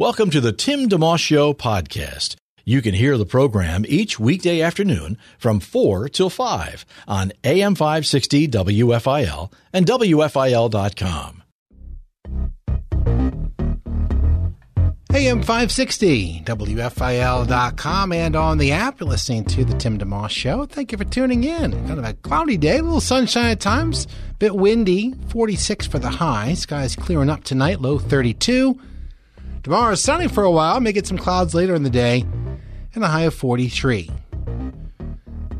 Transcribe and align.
Welcome 0.00 0.30
to 0.30 0.40
the 0.40 0.52
Tim 0.52 0.88
DeMoss 0.88 1.18
Show 1.18 1.52
podcast. 1.52 2.36
You 2.64 2.82
can 2.82 2.94
hear 2.94 3.18
the 3.18 3.26
program 3.26 3.84
each 3.88 4.20
weekday 4.20 4.60
afternoon 4.60 5.18
from 5.40 5.58
4 5.58 6.08
till 6.08 6.30
5 6.30 6.86
on 7.08 7.32
AM 7.42 7.74
560 7.74 8.46
WFIL 8.46 9.52
and 9.72 9.84
WFIL.com. 9.84 11.42
AM 15.12 15.42
560, 15.42 16.42
WFIL.com, 16.44 18.12
and 18.12 18.36
on 18.36 18.58
the 18.58 18.70
app. 18.70 19.00
You're 19.00 19.08
listening 19.08 19.46
to 19.46 19.64
The 19.64 19.76
Tim 19.78 19.98
DeMoss 19.98 20.30
Show. 20.30 20.64
Thank 20.66 20.92
you 20.92 20.98
for 20.98 21.06
tuning 21.06 21.42
in. 21.42 21.72
Kind 21.88 21.98
of 21.98 22.04
a 22.04 22.12
cloudy 22.14 22.56
day, 22.56 22.78
a 22.78 22.82
little 22.84 23.00
sunshine 23.00 23.50
at 23.50 23.58
times, 23.58 24.06
bit 24.38 24.54
windy, 24.54 25.14
46 25.30 25.88
for 25.88 25.98
the 25.98 26.08
high. 26.08 26.54
Skies 26.54 26.94
clearing 26.94 27.30
up 27.30 27.42
tonight, 27.42 27.80
low 27.80 27.98
32. 27.98 28.78
Tomorrow 29.68 29.92
is 29.92 30.00
sunny 30.00 30.28
for 30.28 30.44
a 30.44 30.50
while, 30.50 30.80
may 30.80 30.92
get 30.92 31.06
some 31.06 31.18
clouds 31.18 31.54
later 31.54 31.74
in 31.74 31.82
the 31.82 31.90
day, 31.90 32.24
and 32.94 33.04
a 33.04 33.06
high 33.06 33.24
of 33.24 33.34
43. 33.34 34.10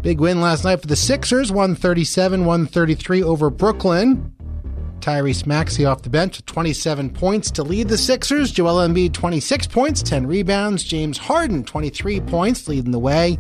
Big 0.01 0.19
win 0.19 0.41
last 0.41 0.65
night 0.65 0.81
for 0.81 0.87
the 0.87 0.97
Sixers, 0.97 1.53
137 1.53 2.47
133 2.47 3.23
over 3.23 3.51
Brooklyn. 3.51 4.35
Tyrese 5.01 5.45
Maxey 5.45 5.85
off 5.85 6.01
the 6.01 6.09
bench 6.09 6.39
with 6.39 6.47
27 6.47 7.11
points 7.11 7.51
to 7.51 7.63
lead 7.63 7.89
the 7.91 7.99
Sixers. 7.99 8.51
Joel 8.51 8.77
Embiid 8.77 9.13
26 9.13 9.67
points, 9.67 10.03
10 10.03 10.27
rebounds. 10.27 10.85
James 10.85 11.19
Harden 11.19 11.63
23 11.63 12.23
points, 12.23 12.67
leading 12.67 12.93
the 12.93 12.99
way. 12.99 13.37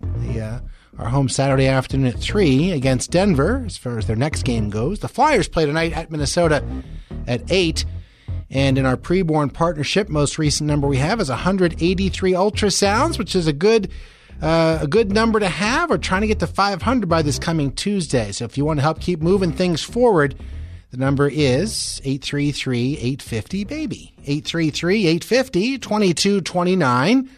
The, 0.00 0.40
uh, 0.40 0.60
our 0.98 1.10
home 1.10 1.28
Saturday 1.28 1.68
afternoon 1.68 2.08
at 2.08 2.18
3 2.18 2.72
against 2.72 3.12
Denver 3.12 3.62
as 3.64 3.76
far 3.76 3.98
as 3.98 4.08
their 4.08 4.16
next 4.16 4.42
game 4.42 4.68
goes. 4.68 4.98
The 4.98 5.06
Flyers 5.06 5.46
play 5.46 5.64
tonight 5.64 5.92
at 5.92 6.10
Minnesota 6.10 6.64
at 7.28 7.42
8. 7.52 7.84
And 8.50 8.78
in 8.78 8.86
our 8.86 8.96
preborn 8.96 9.52
partnership, 9.52 10.08
most 10.08 10.38
recent 10.38 10.68
number 10.68 10.86
we 10.86 10.98
have 10.98 11.20
is 11.20 11.28
183 11.28 12.32
ultrasounds, 12.32 13.18
which 13.18 13.34
is 13.34 13.46
a 13.46 13.52
good 13.52 13.90
uh, 14.40 14.80
a 14.82 14.86
good 14.86 15.12
number 15.12 15.40
to 15.40 15.48
have. 15.48 15.90
We're 15.90 15.98
trying 15.98 16.20
to 16.20 16.26
get 16.26 16.40
to 16.40 16.46
500 16.46 17.08
by 17.08 17.22
this 17.22 17.38
coming 17.38 17.72
Tuesday. 17.72 18.32
So 18.32 18.44
if 18.44 18.58
you 18.58 18.64
want 18.64 18.78
to 18.78 18.82
help 18.82 19.00
keep 19.00 19.22
moving 19.22 19.52
things 19.52 19.82
forward, 19.82 20.34
the 20.90 20.98
number 20.98 21.28
is 21.28 22.00
833 22.04 22.98
850 22.98 23.64
BABY. 23.64 24.12
833 24.18 25.06
850 25.06 25.78
2229 25.78 27.30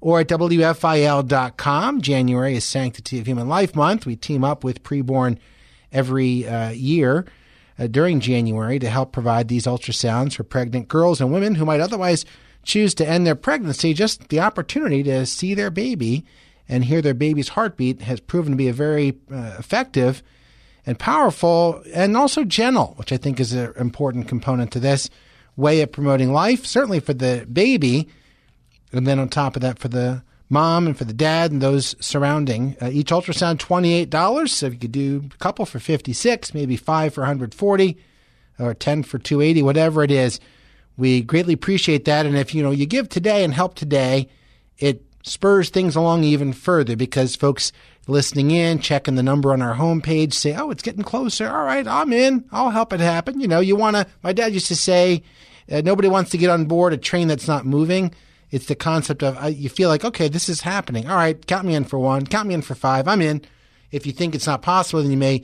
or 0.00 0.20
at 0.20 0.28
WFIL.com. 0.28 2.00
January 2.02 2.56
is 2.56 2.64
Sanctity 2.64 3.18
of 3.18 3.26
Human 3.26 3.48
Life 3.48 3.74
Month. 3.74 4.04
We 4.04 4.16
team 4.16 4.44
up 4.44 4.62
with 4.62 4.82
preborn 4.82 5.38
every 5.90 6.46
uh, 6.46 6.70
year 6.70 7.26
uh, 7.78 7.86
during 7.86 8.20
January 8.20 8.78
to 8.78 8.88
help 8.88 9.12
provide 9.12 9.48
these 9.48 9.64
ultrasounds 9.64 10.34
for 10.34 10.44
pregnant 10.44 10.88
girls 10.88 11.20
and 11.20 11.32
women 11.32 11.54
who 11.54 11.64
might 11.64 11.80
otherwise 11.80 12.24
choose 12.64 12.94
to 12.94 13.08
end 13.08 13.26
their 13.26 13.34
pregnancy. 13.34 13.92
Just 13.94 14.28
the 14.28 14.40
opportunity 14.40 15.02
to 15.02 15.26
see 15.26 15.54
their 15.54 15.70
baby 15.70 16.24
and 16.68 16.84
hear 16.84 17.02
their 17.02 17.14
baby's 17.14 17.50
heartbeat 17.50 18.02
has 18.02 18.20
proven 18.20 18.52
to 18.52 18.56
be 18.56 18.68
a 18.68 18.72
very 18.72 19.18
uh, 19.30 19.56
effective 19.58 20.22
and 20.86 20.98
powerful 20.98 21.82
and 21.94 22.16
also 22.16 22.44
gentle, 22.44 22.94
which 22.96 23.12
I 23.12 23.16
think 23.16 23.40
is 23.40 23.52
an 23.52 23.72
important 23.76 24.28
component 24.28 24.72
to 24.72 24.80
this 24.80 25.10
way 25.56 25.80
of 25.82 25.92
promoting 25.92 26.32
life, 26.32 26.66
certainly 26.66 27.00
for 27.00 27.14
the 27.14 27.46
baby. 27.52 28.08
And 28.92 29.06
then 29.06 29.18
on 29.18 29.28
top 29.28 29.56
of 29.56 29.62
that, 29.62 29.78
for 29.78 29.88
the 29.88 30.22
mom 30.52 30.86
and 30.86 30.96
for 30.96 31.04
the 31.04 31.14
dad 31.14 31.50
and 31.50 31.62
those 31.62 31.96
surrounding. 31.98 32.76
Uh, 32.80 32.90
each 32.92 33.08
ultrasound 33.08 33.56
$28. 33.56 34.48
So 34.50 34.66
if 34.66 34.74
you 34.74 34.78
could 34.78 34.92
do 34.92 35.24
a 35.34 35.36
couple 35.38 35.64
for 35.64 35.78
56, 35.78 36.52
maybe 36.54 36.76
five 36.76 37.14
for 37.14 37.22
140 37.22 37.98
or 38.58 38.74
10 38.74 39.02
for 39.02 39.18
280, 39.18 39.62
whatever 39.62 40.04
it 40.04 40.10
is, 40.10 40.38
we 40.98 41.22
greatly 41.22 41.54
appreciate 41.54 42.04
that. 42.04 42.26
And 42.26 42.36
if 42.36 42.54
you 42.54 42.62
know 42.62 42.70
you 42.70 42.84
give 42.84 43.08
today 43.08 43.44
and 43.44 43.54
help 43.54 43.74
today, 43.74 44.28
it 44.78 45.02
spurs 45.22 45.70
things 45.70 45.96
along 45.96 46.24
even 46.24 46.52
further 46.52 46.96
because 46.96 47.34
folks 47.34 47.72
listening 48.06 48.50
in, 48.50 48.78
checking 48.78 49.14
the 49.14 49.22
number 49.22 49.52
on 49.52 49.62
our 49.62 49.74
homepage, 49.74 50.34
say, 50.34 50.54
"Oh, 50.54 50.70
it's 50.70 50.82
getting 50.82 51.02
closer. 51.02 51.48
All 51.48 51.64
right, 51.64 51.86
I'm 51.86 52.12
in. 52.12 52.44
I'll 52.52 52.70
help 52.70 52.92
it 52.92 53.00
happen." 53.00 53.40
You 53.40 53.48
know, 53.48 53.60
you 53.60 53.74
want 53.74 53.96
to. 53.96 54.06
My 54.22 54.34
dad 54.34 54.52
used 54.52 54.68
to 54.68 54.76
say, 54.76 55.22
uh, 55.70 55.80
"Nobody 55.82 56.08
wants 56.08 56.30
to 56.32 56.38
get 56.38 56.50
on 56.50 56.66
board 56.66 56.92
a 56.92 56.98
train 56.98 57.28
that's 57.28 57.48
not 57.48 57.64
moving." 57.64 58.12
It's 58.52 58.66
the 58.66 58.76
concept 58.76 59.22
of 59.22 59.42
uh, 59.42 59.46
you 59.46 59.68
feel 59.68 59.88
like, 59.88 60.04
okay, 60.04 60.28
this 60.28 60.48
is 60.48 60.60
happening. 60.60 61.08
All 61.08 61.16
right, 61.16 61.44
count 61.46 61.66
me 61.66 61.74
in 61.74 61.84
for 61.84 61.98
one, 61.98 62.26
count 62.26 62.46
me 62.46 62.54
in 62.54 62.62
for 62.62 62.74
five. 62.76 63.08
I'm 63.08 63.22
in. 63.22 63.42
If 63.90 64.06
you 64.06 64.12
think 64.12 64.34
it's 64.34 64.46
not 64.46 64.62
possible, 64.62 65.02
then 65.02 65.10
you 65.10 65.16
may 65.16 65.42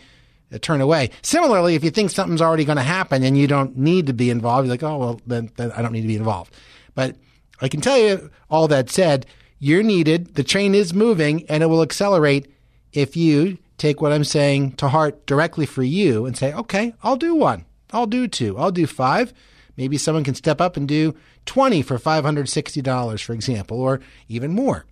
uh, 0.53 0.59
turn 0.59 0.81
away. 0.81 1.11
Similarly, 1.23 1.75
if 1.75 1.83
you 1.83 1.91
think 1.91 2.11
something's 2.11 2.43
already 2.43 2.67
going 2.67 2.77
to 2.77 2.83
happen 2.83 3.23
and 3.23 3.37
you 3.37 3.47
don't 3.47 3.77
need 3.77 4.07
to 4.07 4.13
be 4.13 4.31
involved, 4.31 4.67
you're 4.67 4.75
like, 4.75 4.83
oh, 4.83 4.99
well, 4.99 5.21
then, 5.27 5.51
then 5.57 5.73
I 5.73 5.83
don't 5.83 5.93
need 5.93 6.03
to 6.03 6.07
be 6.07 6.17
involved. 6.17 6.55
But 6.95 7.17
I 7.61 7.69
can 7.69 7.81
tell 7.81 7.99
you, 7.99 8.31
all 8.51 8.69
that 8.69 8.91
said, 8.91 9.27
you're 9.59 9.83
needed. 9.83 10.35
The 10.35 10.45
train 10.45 10.75
is 10.75 10.95
moving 10.95 11.47
and 11.49 11.63
it 11.63 11.67
will 11.67 11.83
accelerate 11.83 12.53
if 12.93 13.17
you 13.17 13.59
take 13.79 14.03
what 14.03 14.13
I'm 14.13 14.25
saying 14.25 14.73
to 14.73 14.89
heart 14.89 15.27
directly 15.27 15.65
for 15.65 15.83
you 15.83 16.27
and 16.27 16.37
say, 16.37 16.53
okay, 16.53 16.95
I'll 17.03 17.17
do 17.17 17.35
one. 17.35 17.65
I'll 17.91 18.07
do 18.07 18.29
two. 18.29 18.59
I'll 18.59 18.71
do 18.71 18.87
five. 18.87 19.33
Maybe 19.79 19.97
someone 19.97 20.25
can 20.25 20.35
step 20.35 20.61
up 20.61 20.77
and 20.77 20.89
do 20.89 21.15
20 21.47 21.83
for 21.83 21.99
$560, 21.99 23.23
for 23.23 23.33
example, 23.33 23.81
or 23.81 24.01
even 24.29 24.53
more. 24.53 24.85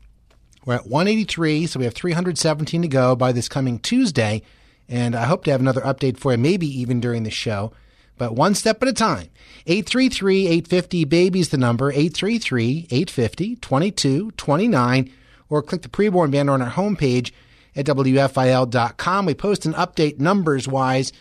We're 0.64 0.74
at 0.74 0.86
183, 0.86 1.66
so 1.66 1.80
we 1.80 1.84
have 1.84 1.94
317 1.94 2.82
to 2.82 2.88
go 2.88 3.16
by 3.16 3.32
this 3.32 3.48
coming 3.48 3.80
Tuesday. 3.80 4.42
And 4.88 5.16
I 5.16 5.24
hope 5.24 5.42
to 5.44 5.50
have 5.50 5.60
another 5.60 5.80
update 5.80 6.18
for 6.18 6.30
you, 6.30 6.38
maybe 6.38 6.68
even 6.68 7.00
during 7.00 7.24
the 7.24 7.30
show, 7.30 7.72
but 8.16 8.36
one 8.36 8.54
step 8.54 8.80
at 8.80 8.88
a 8.88 8.92
time. 8.92 9.28
833 9.66 10.46
850 10.46 11.04
baby's 11.04 11.48
the 11.48 11.58
number, 11.58 11.90
833 11.90 12.86
850 12.88 13.56
2229, 13.56 15.12
or 15.48 15.62
click 15.62 15.82
the 15.82 15.88
preborn 15.88 16.30
banner 16.30 16.52
on 16.52 16.62
our 16.62 16.70
homepage 16.70 17.32
at 17.74 17.86
WFIL.com. 17.86 19.26
We 19.26 19.34
post 19.34 19.66
an 19.66 19.74
update 19.74 20.20
numbers 20.20 20.68
wise 20.68 21.12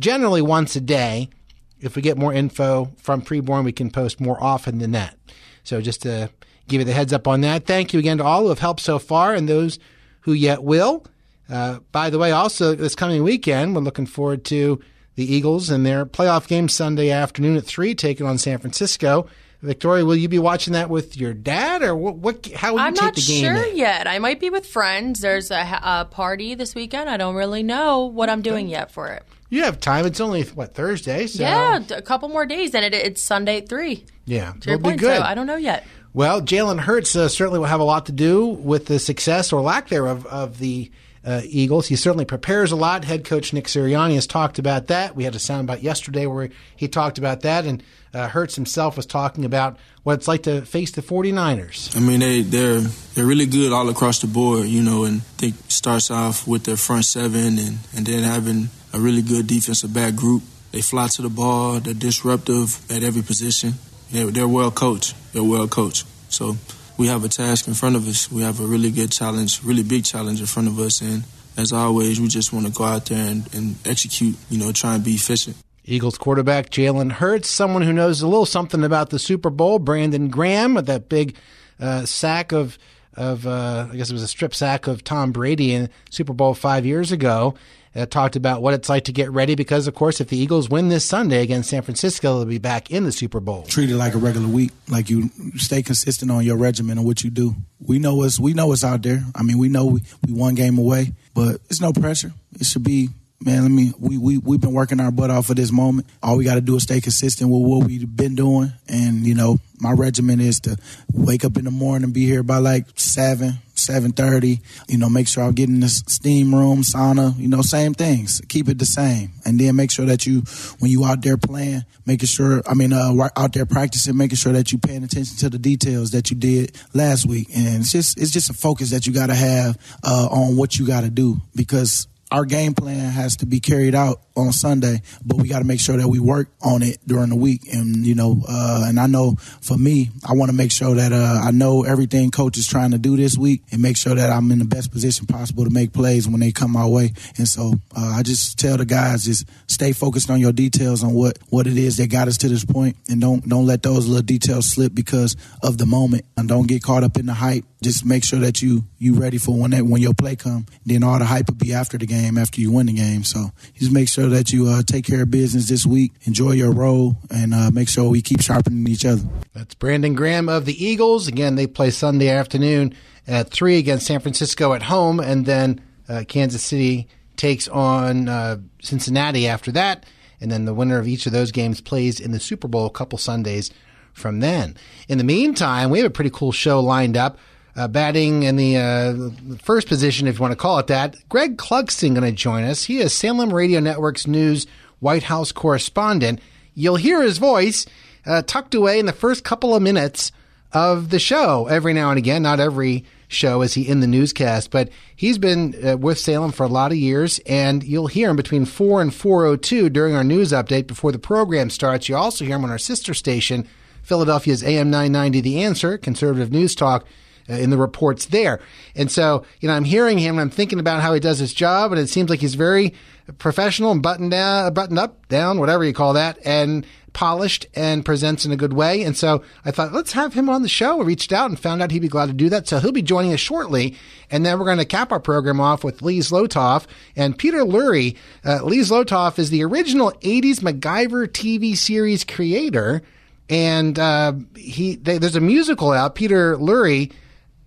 generally 0.00 0.42
once 0.42 0.74
a 0.74 0.80
day. 0.80 1.30
If 1.80 1.96
we 1.96 2.02
get 2.02 2.16
more 2.16 2.32
info 2.32 2.92
from 2.96 3.22
preborn, 3.22 3.64
we 3.64 3.72
can 3.72 3.90
post 3.90 4.20
more 4.20 4.42
often 4.42 4.78
than 4.78 4.92
that. 4.92 5.16
So 5.64 5.80
just 5.80 6.02
to 6.02 6.30
give 6.68 6.80
you 6.80 6.84
the 6.84 6.92
heads 6.92 7.12
up 7.12 7.28
on 7.28 7.42
that. 7.42 7.66
Thank 7.66 7.92
you 7.92 7.98
again 7.98 8.18
to 8.18 8.24
all 8.24 8.42
who 8.42 8.48
have 8.48 8.58
helped 8.58 8.80
so 8.80 8.98
far 8.98 9.34
and 9.34 9.48
those 9.48 9.78
who 10.20 10.32
yet 10.32 10.62
will. 10.62 11.04
Uh, 11.48 11.80
by 11.92 12.10
the 12.10 12.18
way, 12.18 12.30
also 12.30 12.74
this 12.74 12.94
coming 12.94 13.22
weekend, 13.22 13.74
we're 13.74 13.82
looking 13.82 14.06
forward 14.06 14.44
to 14.46 14.80
the 15.14 15.32
Eagles 15.32 15.70
and 15.70 15.84
their 15.84 16.06
playoff 16.06 16.48
game 16.48 16.68
Sunday 16.68 17.10
afternoon 17.10 17.56
at 17.56 17.64
three, 17.64 17.94
taking 17.94 18.26
on 18.26 18.38
San 18.38 18.58
Francisco. 18.58 19.26
Victoria, 19.60 20.04
will 20.04 20.16
you 20.16 20.28
be 20.28 20.38
watching 20.38 20.74
that 20.74 20.90
with 20.90 21.16
your 21.16 21.32
dad, 21.32 21.82
or 21.82 21.96
what? 21.96 22.16
what 22.16 22.46
how 22.54 22.72
will 22.72 22.80
you 22.80 22.86
I'm 22.86 22.94
take 22.94 23.14
the 23.14 23.20
game? 23.22 23.46
I'm 23.46 23.54
not 23.54 23.64
sure 23.64 23.72
yet. 23.74 24.06
I 24.06 24.18
might 24.18 24.38
be 24.38 24.50
with 24.50 24.66
friends. 24.66 25.20
There's 25.20 25.50
a, 25.50 25.80
a, 25.82 26.04
party 26.10 26.54
this 26.54 26.74
weekend. 26.74 27.08
I 27.08 27.16
don't 27.16 27.34
really 27.34 27.62
know 27.62 28.04
what 28.04 28.28
I'm 28.28 28.42
doing 28.42 28.68
yet 28.68 28.90
for 28.90 29.08
it. 29.08 29.22
You 29.54 29.62
have 29.62 29.78
time. 29.78 30.04
It's 30.04 30.18
only 30.18 30.42
what 30.42 30.74
Thursday, 30.74 31.28
so 31.28 31.40
yeah, 31.40 31.78
a 31.90 32.02
couple 32.02 32.28
more 32.28 32.44
days, 32.44 32.74
and 32.74 32.84
it, 32.84 32.92
it's 32.92 33.22
Sunday 33.22 33.58
at 33.58 33.68
three. 33.68 34.04
Yeah, 34.24 34.52
to 34.62 34.70
it'll 34.70 34.82
point, 34.82 34.96
be 34.96 35.06
good. 35.06 35.18
So 35.18 35.22
I 35.22 35.36
don't 35.36 35.46
know 35.46 35.54
yet. 35.54 35.86
Well, 36.12 36.42
Jalen 36.42 36.80
Hurts 36.80 37.14
uh, 37.14 37.28
certainly 37.28 37.60
will 37.60 37.66
have 37.66 37.78
a 37.78 37.84
lot 37.84 38.06
to 38.06 38.12
do 38.12 38.46
with 38.46 38.86
the 38.86 38.98
success 38.98 39.52
or 39.52 39.60
lack 39.60 39.90
thereof 39.90 40.26
of 40.26 40.58
the 40.58 40.90
uh, 41.24 41.40
Eagles. 41.44 41.88
He 41.88 41.96
certainly 41.96 42.24
prepares 42.24 42.72
a 42.72 42.76
lot. 42.76 43.04
Head 43.04 43.24
coach 43.24 43.52
Nick 43.52 43.66
Sirianni 43.66 44.14
has 44.14 44.26
talked 44.26 44.58
about 44.58 44.88
that. 44.88 45.16
We 45.16 45.24
had 45.24 45.34
a 45.34 45.38
soundbite 45.38 45.82
yesterday 45.82 46.26
where 46.26 46.50
he 46.76 46.88
talked 46.88 47.18
about 47.18 47.40
that, 47.40 47.64
and 47.64 47.82
uh, 48.12 48.28
Hurts 48.28 48.54
himself 48.54 48.96
was 48.96 49.06
talking 49.06 49.44
about 49.44 49.78
what 50.02 50.14
it's 50.14 50.28
like 50.28 50.42
to 50.44 50.62
face 50.62 50.90
the 50.90 51.02
49ers. 51.02 51.96
I 51.96 52.00
mean, 52.00 52.20
they 52.20 52.42
they're 52.42 52.80
they're 52.80 53.26
really 53.26 53.46
good 53.46 53.72
all 53.72 53.88
across 53.88 54.20
the 54.20 54.26
board, 54.26 54.66
you 54.66 54.82
know, 54.82 55.04
and 55.04 55.20
I 55.20 55.24
think 55.38 55.54
starts 55.68 56.10
off 56.10 56.46
with 56.46 56.64
their 56.64 56.76
front 56.76 57.06
seven, 57.06 57.58
and 57.58 57.78
and 57.96 58.06
then 58.06 58.22
having 58.22 58.68
a 58.92 59.00
really 59.00 59.22
good 59.22 59.46
defensive 59.46 59.92
back 59.92 60.14
group. 60.14 60.42
They 60.72 60.80
fly 60.80 61.06
to 61.06 61.22
the 61.22 61.28
ball. 61.28 61.80
They're 61.80 61.94
disruptive 61.94 62.90
at 62.90 63.04
every 63.04 63.22
position. 63.22 63.74
They're, 64.10 64.26
they're 64.26 64.48
well 64.48 64.72
coached. 64.72 65.14
They're 65.32 65.44
well 65.44 65.68
coached. 65.68 66.04
So 66.28 66.56
we 66.96 67.08
have 67.08 67.24
a 67.24 67.28
task 67.28 67.66
in 67.66 67.74
front 67.74 67.96
of 67.96 68.06
us. 68.06 68.30
We 68.30 68.42
have 68.42 68.60
a 68.60 68.66
really 68.66 68.90
good 68.90 69.10
challenge, 69.10 69.62
really 69.62 69.82
big 69.82 70.04
challenge 70.04 70.40
in 70.40 70.46
front 70.46 70.68
of 70.68 70.78
us. 70.78 71.00
And 71.00 71.24
as 71.56 71.72
always, 71.72 72.20
we 72.20 72.28
just 72.28 72.52
want 72.52 72.66
to 72.66 72.72
go 72.72 72.84
out 72.84 73.06
there 73.06 73.30
and, 73.30 73.52
and 73.54 73.76
execute, 73.84 74.36
you 74.50 74.58
know, 74.58 74.72
try 74.72 74.94
and 74.94 75.04
be 75.04 75.12
efficient. 75.12 75.56
Eagles 75.84 76.16
quarterback 76.16 76.70
Jalen 76.70 77.12
Hurts, 77.12 77.50
someone 77.50 77.82
who 77.82 77.92
knows 77.92 78.22
a 78.22 78.26
little 78.26 78.46
something 78.46 78.82
about 78.82 79.10
the 79.10 79.18
Super 79.18 79.50
Bowl, 79.50 79.78
Brandon 79.78 80.28
Graham, 80.28 80.74
with 80.74 80.86
that 80.86 81.08
big 81.08 81.36
uh, 81.78 82.06
sack 82.06 82.52
of 82.52 82.78
of 83.16 83.46
uh, 83.46 83.88
I 83.92 83.96
guess 83.96 84.10
it 84.10 84.12
was 84.12 84.22
a 84.22 84.28
strip 84.28 84.54
sack 84.54 84.86
of 84.86 85.04
Tom 85.04 85.30
Brady 85.30 85.72
in 85.72 85.90
Super 86.10 86.32
Bowl 86.32 86.54
five 86.54 86.86
years 86.86 87.12
ago. 87.12 87.54
Uh, 87.96 88.04
talked 88.06 88.34
about 88.34 88.60
what 88.60 88.74
it's 88.74 88.88
like 88.88 89.04
to 89.04 89.12
get 89.12 89.30
ready 89.30 89.54
because, 89.54 89.86
of 89.86 89.94
course, 89.94 90.20
if 90.20 90.28
the 90.28 90.36
Eagles 90.36 90.68
win 90.68 90.88
this 90.88 91.04
Sunday 91.04 91.42
against 91.42 91.70
San 91.70 91.82
Francisco, 91.82 92.38
they'll 92.38 92.48
be 92.48 92.58
back 92.58 92.90
in 92.90 93.04
the 93.04 93.12
Super 93.12 93.38
Bowl. 93.38 93.62
Treat 93.62 93.88
it 93.88 93.96
like 93.96 94.14
a 94.14 94.18
regular 94.18 94.48
week, 94.48 94.72
like 94.88 95.10
you 95.10 95.30
stay 95.56 95.80
consistent 95.82 96.30
on 96.30 96.44
your 96.44 96.56
regimen 96.56 96.98
and 96.98 97.06
what 97.06 97.22
you 97.22 97.30
do. 97.30 97.54
We 97.78 98.00
know 98.00 98.16
what's 98.16 98.40
we 98.40 98.52
know 98.52 98.66
what's 98.66 98.82
out 98.82 99.02
there. 99.02 99.22
I 99.34 99.44
mean, 99.44 99.58
we 99.58 99.68
know 99.68 99.86
we, 99.86 100.02
we 100.26 100.32
one 100.32 100.56
game 100.56 100.76
away, 100.76 101.12
but 101.34 101.60
it's 101.70 101.80
no 101.80 101.92
pressure. 101.92 102.32
It 102.58 102.66
should 102.66 102.82
be 102.82 103.10
man, 103.44 103.62
let 103.62 103.70
me 103.70 103.92
we 103.98 104.18
we 104.18 104.38
we've 104.38 104.60
been 104.60 104.72
working 104.72 105.00
our 105.00 105.10
butt 105.10 105.30
off 105.30 105.46
for 105.46 105.54
this 105.54 105.70
moment. 105.70 106.08
All 106.22 106.36
we 106.36 106.44
got 106.44 106.54
to 106.54 106.60
do 106.60 106.76
is 106.76 106.82
stay 106.84 107.00
consistent 107.00 107.50
with 107.50 107.62
what 107.62 107.86
we've 107.86 108.16
been 108.16 108.34
doing, 108.34 108.72
and 108.88 109.26
you 109.26 109.34
know, 109.34 109.58
my 109.78 109.92
regimen 109.92 110.40
is 110.40 110.60
to 110.60 110.76
wake 111.12 111.44
up 111.44 111.56
in 111.56 111.64
the 111.64 111.70
morning 111.70 112.04
and 112.04 112.14
be 112.14 112.26
here 112.26 112.42
by 112.42 112.58
like 112.58 112.86
seven, 112.96 113.54
seven 113.84 114.12
thirty. 114.12 114.60
You 114.88 114.98
know, 114.98 115.08
make 115.08 115.28
sure 115.28 115.44
I 115.44 115.52
get 115.52 115.68
in 115.68 115.80
the 115.80 115.88
steam 115.88 116.54
room, 116.54 116.82
sauna. 116.82 117.38
You 117.38 117.48
know, 117.48 117.62
same 117.62 117.94
things. 117.94 118.40
Keep 118.48 118.68
it 118.68 118.78
the 118.78 118.86
same, 118.86 119.32
and 119.44 119.58
then 119.58 119.76
make 119.76 119.90
sure 119.90 120.06
that 120.06 120.26
you, 120.26 120.42
when 120.78 120.90
you 120.90 121.04
out 121.04 121.22
there 121.22 121.36
playing, 121.36 121.84
making 122.06 122.26
sure. 122.26 122.62
I 122.66 122.74
mean, 122.74 122.92
uh, 122.92 123.28
out 123.36 123.52
there 123.52 123.66
practicing, 123.66 124.16
making 124.16 124.36
sure 124.36 124.52
that 124.52 124.72
you 124.72 124.78
paying 124.78 125.04
attention 125.04 125.36
to 125.38 125.50
the 125.50 125.58
details 125.58 126.10
that 126.10 126.30
you 126.30 126.36
did 126.36 126.76
last 126.94 127.26
week, 127.26 127.48
and 127.54 127.80
it's 127.82 127.92
just 127.92 128.20
it's 128.20 128.30
just 128.30 128.50
a 128.50 128.54
focus 128.54 128.90
that 128.90 129.06
you 129.06 129.12
got 129.12 129.26
to 129.26 129.34
have 129.34 129.78
uh, 130.02 130.28
on 130.30 130.56
what 130.56 130.78
you 130.78 130.86
got 130.86 131.02
to 131.02 131.10
do 131.10 131.40
because 131.54 132.08
our 132.30 132.44
game 132.44 132.74
plan 132.74 133.12
has 133.12 133.36
to 133.36 133.46
be 133.46 133.60
carried 133.60 133.94
out 133.94 134.20
on 134.36 134.52
Sunday, 134.52 135.00
but 135.24 135.36
we 135.36 135.48
got 135.48 135.60
to 135.60 135.64
make 135.64 135.80
sure 135.80 135.96
that 135.96 136.08
we 136.08 136.18
work 136.18 136.48
on 136.62 136.82
it 136.82 136.98
during 137.06 137.28
the 137.28 137.36
week. 137.36 137.72
And 137.72 138.04
you 138.04 138.14
know, 138.14 138.42
uh, 138.48 138.84
and 138.86 138.98
I 138.98 139.06
know 139.06 139.36
for 139.60 139.76
me, 139.76 140.10
I 140.28 140.32
want 140.32 140.50
to 140.50 140.56
make 140.56 140.72
sure 140.72 140.94
that 140.94 141.12
uh, 141.12 141.40
I 141.42 141.50
know 141.50 141.84
everything 141.84 142.30
coach 142.30 142.58
is 142.58 142.66
trying 142.66 142.90
to 142.92 142.98
do 142.98 143.16
this 143.16 143.36
week, 143.36 143.62
and 143.70 143.80
make 143.80 143.96
sure 143.96 144.14
that 144.14 144.30
I'm 144.30 144.50
in 144.50 144.58
the 144.58 144.64
best 144.64 144.90
position 144.90 145.26
possible 145.26 145.64
to 145.64 145.70
make 145.70 145.92
plays 145.92 146.28
when 146.28 146.40
they 146.40 146.52
come 146.52 146.72
my 146.72 146.86
way. 146.86 147.12
And 147.38 147.48
so 147.48 147.74
uh, 147.96 148.14
I 148.16 148.22
just 148.22 148.58
tell 148.58 148.76
the 148.76 148.84
guys 148.84 149.24
just 149.24 149.46
stay 149.66 149.92
focused 149.92 150.30
on 150.30 150.40
your 150.40 150.52
details 150.52 151.04
on 151.04 151.14
what 151.14 151.38
what 151.48 151.66
it 151.66 151.76
is 151.76 151.96
that 151.98 152.10
got 152.10 152.28
us 152.28 152.38
to 152.38 152.48
this 152.48 152.64
point, 152.64 152.96
and 153.08 153.20
don't 153.20 153.48
don't 153.48 153.66
let 153.66 153.82
those 153.82 154.06
little 154.06 154.22
details 154.22 154.66
slip 154.66 154.94
because 154.94 155.36
of 155.62 155.78
the 155.78 155.86
moment, 155.86 156.24
and 156.36 156.48
don't 156.48 156.66
get 156.66 156.82
caught 156.82 157.04
up 157.04 157.16
in 157.16 157.26
the 157.26 157.34
hype. 157.34 157.64
Just 157.82 158.04
make 158.04 158.24
sure 158.24 158.38
that 158.40 158.62
you 158.62 158.84
you 158.98 159.14
ready 159.14 159.38
for 159.38 159.54
when 159.54 159.72
that 159.72 159.84
when 159.84 160.00
your 160.00 160.14
play 160.14 160.36
come. 160.36 160.66
Then 160.86 161.02
all 161.02 161.18
the 161.18 161.24
hype 161.24 161.48
will 161.48 161.56
be 161.56 161.74
after 161.74 161.98
the 161.98 162.06
game 162.06 162.38
after 162.38 162.60
you 162.60 162.72
win 162.72 162.86
the 162.86 162.94
game. 162.94 163.24
So 163.24 163.50
just 163.74 163.92
make 163.92 164.08
sure 164.08 164.23
that 164.28 164.52
you 164.52 164.66
uh, 164.68 164.82
take 164.82 165.04
care 165.04 165.22
of 165.22 165.30
business 165.30 165.68
this 165.68 165.86
week, 165.86 166.12
enjoy 166.22 166.52
your 166.52 166.72
role, 166.72 167.16
and 167.30 167.54
uh, 167.54 167.70
make 167.70 167.88
sure 167.88 168.08
we 168.08 168.22
keep 168.22 168.40
sharpening 168.40 168.86
each 168.88 169.04
other. 169.04 169.22
That's 169.52 169.74
Brandon 169.74 170.14
Graham 170.14 170.48
of 170.48 170.64
the 170.64 170.84
Eagles. 170.84 171.28
Again, 171.28 171.54
they 171.54 171.66
play 171.66 171.90
Sunday 171.90 172.28
afternoon 172.28 172.94
at 173.26 173.50
3 173.50 173.78
against 173.78 174.06
San 174.06 174.20
Francisco 174.20 174.72
at 174.74 174.82
home, 174.82 175.20
and 175.20 175.46
then 175.46 175.80
uh, 176.08 176.24
Kansas 176.28 176.62
City 176.62 177.08
takes 177.36 177.68
on 177.68 178.28
uh, 178.28 178.58
Cincinnati 178.82 179.46
after 179.46 179.72
that. 179.72 180.04
And 180.40 180.50
then 180.50 180.64
the 180.64 180.74
winner 180.74 180.98
of 180.98 181.08
each 181.08 181.26
of 181.26 181.32
those 181.32 181.52
games 181.52 181.80
plays 181.80 182.20
in 182.20 182.32
the 182.32 182.40
Super 182.40 182.68
Bowl 182.68 182.86
a 182.86 182.90
couple 182.90 183.18
Sundays 183.18 183.70
from 184.12 184.40
then. 184.40 184.76
In 185.08 185.18
the 185.18 185.24
meantime, 185.24 185.90
we 185.90 185.98
have 185.98 186.06
a 186.06 186.10
pretty 186.10 186.30
cool 186.30 186.52
show 186.52 186.80
lined 186.80 187.16
up 187.16 187.38
uh, 187.76 187.88
batting 187.88 188.44
in 188.44 188.56
the 188.56 188.76
uh, 188.76 189.56
first 189.58 189.88
position, 189.88 190.26
if 190.26 190.36
you 190.36 190.40
want 190.40 190.52
to 190.52 190.56
call 190.56 190.78
it 190.78 190.86
that. 190.86 191.16
Greg 191.28 191.56
Clugston 191.56 192.14
going 192.14 192.22
to 192.22 192.32
join 192.32 192.64
us. 192.64 192.84
He 192.84 192.98
is 192.98 193.12
Salem 193.12 193.52
Radio 193.52 193.80
Network's 193.80 194.26
news 194.26 194.66
White 195.00 195.24
House 195.24 195.52
correspondent. 195.52 196.40
You'll 196.74 196.96
hear 196.96 197.22
his 197.22 197.38
voice 197.38 197.86
uh, 198.26 198.42
tucked 198.42 198.74
away 198.74 198.98
in 198.98 199.06
the 199.06 199.12
first 199.12 199.44
couple 199.44 199.74
of 199.74 199.82
minutes 199.82 200.32
of 200.72 201.10
the 201.10 201.18
show 201.18 201.66
every 201.66 201.92
now 201.92 202.10
and 202.10 202.18
again. 202.18 202.42
Not 202.42 202.60
every 202.60 203.04
show 203.28 203.62
is 203.62 203.74
he 203.74 203.88
in 203.88 204.00
the 204.00 204.06
newscast, 204.06 204.70
but 204.70 204.90
he's 205.14 205.38
been 205.38 205.74
uh, 205.84 205.96
with 205.96 206.18
Salem 206.18 206.52
for 206.52 206.64
a 206.64 206.68
lot 206.68 206.92
of 206.92 206.98
years, 206.98 207.40
and 207.46 207.82
you'll 207.82 208.06
hear 208.06 208.30
him 208.30 208.36
between 208.36 208.64
4 208.64 209.02
and 209.02 209.10
4.02 209.10 209.92
during 209.92 210.14
our 210.14 210.24
news 210.24 210.52
update 210.52 210.86
before 210.86 211.12
the 211.12 211.18
program 211.18 211.70
starts. 211.70 212.08
You 212.08 212.16
also 212.16 212.44
hear 212.44 212.56
him 212.56 212.64
on 212.64 212.70
our 212.70 212.78
sister 212.78 213.14
station, 213.14 213.66
Philadelphia's 214.02 214.62
AM 214.62 214.90
990 214.90 215.40
The 215.40 215.62
Answer, 215.62 215.98
conservative 215.98 216.52
news 216.52 216.74
talk, 216.74 217.06
uh, 217.48 217.54
in 217.54 217.70
the 217.70 217.76
reports 217.76 218.26
there. 218.26 218.60
And 218.94 219.10
so, 219.10 219.44
you 219.60 219.68
know, 219.68 219.74
I'm 219.74 219.84
hearing 219.84 220.18
him 220.18 220.36
and 220.36 220.40
I'm 220.40 220.50
thinking 220.50 220.78
about 220.78 221.02
how 221.02 221.12
he 221.14 221.20
does 221.20 221.38
his 221.38 221.52
job, 221.54 221.92
and 221.92 222.00
it 222.00 222.08
seems 222.08 222.30
like 222.30 222.40
he's 222.40 222.54
very 222.54 222.94
professional 223.38 223.90
and 223.90 224.02
buttoned 224.02 224.30
down, 224.30 224.72
buttoned 224.74 224.98
up, 224.98 225.28
down, 225.28 225.58
whatever 225.58 225.84
you 225.84 225.92
call 225.92 226.12
that, 226.14 226.38
and 226.44 226.86
polished 227.14 227.66
and 227.74 228.04
presents 228.04 228.44
in 228.44 228.52
a 228.52 228.56
good 228.56 228.74
way. 228.74 229.02
And 229.02 229.16
so 229.16 229.42
I 229.64 229.70
thought, 229.70 229.92
let's 229.92 230.12
have 230.12 230.34
him 230.34 230.50
on 230.50 230.62
the 230.62 230.68
show. 230.68 231.00
I 231.00 231.04
reached 231.04 231.32
out 231.32 231.48
and 231.48 231.58
found 231.58 231.80
out 231.80 231.90
he'd 231.90 232.00
be 232.00 232.08
glad 232.08 232.26
to 232.26 232.32
do 232.34 232.50
that. 232.50 232.68
So 232.68 232.78
he'll 232.80 232.92
be 232.92 233.02
joining 233.02 233.32
us 233.32 233.40
shortly. 233.40 233.96
And 234.30 234.44
then 234.44 234.58
we're 234.58 234.66
going 234.66 234.78
to 234.78 234.84
cap 234.84 235.12
our 235.12 235.20
program 235.20 235.60
off 235.60 235.84
with 235.84 236.02
Lee 236.02 236.18
Zlotoff 236.18 236.86
and 237.16 237.38
Peter 237.38 237.60
Lurie. 237.60 238.16
Uh, 238.44 238.62
Lee 238.64 238.80
Zlotoff 238.80 239.38
is 239.38 239.50
the 239.50 239.64
original 239.64 240.10
80s 240.20 240.60
MacGyver 240.60 241.28
TV 241.28 241.76
series 241.76 242.24
creator. 242.24 243.02
And 243.48 243.98
uh, 243.98 244.32
he 244.56 244.96
they, 244.96 245.18
there's 245.18 245.36
a 245.36 245.40
musical 245.40 245.92
out. 245.92 246.14
Peter 246.14 246.56
Lurie 246.56 247.12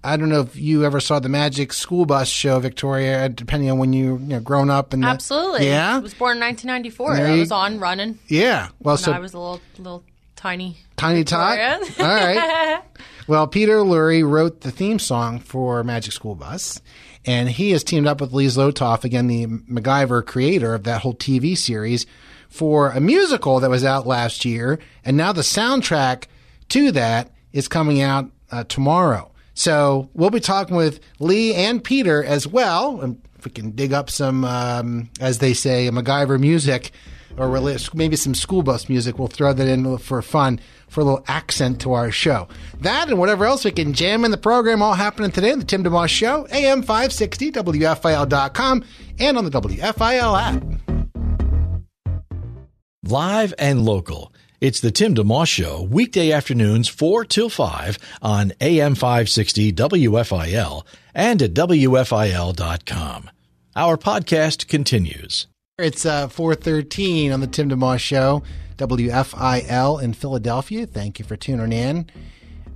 I 0.08 0.16
don't 0.16 0.30
know 0.30 0.40
if 0.40 0.56
you 0.56 0.86
ever 0.86 1.02
saw 1.02 1.20
the 1.20 1.28
Magic 1.28 1.74
School 1.74 2.06
Bus 2.06 2.30
show, 2.30 2.60
Victoria. 2.60 3.28
Depending 3.28 3.70
on 3.70 3.78
when 3.78 3.92
you 3.92 4.18
you 4.20 4.28
know 4.28 4.40
grown 4.40 4.70
up 4.70 4.94
and 4.94 5.04
absolutely, 5.04 5.68
yeah, 5.68 5.98
I 5.98 6.00
was 6.00 6.14
born 6.14 6.38
in 6.38 6.44
1994. 6.44 7.12
I 7.12 7.36
was 7.40 7.52
on 7.52 7.78
running. 7.78 8.18
Yeah, 8.30 8.70
well, 8.80 8.96
so 8.96 9.12
I 9.12 9.20
was 9.20 9.34
a 9.34 9.38
little 9.38 9.60
little 9.78 10.06
tiny 10.38 10.78
tiny 10.96 11.26
tot. 11.26 11.60
All 11.60 12.06
right. 12.06 12.82
well, 13.28 13.48
Peter 13.48 13.80
Lurie 13.80 14.26
wrote 14.26 14.62
the 14.62 14.72
theme 14.72 14.98
song 14.98 15.40
for 15.40 15.84
Magic 15.84 16.14
School 16.14 16.36
Bus, 16.36 16.82
and 17.26 17.50
he 17.50 17.72
has 17.72 17.84
teamed 17.84 18.08
up 18.08 18.22
with 18.22 18.32
Lee 18.32 18.46
Zlotoff, 18.46 19.04
again 19.04 19.28
the 19.28 19.46
MacGyver 19.46 20.26
creator 20.26 20.74
of 20.74 20.86
that 20.86 21.02
whole 21.02 21.16
TV 21.16 21.58
series, 21.58 22.06
for 22.48 22.92
a 22.92 23.02
musical 23.02 23.60
that 23.60 23.70
was 23.70 23.84
out 23.84 24.08
last 24.08 24.46
year, 24.46 24.80
and 25.04 25.18
now 25.18 25.34
the 25.34 25.42
soundtrack 25.42 26.28
to 26.70 26.94
that 26.94 27.34
is 27.52 27.68
coming 27.68 28.00
out 28.00 28.32
uh, 28.52 28.64
tomorrow. 28.64 29.34
So 29.58 30.08
we'll 30.14 30.30
be 30.30 30.40
talking 30.40 30.76
with 30.76 31.00
Lee 31.18 31.56
and 31.56 31.84
Peter 31.84 32.24
as 32.24 32.46
well. 32.46 33.02
And 33.02 33.20
if 33.40 33.46
we 33.46 33.50
can 33.50 33.72
dig 33.72 33.92
up 33.92 34.12
some, 34.12 34.46
um, 34.46 35.10
as 35.20 35.40
they 35.40 35.56
say, 35.56 35.90
MacGyver 35.90 36.40
music 36.40 36.92
or 37.38 37.60
maybe 37.96 38.16
some 38.16 38.36
school 38.36 38.62
bus 38.62 38.88
music, 38.88 39.18
we'll 39.18 39.28
throw 39.28 39.54
that 39.54 39.68
in 39.68 39.98
for 39.98 40.22
fun, 40.22 40.60
for 40.88 41.02
a 41.02 41.04
little 41.04 41.26
accent 41.28 41.82
to 41.82 41.94
our 41.94 42.12
show. 42.12 42.48
That 42.82 43.10
and 43.10 43.18
whatever 43.18 43.46
else 43.46 43.66
we 43.66 43.72
can 43.72 43.94
jam 43.94 44.26
in 44.26 44.30
the 44.30 44.38
program 44.38 44.84
all 44.84 44.94
happening 44.94 45.32
today 45.32 45.52
on 45.52 45.58
the 45.58 45.66
Tim 45.66 45.84
DeMoss 45.84 46.10
Show, 46.10 46.48
AM 46.52 46.84
560, 46.84 47.52
WFIL.com, 47.54 48.86
and 49.18 49.38
on 49.40 49.44
the 49.44 49.52
WFIL 49.52 50.40
app. 50.40 50.64
Live 53.04 53.56
and 53.58 53.84
local. 53.84 54.34
It's 54.60 54.80
the 54.80 54.90
Tim 54.90 55.14
DeMoss 55.14 55.46
Show, 55.48 55.84
weekday 55.84 56.32
afternoons 56.32 56.88
4 56.88 57.26
till 57.26 57.48
5 57.48 58.00
on 58.24 58.54
AM 58.60 58.96
560 58.96 59.72
WFIL 59.72 60.84
and 61.14 61.44
at 61.44 61.54
WFIL.com. 61.54 63.30
Our 63.76 63.98
podcast 63.98 64.68
continues. 64.68 65.46
It's 65.78 66.08
uh, 66.08 66.28
413 66.28 67.32
on 67.32 67.40
the 67.40 67.46
Tim 67.46 67.70
DeMoss 67.70 68.00
Show, 68.00 68.42
WFIL 68.78 70.02
in 70.02 70.14
Philadelphia. 70.14 70.88
Thank 70.88 71.20
you 71.20 71.26
for 71.26 71.36
tuning 71.36 71.72
in. 71.72 72.10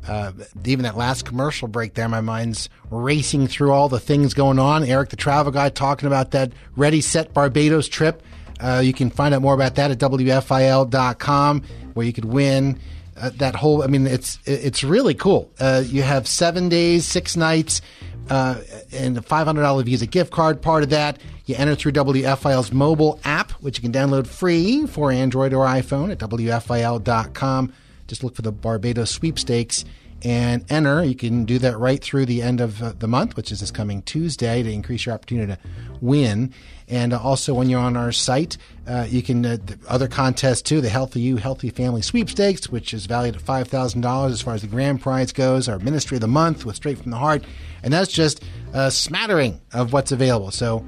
Uh, 0.07 0.33
even 0.63 0.83
that 0.83 0.97
last 0.97 1.25
commercial 1.25 1.67
break 1.67 1.95
there, 1.95 2.07
my 2.07 2.21
mind's 2.21 2.69
racing 2.91 3.47
through 3.47 3.71
all 3.71 3.89
the 3.89 3.99
things 3.99 4.35
going 4.35 4.59
on. 4.59 4.83
Eric, 4.83 5.09
the 5.09 5.15
travel 5.15 5.51
guy, 5.51 5.69
talking 5.69 6.05
about 6.05 6.29
that 6.29 6.53
Ready 6.75 7.01
Set 7.01 7.33
Barbados 7.33 7.87
trip 7.87 8.21
uh, 8.61 8.79
you 8.79 8.93
can 8.93 9.09
find 9.09 9.33
out 9.33 9.41
more 9.41 9.53
about 9.53 9.75
that 9.75 9.91
at 9.91 9.97
WFIL.com, 9.97 11.63
where 11.93 12.05
you 12.05 12.13
could 12.13 12.25
win 12.25 12.79
uh, 13.17 13.31
that 13.35 13.55
whole. 13.55 13.83
I 13.83 13.87
mean, 13.87 14.07
it's 14.07 14.39
it's 14.45 14.83
really 14.83 15.13
cool. 15.13 15.51
Uh, 15.59 15.83
you 15.85 16.01
have 16.03 16.27
seven 16.27 16.69
days, 16.69 17.05
six 17.05 17.35
nights, 17.35 17.81
uh, 18.29 18.61
and 18.91 19.17
a 19.17 19.21
five 19.21 19.47
hundred 19.47 19.63
dollar 19.63 19.83
Visa 19.83 20.05
gift 20.05 20.31
card. 20.31 20.61
Part 20.61 20.83
of 20.83 20.89
that, 20.89 21.19
you 21.45 21.55
enter 21.55 21.75
through 21.75 21.93
WFIL's 21.93 22.71
mobile 22.71 23.19
app, 23.23 23.51
which 23.53 23.77
you 23.77 23.81
can 23.81 23.91
download 23.91 24.27
free 24.27 24.85
for 24.85 25.11
Android 25.11 25.53
or 25.53 25.65
iPhone 25.65 26.11
at 26.11 26.19
WFIL.com. 26.19 27.73
Just 28.07 28.23
look 28.23 28.35
for 28.35 28.41
the 28.41 28.51
Barbados 28.51 29.11
sweepstakes 29.11 29.85
and 30.23 30.69
enter. 30.69 31.03
You 31.03 31.15
can 31.15 31.45
do 31.45 31.59
that 31.59 31.77
right 31.77 32.01
through 32.01 32.25
the 32.25 32.41
end 32.41 32.61
of 32.61 32.81
uh, 32.81 32.93
the 32.97 33.07
month, 33.07 33.35
which 33.35 33.51
is 33.51 33.59
this 33.59 33.71
coming 33.71 34.01
Tuesday, 34.03 34.61
to 34.63 34.71
increase 34.71 35.05
your 35.05 35.15
opportunity 35.15 35.53
to 35.53 35.59
win. 35.99 36.53
And 36.91 37.13
uh, 37.13 37.19
also, 37.19 37.53
when 37.53 37.69
you're 37.69 37.79
on 37.79 37.95
our 37.95 38.11
site, 38.11 38.57
uh, 38.85 39.07
you 39.09 39.23
can 39.23 39.45
uh, 39.45 39.57
other 39.87 40.09
contests 40.09 40.61
too. 40.61 40.81
The 40.81 40.89
Healthy 40.89 41.21
You, 41.21 41.37
Healthy 41.37 41.69
Family 41.69 42.01
Sweepstakes, 42.01 42.69
which 42.69 42.93
is 42.93 43.05
valued 43.05 43.37
at 43.37 43.41
five 43.41 43.69
thousand 43.69 44.01
dollars 44.01 44.33
as 44.33 44.41
far 44.41 44.53
as 44.53 44.61
the 44.61 44.67
grand 44.67 45.01
prize 45.01 45.31
goes. 45.31 45.69
Our 45.69 45.79
Ministry 45.79 46.17
of 46.17 46.21
the 46.21 46.27
Month 46.27 46.65
with 46.65 46.75
Straight 46.75 46.99
from 46.99 47.11
the 47.11 47.17
Heart, 47.17 47.45
and 47.81 47.93
that's 47.93 48.11
just 48.11 48.43
a 48.73 48.91
smattering 48.91 49.61
of 49.73 49.93
what's 49.93 50.11
available. 50.11 50.51
So 50.51 50.85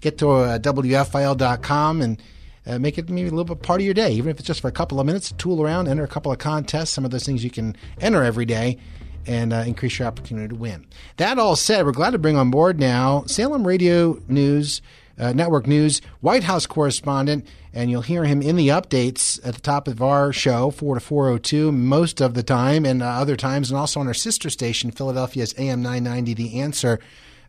get 0.00 0.18
to 0.18 0.30
uh, 0.30 0.58
WFIL.com 0.58 2.02
and 2.02 2.22
uh, 2.66 2.78
make 2.80 2.98
it 2.98 3.08
maybe 3.08 3.28
a 3.28 3.30
little 3.30 3.44
bit 3.44 3.62
part 3.62 3.80
of 3.80 3.84
your 3.84 3.94
day, 3.94 4.12
even 4.12 4.30
if 4.30 4.38
it's 4.38 4.46
just 4.46 4.60
for 4.60 4.68
a 4.68 4.72
couple 4.72 4.98
of 4.98 5.06
minutes. 5.06 5.32
Tool 5.38 5.62
around, 5.62 5.86
enter 5.86 6.02
a 6.02 6.08
couple 6.08 6.32
of 6.32 6.38
contests, 6.38 6.90
some 6.90 7.04
of 7.04 7.12
those 7.12 7.24
things 7.24 7.44
you 7.44 7.50
can 7.50 7.76
enter 8.00 8.24
every 8.24 8.44
day 8.44 8.78
and 9.26 9.52
uh, 9.52 9.64
increase 9.66 9.98
your 9.98 10.08
opportunity 10.08 10.48
to 10.48 10.54
win. 10.54 10.86
That 11.16 11.38
all 11.38 11.56
said, 11.56 11.86
we're 11.86 11.92
glad 11.92 12.10
to 12.10 12.18
bring 12.18 12.36
on 12.36 12.50
board 12.50 12.78
now 12.78 13.24
Salem 13.26 13.66
Radio 13.66 14.20
News, 14.28 14.82
uh, 15.18 15.32
Network 15.32 15.66
News, 15.66 16.00
White 16.20 16.44
House 16.44 16.66
correspondent, 16.66 17.46
and 17.72 17.90
you'll 17.90 18.02
hear 18.02 18.24
him 18.24 18.42
in 18.42 18.56
the 18.56 18.68
updates 18.68 19.38
at 19.46 19.54
the 19.54 19.60
top 19.60 19.88
of 19.88 20.02
our 20.02 20.32
show, 20.32 20.70
4 20.70 20.94
to 20.94 21.00
402, 21.00 21.72
most 21.72 22.20
of 22.20 22.34
the 22.34 22.42
time, 22.42 22.84
and 22.84 23.02
uh, 23.02 23.06
other 23.06 23.36
times, 23.36 23.70
and 23.70 23.78
also 23.78 24.00
on 24.00 24.06
our 24.06 24.14
sister 24.14 24.50
station, 24.50 24.90
Philadelphia's 24.90 25.54
AM 25.58 25.82
990, 25.82 26.34
The 26.34 26.60
Answer. 26.60 26.98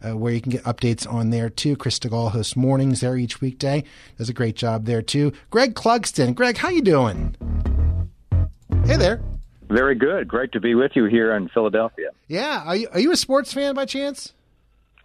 Uh, 0.05 0.15
where 0.15 0.34
you 0.34 0.41
can 0.41 0.51
get 0.51 0.63
updates 0.65 1.12
on 1.12 1.29
there 1.29 1.50
too. 1.50 1.75
Chris 1.75 1.98
Stigall 1.98 2.29
hosts 2.29 2.55
mornings 2.55 3.00
there 3.00 3.17
each 3.17 3.39
weekday. 3.39 3.84
Does 4.17 4.29
a 4.29 4.34
great 4.34 4.55
job 4.55 4.86
there 4.86 5.01
too. 5.01 5.31
Greg 5.50 5.74
Clugston. 5.74 6.36
Greg, 6.36 6.57
how 6.57 6.67
you 6.69 6.81
doing? 6.81 7.34
Hey 8.86 8.98
there. 8.98 9.22
Very 9.69 9.95
good. 9.95 10.27
Great 10.27 10.51
to 10.51 10.60
be 10.60 10.75
with 10.75 10.91
you 10.95 11.05
here 11.05 11.34
in 11.34 11.48
Philadelphia. 11.48 12.10
Yeah. 12.27 12.63
Are 12.65 12.75
you, 12.75 12.88
are 12.91 13.00
you 13.00 13.12
a 13.13 13.17
sports 13.17 13.53
fan 13.53 13.74
by 13.74 13.86
chance? 13.86 14.35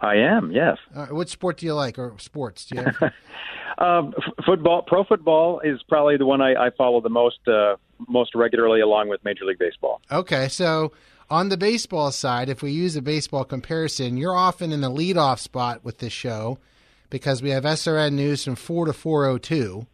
I 0.01 0.15
am, 0.15 0.51
yes. 0.51 0.77
Uh, 0.95 1.07
what 1.07 1.29
sport 1.29 1.57
do 1.57 1.65
you 1.65 1.75
like, 1.75 1.99
or 1.99 2.13
sports? 2.17 2.65
Do 2.65 2.77
you 2.77 2.83
have? 2.83 3.01
um, 3.77 4.13
f- 4.17 4.45
football, 4.45 4.81
pro 4.81 5.03
football 5.03 5.59
is 5.59 5.81
probably 5.87 6.17
the 6.17 6.25
one 6.25 6.41
I, 6.41 6.55
I 6.55 6.69
follow 6.71 7.01
the 7.01 7.09
most, 7.09 7.47
uh, 7.47 7.75
most 8.07 8.33
regularly, 8.33 8.81
along 8.81 9.09
with 9.09 9.23
Major 9.23 9.45
League 9.45 9.59
Baseball. 9.59 10.01
Okay, 10.11 10.47
so 10.47 10.91
on 11.29 11.49
the 11.49 11.57
baseball 11.57 12.11
side, 12.11 12.49
if 12.49 12.63
we 12.63 12.71
use 12.71 12.95
a 12.95 13.01
baseball 13.01 13.45
comparison, 13.45 14.17
you're 14.17 14.35
often 14.35 14.71
in 14.71 14.81
the 14.81 14.89
leadoff 14.89 15.39
spot 15.39 15.83
with 15.83 15.99
this 15.99 16.11
show 16.11 16.57
because 17.11 17.43
we 17.43 17.51
have 17.51 17.63
SRN 17.63 18.13
news 18.13 18.43
from 18.43 18.55
four 18.55 18.85
to 18.85 18.93
four 18.93 19.25
oh 19.25 19.37
two, 19.37 19.85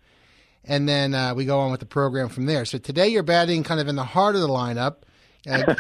and 0.64 0.88
then 0.88 1.14
uh, 1.14 1.34
we 1.36 1.44
go 1.44 1.60
on 1.60 1.70
with 1.70 1.82
the 1.82 1.86
program 1.86 2.30
from 2.30 2.46
there. 2.46 2.64
So 2.64 2.78
today 2.78 3.10
you're 3.10 3.24
batting 3.24 3.64
kind 3.64 3.82
of 3.82 3.90
in 3.90 3.98
the 3.98 4.06
heart 4.06 4.36
of 4.36 4.42
the 4.42 4.48
lineup, 4.48 4.98
uh, 5.50 5.76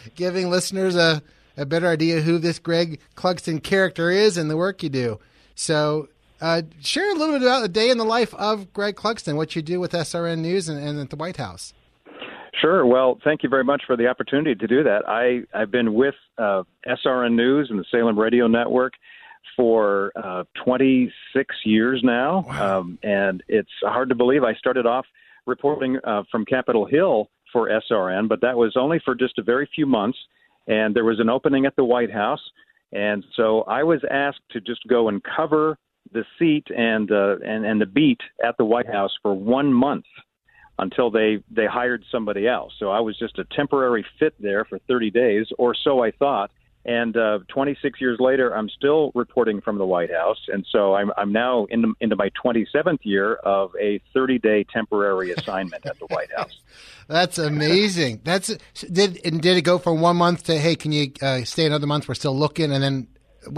giving 0.16 0.50
listeners 0.50 0.96
a, 0.96 1.22
a 1.60 1.66
better 1.66 1.88
idea 1.88 2.22
who 2.22 2.38
this 2.38 2.58
Greg 2.58 3.00
Clugston 3.14 3.62
character 3.62 4.10
is 4.10 4.36
and 4.36 4.50
the 4.50 4.56
work 4.56 4.82
you 4.82 4.88
do. 4.88 5.20
So 5.54 6.08
uh, 6.40 6.62
share 6.80 7.10
a 7.10 7.14
little 7.14 7.38
bit 7.38 7.46
about 7.46 7.60
the 7.60 7.68
day 7.68 7.90
in 7.90 7.98
the 7.98 8.04
life 8.04 8.34
of 8.34 8.72
Greg 8.72 8.96
Clugston, 8.96 9.36
what 9.36 9.54
you 9.54 9.60
do 9.60 9.78
with 9.78 9.92
SRN 9.92 10.38
News 10.38 10.68
and, 10.68 10.82
and 10.82 10.98
at 10.98 11.10
the 11.10 11.16
White 11.16 11.36
House. 11.36 11.74
Sure. 12.60 12.84
Well, 12.86 13.18
thank 13.22 13.42
you 13.42 13.48
very 13.48 13.64
much 13.64 13.82
for 13.86 13.96
the 13.96 14.06
opportunity 14.06 14.54
to 14.54 14.66
do 14.66 14.82
that. 14.82 15.08
I, 15.08 15.42
I've 15.56 15.70
been 15.70 15.94
with 15.94 16.14
uh, 16.38 16.64
SRN 16.86 17.34
News 17.34 17.68
and 17.70 17.78
the 17.78 17.84
Salem 17.90 18.18
Radio 18.18 18.46
Network 18.46 18.94
for 19.56 20.12
uh, 20.16 20.44
26 20.64 21.54
years 21.64 22.00
now, 22.02 22.44
wow. 22.48 22.80
um, 22.80 22.98
and 23.02 23.42
it's 23.48 23.70
hard 23.82 24.08
to 24.08 24.14
believe 24.14 24.42
I 24.42 24.54
started 24.54 24.86
off 24.86 25.06
reporting 25.46 25.98
uh, 26.04 26.22
from 26.30 26.44
Capitol 26.44 26.86
Hill 26.86 27.28
for 27.52 27.68
SRN, 27.68 28.28
but 28.28 28.40
that 28.40 28.56
was 28.56 28.74
only 28.76 29.00
for 29.04 29.14
just 29.14 29.38
a 29.38 29.42
very 29.42 29.68
few 29.74 29.86
months, 29.86 30.18
and 30.66 30.94
there 30.94 31.04
was 31.04 31.20
an 31.20 31.28
opening 31.28 31.66
at 31.66 31.76
the 31.76 31.84
White 31.84 32.12
House, 32.12 32.42
and 32.92 33.24
so 33.36 33.62
I 33.62 33.82
was 33.82 34.00
asked 34.10 34.40
to 34.50 34.60
just 34.60 34.86
go 34.88 35.08
and 35.08 35.22
cover 35.22 35.78
the 36.12 36.24
seat 36.38 36.66
and 36.76 37.10
uh, 37.10 37.36
and 37.44 37.64
and 37.64 37.80
the 37.80 37.86
beat 37.86 38.20
at 38.44 38.56
the 38.56 38.64
White 38.64 38.88
House 38.88 39.12
for 39.22 39.34
one 39.34 39.72
month 39.72 40.06
until 40.78 41.10
they 41.10 41.42
they 41.50 41.66
hired 41.66 42.04
somebody 42.10 42.48
else. 42.48 42.72
So 42.78 42.90
I 42.90 43.00
was 43.00 43.18
just 43.18 43.38
a 43.38 43.44
temporary 43.54 44.04
fit 44.18 44.34
there 44.40 44.64
for 44.64 44.78
30 44.88 45.10
days, 45.10 45.46
or 45.58 45.74
so 45.74 46.02
I 46.02 46.10
thought. 46.10 46.50
And 46.84 47.14
uh, 47.14 47.40
26 47.48 48.00
years 48.00 48.18
later, 48.20 48.56
I'm 48.56 48.70
still 48.70 49.12
reporting 49.14 49.60
from 49.60 49.76
the 49.76 49.84
White 49.84 50.10
House, 50.10 50.40
and 50.48 50.66
so 50.72 50.94
I'm, 50.94 51.12
I'm 51.18 51.30
now 51.30 51.66
in, 51.66 51.94
into 52.00 52.16
my 52.16 52.30
27th 52.42 53.00
year 53.02 53.34
of 53.34 53.72
a 53.78 54.00
30-day 54.16 54.64
temporary 54.72 55.30
assignment 55.36 55.84
at 55.84 55.98
the 55.98 56.06
White 56.06 56.32
House. 56.34 56.58
That's 57.06 57.38
amazing. 57.38 58.22
That's 58.24 58.56
did 58.90 59.20
and 59.24 59.42
did 59.42 59.56
it 59.56 59.62
go 59.62 59.78
from 59.78 60.00
one 60.00 60.16
month 60.16 60.44
to 60.44 60.56
hey, 60.56 60.76
can 60.76 60.92
you 60.92 61.10
uh, 61.20 61.42
stay 61.42 61.66
another 61.66 61.88
month? 61.88 62.06
We're 62.08 62.14
still 62.14 62.38
looking, 62.38 62.70
and 62.70 62.82
then 62.82 63.08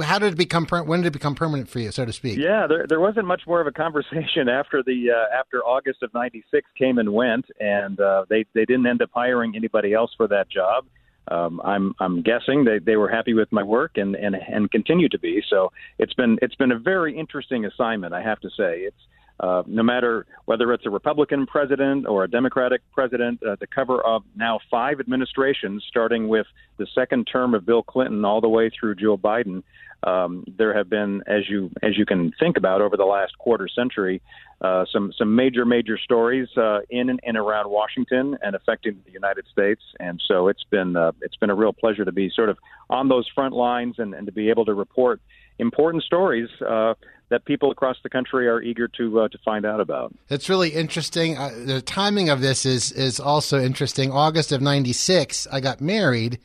how 0.03 0.19
did 0.19 0.33
it 0.33 0.37
become 0.37 0.67
when 0.67 1.03
did 1.03 1.09
it 1.09 1.13
become 1.13 1.35
permanent 1.35 1.69
for 1.69 1.79
you, 1.79 1.91
so 1.93 2.07
to 2.07 2.13
speak? 2.15 2.39
Yeah, 2.39 2.67
there 2.67 2.87
there 2.89 2.99
wasn't 2.99 3.27
much 3.27 3.43
more 3.47 3.61
of 3.61 3.67
a 3.67 3.73
conversation 3.73 4.49
after 4.49 4.83
the 4.83 5.11
uh, 5.11 5.39
after 5.39 5.59
August 5.59 6.03
of 6.03 6.15
'96 6.15 6.67
came 6.79 6.99
and 6.99 7.13
went, 7.13 7.45
and 7.61 8.01
uh, 8.01 8.25
they 8.31 8.47
they 8.55 8.65
didn't 8.65 8.87
end 8.87 9.03
up 9.03 9.11
hiring 9.13 9.55
anybody 9.55 9.93
else 9.93 10.13
for 10.17 10.27
that 10.29 10.49
job 10.49 10.87
um, 11.29 11.61
I'm 11.65 11.95
I'm 12.01 12.23
guessing 12.23 12.65
they, 12.65 12.79
they 12.79 12.97
were 12.97 13.09
happy 13.09 13.35
with 13.35 13.51
my 13.53 13.63
work 13.63 13.93
and, 13.97 14.15
and 14.17 14.35
and 14.35 14.71
continue 14.71 15.09
to 15.09 15.19
be. 15.19 15.43
So 15.49 15.73
it's 15.99 16.15
been 16.15 16.39
it's 16.43 16.55
been 16.57 16.73
a 16.73 16.79
very 16.79 17.17
interesting 17.17 17.65
assignment. 17.65 18.13
I 18.15 18.23
have 18.23 18.41
to 18.41 18.51
say 18.51 18.81
it's 18.81 18.97
uh, 19.41 19.63
no 19.67 19.83
matter 19.83 20.27
whether 20.45 20.73
it's 20.73 20.87
a 20.87 20.91
Republican 20.91 21.47
president 21.47 22.07
or 22.07 22.25
a 22.25 22.29
Democratic 22.29 22.81
president, 22.93 23.43
uh, 23.43 23.57
to 23.57 23.67
cover 23.67 24.01
of 24.01 24.23
now 24.37 24.61
five 24.71 25.01
administrations, 25.01 25.85
starting 25.89 26.29
with 26.29 26.47
the 26.77 26.87
second 26.95 27.25
term 27.25 27.55
of 27.55 27.67
Bill 27.67 27.83
Clinton 27.83 28.25
all 28.25 28.41
the 28.41 28.49
way 28.49 28.71
through 28.71 28.95
Joe 28.97 29.17
Biden. 29.17 29.63
Um, 30.05 30.45
there 30.59 30.77
have 30.77 30.91
been, 30.91 31.23
as 31.29 31.49
you 31.49 31.71
as 31.81 31.97
you 31.97 32.05
can 32.05 32.33
think 32.41 32.57
about, 32.57 32.81
over 32.81 32.97
the 32.97 33.05
last 33.05 33.39
quarter 33.39 33.69
century, 33.69 34.21
uh, 34.61 34.85
some 34.93 35.13
some 35.17 35.37
major 35.37 35.65
major 35.65 35.97
stories 35.97 36.49
uh, 36.57 36.81
in 36.91 37.09
and, 37.09 37.21
and 37.23 37.37
around 37.37 37.71
Washington 37.71 38.37
and 38.43 38.57
affecting 38.57 39.01
the 39.07 39.13
United 39.13 39.47
States. 39.51 39.81
And 40.01 40.21
so 40.27 40.49
it's 40.49 40.65
been 40.71 40.97
uh, 40.97 41.13
it's 41.21 41.37
been 41.37 41.51
a 41.51 41.55
real 41.55 41.73
pleasure 41.73 42.05
to 42.05 42.13
be 42.13 42.31
sort 42.35 42.49
of 42.49 42.59
on 42.91 43.09
those 43.09 43.29
front 43.33 43.55
lines 43.55 43.97
and, 43.99 44.13
and 44.13 44.27
to 44.27 44.33
be 44.33 44.51
able 44.51 44.65
to 44.65 44.75
report 44.75 45.21
important 45.59 46.03
stories 46.03 46.49
uh, 46.69 46.95
that 47.33 47.47
people 47.47 47.71
across 47.71 47.97
the 48.03 48.11
country 48.11 48.47
are 48.47 48.61
eager 48.61 48.87
to 48.87 49.21
uh, 49.21 49.29
to 49.29 49.39
find 49.39 49.65
out 49.65 49.81
about. 49.81 50.15
It's 50.29 50.49
really 50.49 50.69
interesting. 50.71 51.37
Uh, 51.37 51.51
the 51.65 51.81
timing 51.81 52.29
of 52.29 52.41
this 52.41 52.65
is 52.67 52.93
is 52.93 53.19
also 53.19 53.59
interesting. 53.59 54.13
August 54.13 54.53
of 54.53 54.61
'96, 54.61 55.49
I 55.51 55.61
got 55.61 55.81
married, 55.81 56.39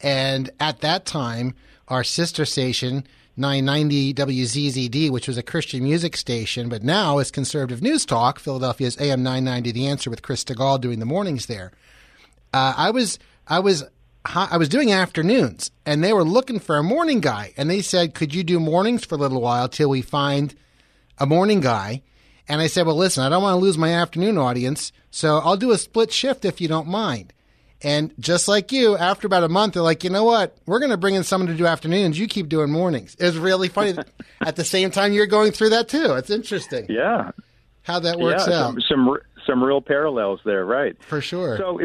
and 0.00 0.50
at 0.60 0.80
that 0.80 1.06
time 1.06 1.54
our 1.88 2.04
sister 2.04 2.44
station, 2.44 3.04
990 3.36 4.14
WZZD, 4.14 5.10
which 5.10 5.26
was 5.26 5.38
a 5.38 5.42
Christian 5.42 5.82
music 5.82 6.16
station, 6.16 6.68
but 6.68 6.84
now 6.84 7.18
is 7.18 7.30
Conservative 7.30 7.82
News 7.82 8.04
Talk, 8.06 8.38
Philadelphia's 8.38 9.00
AM 9.00 9.24
990 9.24 9.72
The 9.72 9.88
Answer 9.88 10.10
with 10.10 10.22
Chris 10.22 10.44
Stigall 10.44 10.80
doing 10.80 11.00
the 11.00 11.06
mornings 11.06 11.46
there. 11.46 11.72
Uh, 12.52 12.74
I 12.76 12.90
was 12.90 13.18
I 13.48 13.58
was 13.60 13.84
I 14.24 14.58
was 14.58 14.68
doing 14.68 14.92
afternoons, 14.92 15.70
and 15.86 16.04
they 16.04 16.12
were 16.12 16.24
looking 16.24 16.58
for 16.58 16.76
a 16.76 16.82
morning 16.82 17.20
guy, 17.20 17.54
and 17.56 17.70
they 17.70 17.80
said, 17.80 18.14
"Could 18.14 18.34
you 18.34 18.44
do 18.44 18.60
mornings 18.60 19.04
for 19.04 19.14
a 19.14 19.18
little 19.18 19.40
while 19.40 19.68
till 19.68 19.88
we 19.88 20.02
find 20.02 20.54
a 21.18 21.26
morning 21.26 21.60
guy?" 21.60 22.02
And 22.46 22.60
I 22.60 22.66
said, 22.66 22.86
"Well, 22.86 22.96
listen, 22.96 23.24
I 23.24 23.28
don't 23.28 23.42
want 23.42 23.54
to 23.54 23.64
lose 23.64 23.78
my 23.78 23.92
afternoon 23.92 24.36
audience, 24.36 24.92
so 25.10 25.38
I'll 25.38 25.56
do 25.56 25.70
a 25.72 25.78
split 25.78 26.12
shift 26.12 26.44
if 26.44 26.60
you 26.60 26.68
don't 26.68 26.88
mind." 26.88 27.32
And 27.82 28.12
just 28.18 28.46
like 28.46 28.72
you, 28.72 28.96
after 28.96 29.26
about 29.26 29.42
a 29.42 29.48
month, 29.48 29.74
they're 29.74 29.82
like, 29.82 30.04
you 30.04 30.10
know 30.10 30.24
what? 30.24 30.56
We're 30.66 30.80
going 30.80 30.90
to 30.90 30.98
bring 30.98 31.14
in 31.14 31.24
someone 31.24 31.48
to 31.48 31.54
do 31.54 31.66
afternoons. 31.66 32.18
You 32.18 32.26
keep 32.26 32.48
doing 32.48 32.70
mornings. 32.70 33.16
It's 33.18 33.36
really 33.36 33.68
funny. 33.68 33.96
At 34.42 34.56
the 34.56 34.64
same 34.64 34.90
time, 34.90 35.12
you're 35.12 35.26
going 35.26 35.52
through 35.52 35.70
that 35.70 35.88
too. 35.88 36.12
It's 36.14 36.30
interesting. 36.30 36.86
Yeah. 36.90 37.30
How 37.82 37.98
that 38.00 38.18
works 38.18 38.46
yeah, 38.46 38.60
out. 38.60 38.66
Some, 38.66 38.80
some, 39.06 39.16
some 39.50 39.62
real 39.62 39.80
parallels 39.80 40.40
there, 40.44 40.64
right? 40.64 40.96
For 41.02 41.20
sure. 41.20 41.56
So, 41.58 41.80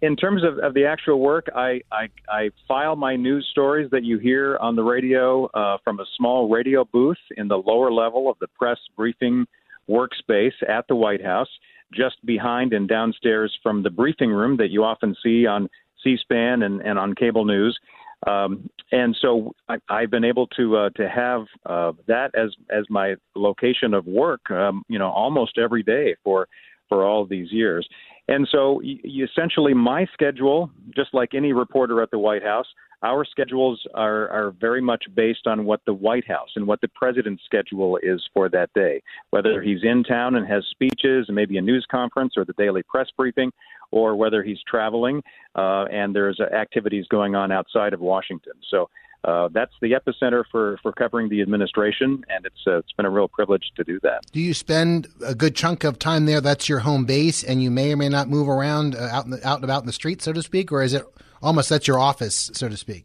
in 0.00 0.16
terms 0.16 0.42
of, 0.42 0.58
of 0.58 0.74
the 0.74 0.86
actual 0.86 1.20
work, 1.20 1.48
I, 1.54 1.82
I, 1.92 2.08
I 2.28 2.50
file 2.66 2.96
my 2.96 3.16
news 3.16 3.46
stories 3.50 3.90
that 3.90 4.04
you 4.04 4.18
hear 4.18 4.56
on 4.58 4.74
the 4.74 4.82
radio 4.82 5.46
uh, 5.46 5.76
from 5.84 6.00
a 6.00 6.04
small 6.16 6.48
radio 6.48 6.84
booth 6.84 7.18
in 7.36 7.48
the 7.48 7.58
lower 7.58 7.92
level 7.92 8.30
of 8.30 8.38
the 8.40 8.48
press 8.58 8.78
briefing 8.96 9.46
workspace 9.88 10.54
at 10.68 10.86
the 10.88 10.96
White 10.96 11.22
House 11.22 11.48
just 11.92 12.24
behind 12.24 12.72
and 12.72 12.88
downstairs 12.88 13.56
from 13.62 13.82
the 13.82 13.90
briefing 13.90 14.30
room 14.30 14.56
that 14.56 14.70
you 14.70 14.84
often 14.84 15.14
see 15.22 15.44
on 15.46 15.68
C-SPAN 16.02 16.62
and, 16.62 16.80
and 16.80 16.98
on 16.98 17.14
cable 17.14 17.44
news. 17.44 17.78
Um, 18.26 18.70
and 18.92 19.16
so 19.20 19.52
I, 19.68 19.76
I've 19.88 20.10
been 20.10 20.24
able 20.24 20.46
to 20.48 20.76
uh, 20.76 20.90
to 20.90 21.08
have 21.08 21.46
uh, 21.64 21.92
that 22.06 22.34
as 22.34 22.50
as 22.70 22.84
my 22.90 23.14
location 23.34 23.94
of 23.94 24.06
work, 24.06 24.50
um, 24.50 24.82
you 24.88 24.98
know, 24.98 25.08
almost 25.08 25.56
every 25.56 25.82
day 25.82 26.16
for 26.22 26.46
for 26.90 27.06
all 27.06 27.24
these 27.24 27.50
years. 27.50 27.88
And 28.28 28.46
so, 28.52 28.82
essentially, 28.82 29.72
my 29.72 30.06
schedule, 30.12 30.70
just 30.94 31.14
like 31.14 31.30
any 31.34 31.52
reporter 31.54 32.02
at 32.02 32.10
the 32.10 32.18
White 32.18 32.42
House, 32.42 32.66
our 33.02 33.24
schedules 33.24 33.80
are, 33.94 34.28
are 34.28 34.54
very 34.60 34.82
much 34.82 35.04
based 35.14 35.46
on 35.46 35.64
what 35.64 35.80
the 35.86 35.94
White 35.94 36.28
House 36.28 36.50
and 36.54 36.66
what 36.66 36.82
the 36.82 36.88
president's 36.88 37.42
schedule 37.44 37.98
is 38.02 38.22
for 38.34 38.50
that 38.50 38.70
day. 38.74 39.02
Whether 39.30 39.62
he's 39.62 39.82
in 39.82 40.04
town 40.04 40.36
and 40.36 40.46
has 40.46 40.64
speeches 40.70 41.24
and 41.28 41.34
maybe 41.34 41.56
a 41.56 41.62
news 41.62 41.86
conference 41.90 42.34
or 42.36 42.44
the 42.44 42.52
daily 42.58 42.82
press 42.82 43.08
briefing, 43.16 43.50
or 43.90 44.14
whether 44.16 44.42
he's 44.42 44.60
traveling 44.68 45.22
uh, 45.56 45.84
and 45.90 46.14
there's 46.14 46.38
activities 46.40 47.06
going 47.10 47.34
on 47.34 47.50
outside 47.50 47.92
of 47.92 48.00
Washington. 48.00 48.52
So 48.70 48.88
uh, 49.24 49.48
that's 49.52 49.72
the 49.80 49.92
epicenter 49.92 50.44
for, 50.50 50.78
for 50.82 50.92
covering 50.92 51.28
the 51.28 51.42
administration, 51.42 52.24
and 52.28 52.46
it's 52.46 52.66
uh, 52.66 52.78
it's 52.78 52.92
been 52.92 53.06
a 53.06 53.10
real 53.10 53.28
privilege 53.28 53.70
to 53.76 53.84
do 53.84 54.00
that. 54.00 54.20
Do 54.32 54.40
you 54.40 54.54
spend 54.54 55.08
a 55.24 55.34
good 55.34 55.54
chunk 55.54 55.84
of 55.84 55.98
time 55.98 56.26
there? 56.26 56.40
That's 56.40 56.68
your 56.68 56.80
home 56.80 57.04
base, 57.04 57.44
and 57.44 57.62
you 57.62 57.70
may 57.70 57.92
or 57.92 57.96
may 57.96 58.08
not 58.08 58.28
move 58.28 58.48
around 58.48 58.94
uh, 58.94 59.08
out 59.12 59.26
in 59.26 59.32
the, 59.32 59.46
out 59.46 59.56
and 59.56 59.64
about 59.64 59.82
in 59.82 59.86
the 59.86 59.92
street, 59.92 60.22
so 60.22 60.32
to 60.32 60.42
speak, 60.42 60.72
or 60.72 60.82
is 60.82 60.94
it 60.94 61.04
almost 61.42 61.68
that's 61.68 61.86
your 61.86 61.98
office, 61.98 62.50
so 62.54 62.68
to 62.68 62.76
speak? 62.76 63.04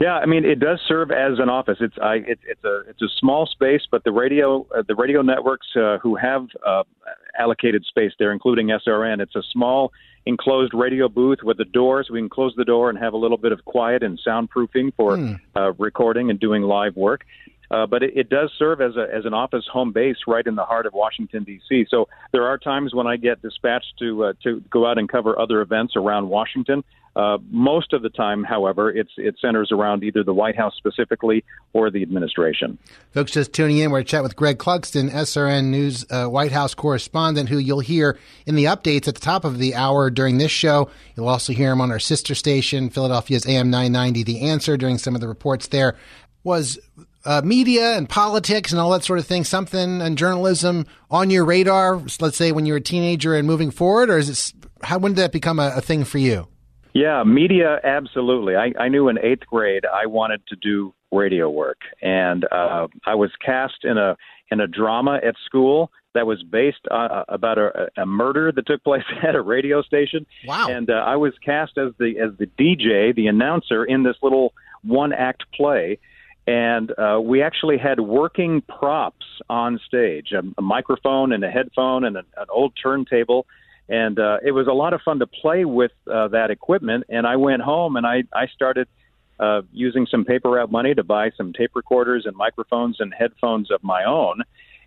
Yeah, 0.00 0.14
I 0.14 0.26
mean, 0.26 0.44
it 0.44 0.58
does 0.58 0.80
serve 0.86 1.10
as 1.10 1.38
an 1.38 1.48
office. 1.48 1.78
It's 1.80 1.96
I, 2.00 2.14
it, 2.16 2.38
it's 2.44 2.64
a 2.64 2.82
it's 2.88 3.02
a 3.02 3.08
small 3.18 3.46
space, 3.46 3.82
but 3.90 4.04
the 4.04 4.12
radio 4.12 4.66
uh, 4.76 4.82
the 4.86 4.94
radio 4.94 5.22
networks 5.22 5.66
uh, 5.74 5.98
who 5.98 6.14
have 6.14 6.46
uh, 6.64 6.84
allocated 7.38 7.84
space 7.84 8.12
there, 8.18 8.32
including 8.32 8.68
SRN, 8.68 9.20
it's 9.20 9.34
a 9.34 9.42
small 9.52 9.92
enclosed 10.26 10.72
radio 10.74 11.08
booth 11.08 11.38
with 11.42 11.58
a 11.60 11.64
door, 11.64 12.04
so 12.04 12.14
we 12.14 12.20
can 12.20 12.28
close 12.28 12.54
the 12.56 12.64
door 12.64 12.90
and 12.90 12.98
have 12.98 13.12
a 13.12 13.16
little 13.16 13.38
bit 13.38 13.52
of 13.52 13.64
quiet 13.64 14.02
and 14.02 14.20
soundproofing 14.26 14.92
for 14.96 15.16
Hmm. 15.16 15.34
uh, 15.56 15.72
recording 15.78 16.30
and 16.30 16.38
doing 16.38 16.62
live 16.62 16.96
work. 16.96 17.24
Uh, 17.70 17.86
but 17.86 18.02
it, 18.02 18.14
it 18.14 18.28
does 18.28 18.50
serve 18.58 18.82
as 18.82 18.96
a 18.96 19.06
as 19.12 19.24
an 19.24 19.32
office 19.32 19.64
home 19.72 19.92
base 19.92 20.16
right 20.26 20.46
in 20.46 20.56
the 20.56 20.64
heart 20.64 20.84
of 20.84 20.92
Washington 20.92 21.42
D.C. 21.42 21.86
So 21.88 22.06
there 22.30 22.46
are 22.46 22.58
times 22.58 22.94
when 22.94 23.06
I 23.06 23.16
get 23.16 23.40
dispatched 23.40 23.94
to 23.98 24.24
uh, 24.24 24.32
to 24.42 24.60
go 24.70 24.86
out 24.86 24.98
and 24.98 25.08
cover 25.08 25.38
other 25.38 25.62
events 25.62 25.94
around 25.96 26.28
Washington. 26.28 26.84
Uh, 27.14 27.36
most 27.50 27.92
of 27.92 28.02
the 28.02 28.08
time, 28.08 28.42
however, 28.42 28.90
it 28.90 29.06
centers 29.40 29.70
around 29.70 30.02
either 30.02 30.24
the 30.24 30.32
White 30.32 30.56
House 30.56 30.74
specifically 30.76 31.44
or 31.74 31.90
the 31.90 32.02
administration. 32.02 32.78
Folks 33.12 33.32
just 33.32 33.52
tuning 33.52 33.78
in, 33.78 33.90
we're 33.90 34.02
chatting 34.02 34.22
with 34.22 34.36
Greg 34.36 34.58
Clugston, 34.58 35.10
SRN 35.10 35.66
News 35.66 36.06
uh, 36.10 36.26
White 36.26 36.52
House 36.52 36.74
correspondent, 36.74 37.50
who 37.50 37.58
you'll 37.58 37.80
hear 37.80 38.18
in 38.46 38.54
the 38.54 38.64
updates 38.64 39.08
at 39.08 39.14
the 39.14 39.20
top 39.20 39.44
of 39.44 39.58
the 39.58 39.74
hour 39.74 40.08
during 40.08 40.38
this 40.38 40.50
show. 40.50 40.90
You'll 41.14 41.28
also 41.28 41.52
hear 41.52 41.72
him 41.72 41.82
on 41.82 41.90
our 41.90 41.98
sister 41.98 42.34
station, 42.34 42.88
Philadelphia's 42.88 43.46
AM 43.46 43.70
990, 43.70 44.22
The 44.22 44.48
Answer, 44.48 44.78
during 44.78 44.96
some 44.96 45.14
of 45.14 45.20
the 45.20 45.28
reports 45.28 45.68
there. 45.68 45.96
Was 46.44 46.78
uh, 47.24 47.42
media 47.44 47.96
and 47.96 48.08
politics 48.08 48.72
and 48.72 48.80
all 48.80 48.90
that 48.90 49.04
sort 49.04 49.18
of 49.18 49.26
thing 49.26 49.44
something 49.44 50.00
and 50.00 50.18
journalism 50.18 50.86
on 51.10 51.30
your 51.30 51.44
radar, 51.44 52.00
let's 52.20 52.36
say 52.36 52.52
when 52.52 52.66
you 52.66 52.72
were 52.72 52.78
a 52.78 52.82
teenager 52.82 53.34
and 53.34 53.46
moving 53.46 53.70
forward, 53.70 54.10
or 54.10 54.18
is 54.18 54.28
it, 54.28 54.66
how, 54.82 54.98
when 54.98 55.12
did 55.12 55.22
that 55.22 55.32
become 55.32 55.58
a, 55.60 55.74
a 55.76 55.80
thing 55.80 56.04
for 56.04 56.18
you? 56.18 56.48
Yeah, 56.94 57.22
media, 57.24 57.80
absolutely. 57.82 58.54
I, 58.56 58.72
I 58.78 58.88
knew 58.88 59.08
in 59.08 59.18
eighth 59.18 59.46
grade 59.46 59.84
I 59.86 60.06
wanted 60.06 60.46
to 60.48 60.56
do 60.56 60.94
radio 61.10 61.48
work, 61.48 61.78
and 62.00 62.44
uh, 62.50 62.88
I 63.06 63.14
was 63.14 63.30
cast 63.44 63.84
in 63.84 63.98
a 63.98 64.16
in 64.50 64.60
a 64.60 64.66
drama 64.66 65.18
at 65.24 65.34
school 65.46 65.90
that 66.14 66.26
was 66.26 66.42
based 66.42 66.86
uh, 66.90 67.24
about 67.28 67.56
a, 67.56 67.88
a 67.96 68.04
murder 68.04 68.52
that 68.52 68.66
took 68.66 68.84
place 68.84 69.04
at 69.22 69.34
a 69.34 69.40
radio 69.40 69.82
station. 69.82 70.26
Wow! 70.46 70.68
And 70.68 70.90
uh, 70.90 70.94
I 70.94 71.16
was 71.16 71.32
cast 71.44 71.78
as 71.78 71.92
the 71.98 72.18
as 72.18 72.36
the 72.38 72.46
DJ, 72.46 73.14
the 73.14 73.26
announcer 73.26 73.84
in 73.84 74.02
this 74.02 74.16
little 74.22 74.52
one 74.82 75.12
act 75.12 75.44
play. 75.54 75.98
And 76.44 76.90
uh, 76.98 77.20
we 77.22 77.40
actually 77.40 77.78
had 77.78 78.00
working 78.00 78.62
props 78.62 79.24
on 79.48 79.80
stage 79.86 80.32
a, 80.32 80.42
a 80.58 80.62
microphone 80.62 81.32
and 81.32 81.44
a 81.44 81.50
headphone 81.50 82.04
and 82.04 82.16
a, 82.16 82.24
an 82.36 82.46
old 82.50 82.72
turntable 82.82 83.46
and 83.88 84.18
uh, 84.18 84.38
it 84.44 84.52
was 84.52 84.66
a 84.66 84.72
lot 84.72 84.92
of 84.92 85.00
fun 85.02 85.18
to 85.18 85.26
play 85.26 85.64
with 85.64 85.92
uh, 86.10 86.28
that 86.28 86.50
equipment. 86.50 87.04
And 87.08 87.26
I 87.26 87.36
went 87.36 87.62
home 87.62 87.96
and 87.96 88.06
I 88.06 88.24
I 88.32 88.46
started 88.46 88.88
uh, 89.40 89.62
using 89.72 90.06
some 90.06 90.24
paper 90.24 90.50
route 90.50 90.70
money 90.70 90.94
to 90.94 91.02
buy 91.02 91.30
some 91.36 91.52
tape 91.52 91.72
recorders 91.74 92.26
and 92.26 92.36
microphones 92.36 92.96
and 93.00 93.12
headphones 93.12 93.70
of 93.70 93.82
my 93.82 94.04
own. 94.04 94.42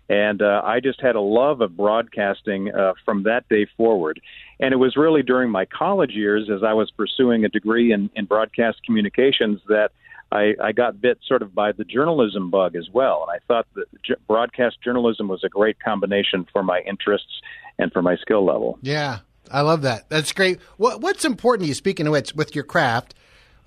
And 0.08 0.40
uh, 0.40 0.62
I 0.64 0.80
just 0.80 1.00
had 1.00 1.16
a 1.16 1.20
love 1.20 1.60
of 1.60 1.76
broadcasting 1.76 2.72
uh, 2.72 2.94
from 3.04 3.24
that 3.24 3.48
day 3.48 3.66
forward. 3.76 4.20
And 4.60 4.72
it 4.72 4.76
was 4.76 4.96
really 4.96 5.22
during 5.22 5.50
my 5.50 5.64
college 5.64 6.12
years, 6.12 6.48
as 6.48 6.62
I 6.62 6.74
was 6.74 6.90
pursuing 6.92 7.44
a 7.44 7.48
degree 7.48 7.92
in, 7.92 8.08
in 8.14 8.24
broadcast 8.24 8.82
communications, 8.84 9.60
that 9.68 9.90
I, 10.32 10.54
I 10.62 10.72
got 10.72 11.00
bit 11.00 11.18
sort 11.26 11.42
of 11.42 11.54
by 11.54 11.72
the 11.72 11.84
journalism 11.84 12.50
bug 12.50 12.74
as 12.76 12.88
well. 12.92 13.26
And 13.26 13.36
I 13.36 13.44
thought 13.46 13.66
that 13.74 13.86
j- 14.02 14.14
broadcast 14.26 14.76
journalism 14.82 15.28
was 15.28 15.44
a 15.44 15.48
great 15.48 15.78
combination 15.80 16.46
for 16.52 16.62
my 16.62 16.80
interests 16.80 17.40
and 17.78 17.92
for 17.92 18.02
my 18.02 18.16
skill 18.16 18.44
level. 18.44 18.78
Yeah, 18.82 19.18
I 19.50 19.60
love 19.60 19.82
that. 19.82 20.08
That's 20.08 20.32
great. 20.32 20.60
What, 20.76 21.00
what's 21.00 21.24
important 21.24 21.64
to 21.64 21.68
you, 21.68 21.74
speaking 21.74 22.06
of 22.06 22.12
which, 22.12 22.34
with 22.34 22.54
your 22.54 22.64
craft, 22.64 23.14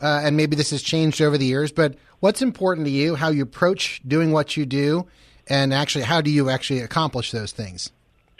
uh, 0.01 0.21
and 0.23 0.35
maybe 0.35 0.55
this 0.55 0.71
has 0.71 0.81
changed 0.81 1.21
over 1.21 1.37
the 1.37 1.45
years, 1.45 1.71
but 1.71 1.95
what's 2.19 2.41
important 2.41 2.85
to 2.87 2.91
you, 2.91 3.15
how 3.15 3.29
you 3.29 3.43
approach 3.43 4.01
doing 4.07 4.31
what 4.31 4.57
you 4.57 4.65
do, 4.65 5.07
and 5.47 5.73
actually, 5.73 6.03
how 6.03 6.21
do 6.21 6.29
you 6.29 6.49
actually 6.49 6.81
accomplish 6.81 7.31
those 7.31 7.51
things? 7.51 7.91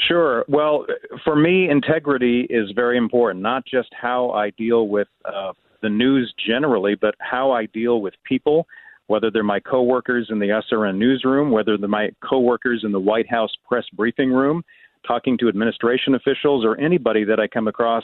Sure. 0.08 0.46
Well, 0.48 0.86
for 1.24 1.36
me, 1.36 1.70
integrity 1.70 2.48
is 2.50 2.72
very 2.72 2.98
important, 2.98 3.42
not 3.42 3.66
just 3.66 3.90
how 3.94 4.32
I 4.32 4.52
deal 4.52 4.88
with 4.88 5.08
uh, 5.26 5.54
the 5.82 5.90
news 5.90 6.34
generally, 6.48 6.96
but 6.96 7.16
how 7.20 7.52
I 7.52 7.66
deal 7.68 8.02
with 8.02 8.14
people, 8.24 8.68
whether 9.08 9.32
they're 9.32 9.44
my 9.44 9.60
coworkers 9.60 10.28
in 10.30 10.40
the 10.40 10.62
SRN 10.72 10.98
newsroom, 10.98 11.52
whether 11.52 11.78
they're 11.78 11.90
my 11.90 12.12
coworkers 12.28 12.84
in 12.84 12.92
the 12.92 13.00
White 13.00 13.30
House 13.30 13.52
press 13.68 13.86
briefing 13.94 14.32
room, 14.32 14.64
talking 15.08 15.38
to 15.40 15.48
administration 15.48 16.16
officials, 16.16 16.64
or 16.66 16.80
anybody 16.80 17.24
that 17.24 17.40
I 17.40 17.48
come 17.48 17.68
across, 17.68 18.04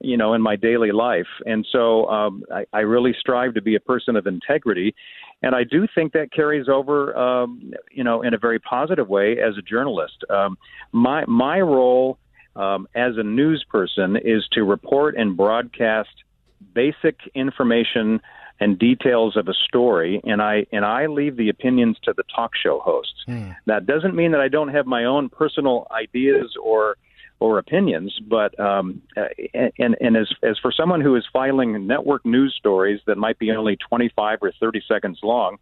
you 0.00 0.16
know, 0.16 0.34
in 0.34 0.42
my 0.42 0.56
daily 0.56 0.92
life. 0.92 1.26
And 1.46 1.66
so 1.70 2.06
um, 2.06 2.42
I, 2.52 2.64
I 2.72 2.80
really 2.80 3.14
strive 3.20 3.54
to 3.54 3.62
be 3.62 3.74
a 3.76 3.80
person 3.80 4.16
of 4.16 4.26
integrity. 4.26 4.94
And 5.42 5.54
I 5.54 5.64
do 5.64 5.86
think 5.94 6.12
that 6.14 6.32
carries 6.32 6.68
over, 6.68 7.16
um, 7.16 7.72
you 7.92 8.04
know, 8.04 8.22
in 8.22 8.34
a 8.34 8.38
very 8.38 8.58
positive 8.58 9.08
way 9.08 9.38
as 9.40 9.56
a 9.58 9.62
journalist. 9.62 10.24
Um, 10.30 10.58
my 10.92 11.24
my 11.26 11.60
role 11.60 12.18
um, 12.56 12.88
as 12.94 13.12
a 13.16 13.22
news 13.22 13.64
person 13.68 14.16
is 14.16 14.46
to 14.52 14.64
report 14.64 15.16
and 15.16 15.36
broadcast 15.36 16.10
basic 16.74 17.18
information 17.34 18.20
and 18.62 18.78
details 18.78 19.36
of 19.36 19.48
a 19.48 19.54
story, 19.54 20.20
and 20.24 20.42
I 20.42 20.66
and 20.70 20.84
I 20.84 21.06
leave 21.06 21.36
the 21.36 21.48
opinions 21.48 21.96
to 22.02 22.12
the 22.12 22.24
talk 22.34 22.52
show 22.54 22.80
hosts. 22.80 23.24
That 23.66 23.86
doesn't 23.86 24.14
mean 24.14 24.32
that 24.32 24.40
I 24.40 24.48
don't 24.48 24.68
have 24.68 24.86
my 24.86 25.04
own 25.04 25.28
personal 25.28 25.86
ideas 25.90 26.54
or 26.62 26.96
or 27.38 27.58
opinions, 27.58 28.18
but 28.28 28.58
um, 28.60 29.00
and 29.76 29.96
and 30.00 30.16
as 30.16 30.28
as 30.42 30.58
for 30.58 30.70
someone 30.72 31.00
who 31.00 31.16
is 31.16 31.24
filing 31.32 31.86
network 31.86 32.24
news 32.26 32.54
stories 32.58 33.00
that 33.06 33.16
might 33.16 33.38
be 33.38 33.50
only 33.50 33.76
25 33.76 34.38
or 34.42 34.52
30 34.60 34.82
seconds 34.86 35.20
long, 35.22 35.56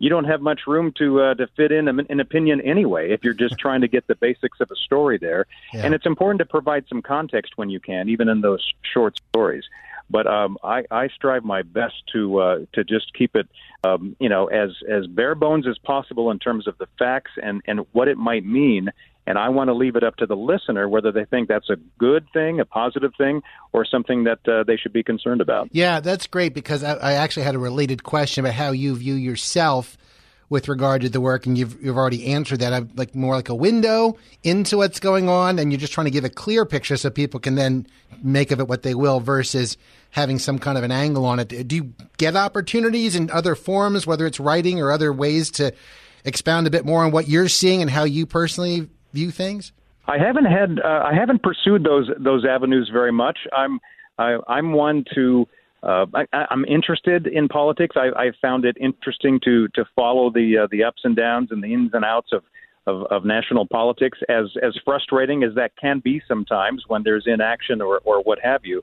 you 0.00 0.08
don't 0.10 0.24
have 0.24 0.40
much 0.40 0.62
room 0.66 0.92
to 0.98 1.20
uh, 1.22 1.34
to 1.34 1.46
fit 1.56 1.70
in 1.70 1.86
an, 1.86 2.04
an 2.10 2.18
opinion 2.18 2.60
anyway. 2.62 3.12
If 3.12 3.22
you're 3.22 3.34
just 3.34 3.58
trying 3.60 3.82
to 3.82 3.88
get 3.88 4.08
the 4.08 4.16
basics 4.16 4.58
of 4.60 4.70
a 4.72 4.76
story 4.76 5.18
there, 5.18 5.46
Yeah. 5.72 5.82
and 5.84 5.94
it's 5.94 6.06
important 6.06 6.40
to 6.40 6.46
provide 6.46 6.86
some 6.88 7.00
context 7.00 7.52
when 7.56 7.70
you 7.70 7.78
can, 7.78 8.08
even 8.08 8.28
in 8.28 8.40
those 8.40 8.66
short 8.92 9.16
stories. 9.28 9.64
But 10.10 10.26
um, 10.26 10.58
I, 10.62 10.84
I 10.90 11.08
strive 11.08 11.44
my 11.44 11.62
best 11.62 11.94
to 12.12 12.38
uh, 12.40 12.58
to 12.72 12.84
just 12.84 13.14
keep 13.14 13.36
it, 13.36 13.48
um, 13.84 14.16
you 14.18 14.28
know, 14.28 14.46
as 14.46 14.70
as 14.90 15.06
bare 15.06 15.34
bones 15.34 15.66
as 15.68 15.78
possible 15.78 16.30
in 16.30 16.38
terms 16.38 16.66
of 16.66 16.76
the 16.78 16.86
facts 16.98 17.32
and 17.42 17.62
and 17.66 17.86
what 17.92 18.08
it 18.08 18.16
might 18.18 18.44
mean. 18.44 18.90
And 19.26 19.38
I 19.38 19.50
want 19.50 19.68
to 19.68 19.74
leave 19.74 19.94
it 19.94 20.02
up 20.02 20.16
to 20.16 20.26
the 20.26 20.34
listener 20.34 20.88
whether 20.88 21.12
they 21.12 21.24
think 21.24 21.46
that's 21.46 21.70
a 21.70 21.76
good 21.98 22.26
thing, 22.32 22.58
a 22.58 22.64
positive 22.64 23.12
thing, 23.16 23.42
or 23.72 23.84
something 23.84 24.24
that 24.24 24.40
uh, 24.48 24.64
they 24.64 24.76
should 24.76 24.92
be 24.92 25.04
concerned 25.04 25.40
about. 25.40 25.68
Yeah, 25.70 26.00
that's 26.00 26.26
great 26.26 26.52
because 26.52 26.82
I, 26.82 26.94
I 26.94 27.12
actually 27.12 27.44
had 27.44 27.54
a 27.54 27.60
related 27.60 28.02
question 28.02 28.44
about 28.44 28.54
how 28.54 28.72
you 28.72 28.96
view 28.96 29.14
yourself 29.14 29.96
with 30.50 30.68
regard 30.68 31.00
to 31.00 31.08
the 31.08 31.20
work, 31.20 31.46
and 31.46 31.56
you've 31.56 31.82
you've 31.82 31.96
already 31.96 32.26
answered 32.26 32.58
that. 32.58 32.74
I'm 32.74 32.90
like 32.96 33.14
more 33.14 33.34
like 33.34 33.48
a 33.48 33.54
window 33.54 34.18
into 34.42 34.76
what's 34.76 35.00
going 35.00 35.28
on, 35.28 35.58
and 35.58 35.72
you're 35.72 35.80
just 35.80 35.94
trying 35.94 36.06
to 36.06 36.10
give 36.10 36.24
a 36.24 36.30
clear 36.30 36.66
picture 36.66 36.98
so 36.98 37.08
people 37.08 37.40
can 37.40 37.54
then 37.54 37.86
make 38.22 38.50
of 38.50 38.60
it 38.60 38.68
what 38.68 38.82
they 38.82 38.94
will, 38.94 39.20
versus 39.20 39.78
having 40.10 40.38
some 40.38 40.58
kind 40.58 40.76
of 40.76 40.84
an 40.84 40.92
angle 40.92 41.24
on 41.24 41.38
it. 41.38 41.68
Do 41.68 41.76
you 41.76 41.94
get 42.18 42.36
opportunities 42.36 43.14
in 43.14 43.30
other 43.30 43.54
forms, 43.54 44.06
whether 44.06 44.26
it's 44.26 44.40
writing 44.40 44.80
or 44.80 44.90
other 44.90 45.12
ways 45.12 45.50
to 45.52 45.72
expound 46.24 46.66
a 46.66 46.70
bit 46.70 46.84
more 46.84 47.04
on 47.04 47.12
what 47.12 47.28
you're 47.28 47.48
seeing 47.48 47.80
and 47.80 47.90
how 47.90 48.04
you 48.04 48.26
personally 48.26 48.88
view 49.12 49.30
things? 49.30 49.72
I 50.06 50.18
haven't 50.18 50.46
had 50.46 50.80
uh, 50.84 51.04
I 51.04 51.14
haven't 51.14 51.44
pursued 51.44 51.84
those 51.84 52.10
those 52.18 52.44
avenues 52.44 52.90
very 52.92 53.12
much. 53.12 53.38
I'm 53.56 53.78
I, 54.18 54.38
I'm 54.48 54.72
one 54.72 55.04
to 55.14 55.46
uh, 55.82 56.06
I, 56.14 56.46
I'm 56.50 56.64
interested 56.66 57.26
in 57.26 57.48
politics. 57.48 57.96
I, 57.96 58.08
I 58.16 58.32
found 58.40 58.64
it 58.64 58.76
interesting 58.80 59.40
to 59.44 59.68
to 59.68 59.84
follow 59.96 60.30
the 60.30 60.58
uh, 60.58 60.66
the 60.70 60.84
ups 60.84 61.02
and 61.04 61.16
downs 61.16 61.48
and 61.50 61.62
the 61.62 61.72
ins 61.72 61.92
and 61.94 62.04
outs 62.04 62.32
of, 62.32 62.42
of 62.86 63.02
of 63.10 63.24
national 63.24 63.66
politics. 63.66 64.18
As 64.28 64.46
as 64.62 64.78
frustrating 64.84 65.42
as 65.42 65.54
that 65.54 65.72
can 65.80 66.00
be 66.00 66.20
sometimes 66.28 66.84
when 66.88 67.02
there's 67.02 67.24
inaction 67.26 67.80
or 67.80 68.00
or 68.04 68.22
what 68.22 68.38
have 68.42 68.64
you. 68.64 68.82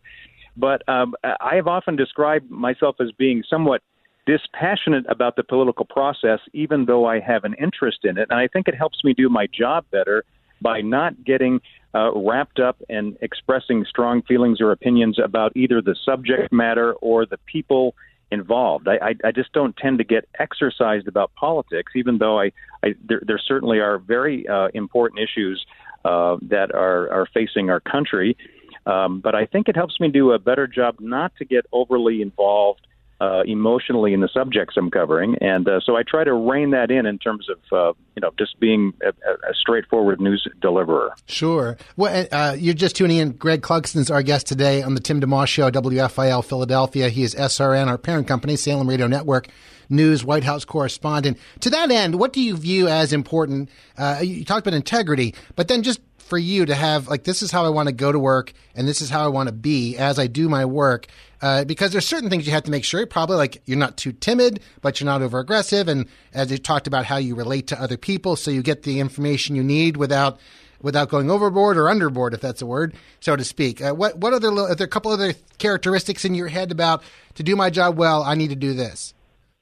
But 0.55 0.87
um, 0.89 1.13
I 1.23 1.55
have 1.55 1.67
often 1.67 1.95
described 1.95 2.49
myself 2.49 2.95
as 2.99 3.11
being 3.11 3.43
somewhat 3.47 3.83
dispassionate 4.25 5.05
about 5.07 5.35
the 5.35 5.43
political 5.43 5.85
process, 5.85 6.39
even 6.53 6.85
though 6.85 7.05
I 7.05 7.19
have 7.19 7.43
an 7.43 7.53
interest 7.61 7.99
in 8.03 8.17
it. 8.17 8.27
And 8.29 8.39
I 8.39 8.47
think 8.47 8.67
it 8.67 8.75
helps 8.75 9.03
me 9.03 9.13
do 9.13 9.29
my 9.29 9.47
job 9.47 9.85
better 9.91 10.23
by 10.61 10.81
not 10.81 11.23
getting 11.23 11.61
uh, 11.93 12.11
wrapped 12.13 12.59
up 12.59 12.77
and 12.89 13.17
expressing 13.21 13.85
strong 13.87 14.21
feelings 14.21 14.61
or 14.61 14.71
opinions 14.71 15.17
about 15.23 15.55
either 15.55 15.81
the 15.81 15.95
subject 16.05 16.51
matter 16.51 16.93
or 16.93 17.25
the 17.25 17.37
people 17.45 17.95
involved. 18.31 18.87
I, 18.87 18.95
I, 19.09 19.15
I 19.25 19.31
just 19.31 19.53
don't 19.53 19.75
tend 19.77 19.99
to 19.99 20.03
get 20.03 20.27
exercised 20.39 21.07
about 21.07 21.33
politics, 21.35 21.93
even 21.95 22.17
though 22.17 22.39
I, 22.39 22.51
I 22.83 22.95
there, 23.07 23.21
there 23.25 23.39
certainly 23.39 23.79
are 23.79 23.97
very 23.99 24.47
uh, 24.47 24.67
important 24.73 25.21
issues 25.21 25.65
uh, 26.05 26.37
that 26.43 26.73
are, 26.73 27.09
are 27.09 27.27
facing 27.33 27.69
our 27.69 27.79
country. 27.79 28.37
Um, 28.85 29.19
but 29.19 29.35
I 29.35 29.45
think 29.45 29.67
it 29.67 29.75
helps 29.75 29.99
me 29.99 30.07
do 30.09 30.31
a 30.31 30.39
better 30.39 30.67
job 30.67 30.95
not 30.99 31.35
to 31.37 31.45
get 31.45 31.65
overly 31.73 32.21
involved 32.21 32.86
uh, 33.19 33.41
emotionally 33.45 34.13
in 34.13 34.21
the 34.21 34.29
subjects 34.33 34.75
I'm 34.77 34.91
covering, 34.91 35.35
and 35.41 35.67
uh, 35.67 35.79
so 35.83 35.95
I 35.95 36.03
try 36.03 36.23
to 36.23 36.33
rein 36.33 36.71
that 36.71 36.91
in 36.91 37.05
in 37.05 37.17
terms 37.17 37.47
of 37.49 37.57
uh, 37.71 37.93
you 38.15 38.21
know 38.21 38.31
just 38.37 38.59
being 38.59 38.93
a, 39.03 39.09
a, 39.09 39.53
straightforward 39.53 40.21
news 40.21 40.47
deliverer. 40.61 41.13
Sure. 41.25 41.77
Well, 41.95 42.27
uh, 42.31 42.55
you're 42.57 42.73
just 42.73 42.95
tuning 42.95 43.17
in. 43.17 43.31
Greg 43.31 43.61
Clugston's 43.61 44.11
our 44.11 44.21
guest 44.21 44.47
today 44.47 44.83
on 44.83 44.93
the 44.93 45.01
Tim 45.01 45.19
DeMoss 45.19 45.47
Show, 45.47 45.71
WFIL 45.71 46.43
Philadelphia. 46.45 47.09
He 47.09 47.23
is 47.23 47.33
SRN, 47.33 47.87
our 47.87 47.97
parent 47.97 48.27
company, 48.27 48.55
Salem 48.55 48.87
Radio 48.87 49.07
Network 49.07 49.47
News 49.89 50.23
White 50.23 50.43
House 50.43 50.65
correspondent. 50.65 51.37
To 51.61 51.69
that 51.69 51.91
end, 51.91 52.15
what 52.15 52.33
do 52.33 52.41
you 52.41 52.57
view 52.57 52.87
as 52.87 53.13
important? 53.13 53.69
Uh, 53.97 54.19
you 54.21 54.45
talked 54.45 54.65
about 54.65 54.75
integrity, 54.75 55.35
but 55.55 55.67
then 55.67 55.83
just 55.83 55.99
for 56.27 56.37
you 56.37 56.65
to 56.65 56.75
have 56.75 57.07
like 57.07 57.23
this 57.23 57.41
is 57.41 57.51
how 57.51 57.65
I 57.65 57.69
want 57.69 57.87
to 57.87 57.93
go 57.93 58.11
to 58.11 58.19
work 58.19 58.51
and 58.75 58.87
this 58.87 59.01
is 59.01 59.09
how 59.09 59.23
I 59.23 59.29
want 59.29 59.47
to 59.47 59.53
be 59.53 59.97
as 59.97 60.19
I 60.19 60.27
do 60.27 60.49
my 60.49 60.65
work. 60.65 61.07
Uh, 61.41 61.63
because 61.63 61.91
there's 61.91 62.05
certain 62.05 62.29
things 62.29 62.45
you 62.47 62.51
have 62.51 62.63
to 62.63 62.71
make 62.71 62.83
sure. 62.83 63.05
Probably 63.05 63.37
like 63.37 63.61
you're 63.65 63.77
not 63.77 63.95
too 63.95 64.11
timid, 64.11 64.59
but 64.81 64.99
you're 64.99 65.05
not 65.05 65.21
over 65.21 65.39
aggressive, 65.39 65.87
and 65.87 66.07
as 66.33 66.51
you 66.51 66.57
talked 66.57 66.87
about 66.87 67.05
how 67.05 67.17
you 67.17 67.35
relate 67.35 67.67
to 67.67 67.81
other 67.81 67.95
people, 67.95 68.35
so 68.35 68.49
you 68.49 68.63
get 68.63 68.83
the 68.83 68.99
information 68.99 69.55
you 69.55 69.63
need 69.63 69.97
without 69.97 70.39
without 70.81 71.09
going 71.09 71.29
overboard 71.29 71.77
or 71.77 71.83
underboard, 71.83 72.33
if 72.33 72.41
that's 72.41 72.61
a 72.61 72.65
word, 72.65 72.95
so 73.19 73.35
to 73.35 73.43
speak. 73.43 73.81
Uh, 73.81 73.93
what 73.93 74.17
what 74.17 74.33
other 74.33 74.49
are 74.49 74.75
there 74.75 74.85
a 74.85 74.89
couple 74.89 75.11
other 75.11 75.33
characteristics 75.59 76.25
in 76.25 76.33
your 76.33 76.47
head 76.47 76.71
about 76.71 77.03
to 77.35 77.43
do 77.43 77.55
my 77.55 77.69
job 77.69 77.97
well? 77.97 78.23
I 78.23 78.33
need 78.33 78.49
to 78.49 78.55
do 78.55 78.73
this. 78.73 79.13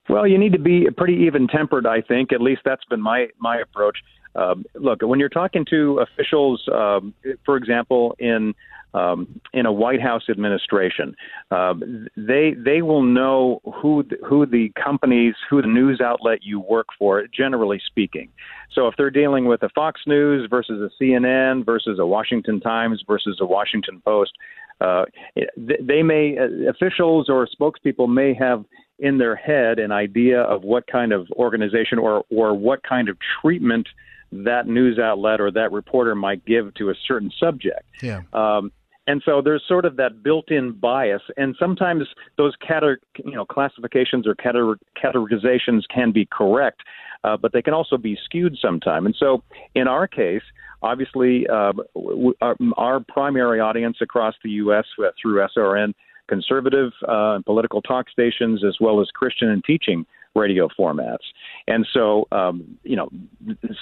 Well, 0.08 0.28
you 0.28 0.38
need 0.38 0.54
to 0.54 0.60
be 0.60 0.88
pretty 0.96 1.16
even 1.26 1.48
tempered. 1.48 1.88
I 1.88 2.02
think 2.02 2.32
at 2.32 2.42
least 2.42 2.62
that's 2.64 2.86
been 2.86 3.02
my 3.02 3.28
my 3.40 3.58
approach. 3.58 3.98
Um, 4.36 4.66
look, 4.76 5.02
when 5.02 5.20
you're 5.20 5.30
talking 5.30 5.66
to 5.70 6.00
officials, 6.00 6.68
um, 6.72 7.14
for 7.46 7.56
example, 7.56 8.16
in 8.20 8.54
um, 8.94 9.42
in 9.54 9.66
a 9.66 9.72
White 9.72 10.02
House 10.02 10.24
administration, 10.30 11.16
uh, 11.52 11.74
they 12.16 12.56
they 12.58 12.82
will 12.82 13.04
know 13.04 13.62
who 13.82 14.04
the, 14.04 14.18
who 14.26 14.46
the 14.46 14.72
companies, 14.82 15.36
who 15.50 15.62
the 15.62 15.68
news 15.68 16.00
outlet 16.02 16.40
you 16.44 16.60
work 16.60 16.88
for, 16.98 17.26
generally 17.28 17.82
speaking. 17.86 18.30
So 18.72 18.88
if 18.88 18.96
they're 18.98 19.10
dealing 19.10 19.46
with 19.46 19.64
a 19.64 19.70
Fox 19.70 20.02
News 20.08 20.48
versus 20.50 20.82
a 20.82 21.04
CNN 21.04 21.66
versus 21.66 22.00
a 22.00 22.06
Washington 22.06 22.60
Times 22.62 23.04
versus 23.08 23.38
a 23.42 23.46
Washington 23.46 24.02
Post, 24.06 24.32
uh, 24.82 25.06
they 25.58 26.04
may 26.04 26.38
uh, 26.38 26.70
officials 26.70 27.30
or 27.30 27.48
spokespeople 27.48 28.12
may 28.14 28.34
have 28.34 28.66
in 29.00 29.18
their 29.18 29.36
head 29.36 29.80
an 29.80 29.92
idea 29.92 30.42
of 30.42 30.64
what 30.64 30.86
kind 30.88 31.12
of 31.12 31.28
organization 31.32 31.98
or 31.98 32.24
or 32.30 32.54
what 32.54 32.82
kind 32.84 33.10
of 33.10 33.18
treatment 33.42 33.88
that 34.32 34.68
news 34.68 35.00
outlet 35.00 35.40
or 35.40 35.52
that 35.52 35.72
reporter 35.72 36.16
might 36.16 36.44
give 36.46 36.74
to 36.76 36.90
a 36.90 36.94
certain 37.08 37.32
subject. 37.40 37.84
Yeah. 38.02 38.22
Um, 38.34 38.72
and 39.08 39.22
so 39.26 39.42
there's 39.42 39.64
sort 39.68 39.86
of 39.86 39.98
that 39.98 40.24
built-in 40.24 40.72
bias, 40.72 41.22
and 41.38 41.56
sometimes 41.60 42.08
those 42.38 42.54
cater, 42.66 43.00
you 43.24 43.36
know, 43.36 43.46
classifications 43.46 44.26
or 44.28 44.36
categorizations 44.36 45.82
can 45.94 46.12
be 46.12 46.28
correct, 46.32 46.82
uh, 47.24 47.38
but 47.38 47.54
they 47.54 47.62
can 47.62 47.74
also 47.74 47.98
be 47.98 48.18
skewed 48.26 48.58
sometime. 48.60 49.06
And 49.06 49.16
so, 49.18 49.44
in 49.76 49.88
our 49.88 50.08
case, 50.08 50.42
obviously, 50.82 51.46
uh, 51.48 51.74
our, 52.42 52.56
our, 52.78 53.00
primary 53.00 53.60
audience 53.60 53.98
across 54.02 54.34
the 54.44 54.50
U.S. 54.52 54.86
Uh, 55.00 55.10
through 55.22 55.46
SRN, 55.56 55.94
conservative 56.28 56.92
uh, 57.08 57.40
political 57.46 57.82
talk 57.84 58.10
stations, 58.10 58.64
as 58.68 58.78
well 58.80 59.00
as 59.02 59.08
Christian 59.14 59.50
and 59.50 59.64
teaching 59.64 60.06
radio 60.36 60.68
formats. 60.78 61.26
And 61.68 61.88
so, 61.94 62.28
um, 62.32 62.78
you 62.84 62.96
know, 62.96 63.10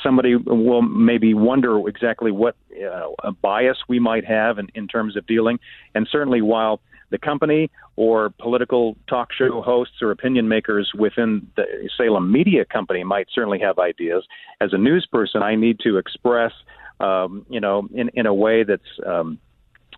somebody 0.02 0.36
will 0.36 0.82
maybe 0.82 1.34
wonder 1.34 1.88
exactly 1.88 2.32
what 2.32 2.56
uh, 2.72 3.32
bias 3.42 3.78
we 3.88 4.00
might 4.00 4.26
have 4.26 4.60
in, 4.60 4.68
in 4.76 4.88
terms 4.88 5.18
of 5.18 5.26
dealing. 5.28 5.60
And 5.96 6.08
certainly, 6.12 6.42
while 6.42 6.80
the 7.10 7.18
company 7.20 7.70
or 7.96 8.32
political 8.40 8.98
talk 9.08 9.32
show 9.32 9.62
hosts 9.62 10.02
or 10.02 10.10
opinion 10.10 10.48
makers 10.48 10.92
within 10.98 11.48
the 11.56 11.66
Salem 11.96 12.32
Media 12.32 12.66
Company 12.66 13.04
might 13.04 13.28
certainly 13.32 13.60
have 13.60 13.78
ideas. 13.78 14.26
As 14.60 14.74
a 14.74 14.80
news 14.80 15.08
person, 15.12 15.44
I 15.44 15.56
need 15.56 15.80
to 15.82 15.98
express, 15.98 16.54
um, 17.00 17.46
you 17.50 17.60
know, 17.60 17.88
in, 17.94 18.10
in 18.16 18.26
a 18.26 18.34
way 18.34 18.64
that's 18.64 18.82
um, 19.06 19.38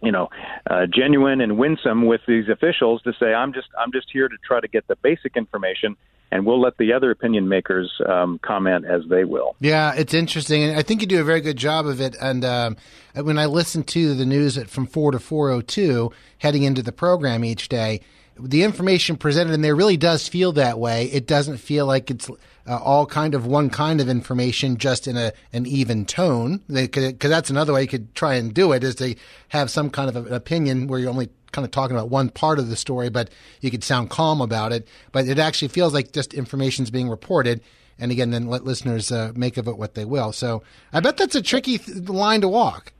you 0.02 0.12
know, 0.12 0.30
uh, 0.70 0.86
genuine 0.94 1.40
and 1.40 1.58
winsome 1.58 2.06
with 2.06 2.20
these 2.28 2.50
officials 2.50 3.02
to 3.04 3.14
say, 3.20 3.34
I'm 3.34 3.54
just 3.54 3.68
I'm 3.80 3.94
just 3.94 4.08
here 4.12 4.28
to 4.28 4.36
try 4.46 4.60
to 4.60 4.68
get 4.68 4.88
the 4.88 4.98
basic 4.98 5.38
information 5.38 5.96
and 6.32 6.46
we'll 6.46 6.60
let 6.60 6.78
the 6.78 6.94
other 6.94 7.12
opinion 7.12 7.48
makers 7.48 7.92
um, 8.08 8.40
comment 8.40 8.86
as 8.86 9.04
they 9.10 9.24
will. 9.24 9.56
Yeah, 9.60 9.94
it's 9.96 10.14
interesting, 10.14 10.64
and 10.64 10.78
I 10.78 10.82
think 10.82 11.02
you 11.02 11.08
do 11.08 11.22
a 11.22 11.24
very 11.24 11.42
good 11.42 11.58
job 11.58 11.86
of 11.86 12.02
it. 12.02 12.16
And 12.20 12.44
um, 12.44 12.78
when 13.14 13.38
I 13.38 13.46
listen 13.46 13.84
to 13.84 14.14
the 14.14 14.26
news 14.26 14.58
at, 14.58 14.70
from 14.70 14.88
four 14.88 15.12
to 15.12 15.20
four 15.20 15.50
oh 15.50 15.62
two, 15.62 16.12
heading 16.40 16.64
into 16.64 16.82
the 16.82 16.92
program 16.92 17.46
each 17.46 17.70
day, 17.70 18.02
the 18.38 18.64
information 18.64 19.16
presented 19.16 19.54
in 19.54 19.62
there 19.62 19.76
really 19.76 19.98
does 19.98 20.28
feel 20.28 20.52
that 20.54 20.78
way. 20.78 21.06
It 21.06 21.26
doesn't 21.26 21.58
feel 21.58 21.86
like 21.86 22.12
it's 22.12 22.30
uh, 22.30 22.80
all 22.84 23.06
kind 23.06 23.34
of 23.34 23.46
one 23.46 23.70
kind 23.70 24.02
of 24.02 24.10
information, 24.10 24.76
just 24.78 25.08
in 25.08 25.16
a 25.16 25.32
an 25.54 25.66
even 25.66 26.06
tone. 26.06 26.62
Because 26.68 27.30
that's 27.30 27.50
another 27.50 27.72
way 27.72 27.84
you 27.84 27.88
could 27.88 28.14
try 28.14 28.34
and 28.36 28.54
do 28.54 28.74
it 28.74 28.84
is 28.84 28.96
to 28.96 29.16
have 29.50 29.70
some 29.70 29.90
kind 29.90 30.10
of 30.10 30.28
an 30.28 30.34
opinion 30.34 30.88
where 30.88 31.00
you're 31.00 31.10
only 31.10 31.30
kind 31.56 31.66
of 31.66 31.72
talking 31.72 31.96
about 31.96 32.10
one 32.10 32.30
part 32.30 32.60
of 32.60 32.70
the 32.70 32.76
story, 32.76 33.10
but 33.10 33.30
you 33.62 33.72
could 33.72 33.84
sound 33.84 34.10
calm 34.10 34.42
about 34.42 34.74
it. 34.74 34.88
But 35.12 35.28
it 35.28 35.40
actually 35.40 35.70
feels 35.70 35.94
like 35.94 36.12
just 36.12 36.34
information 36.34 36.84
is 36.84 36.92
being 36.92 37.10
reported. 37.10 37.62
And 37.98 38.12
again, 38.12 38.30
then 38.30 38.48
let 38.48 38.66
listeners 38.66 39.12
uh, 39.12 39.32
make 39.36 39.56
of 39.58 39.68
it 39.68 39.78
what 39.78 39.96
they 39.96 40.04
will. 40.04 40.34
So 40.34 40.64
I 40.92 41.00
bet 41.00 41.16
that's 41.18 41.36
a 41.36 41.42
tricky 41.42 41.78
th- 41.78 42.10
line 42.10 42.42
to 42.42 42.50
walk. 42.50 42.92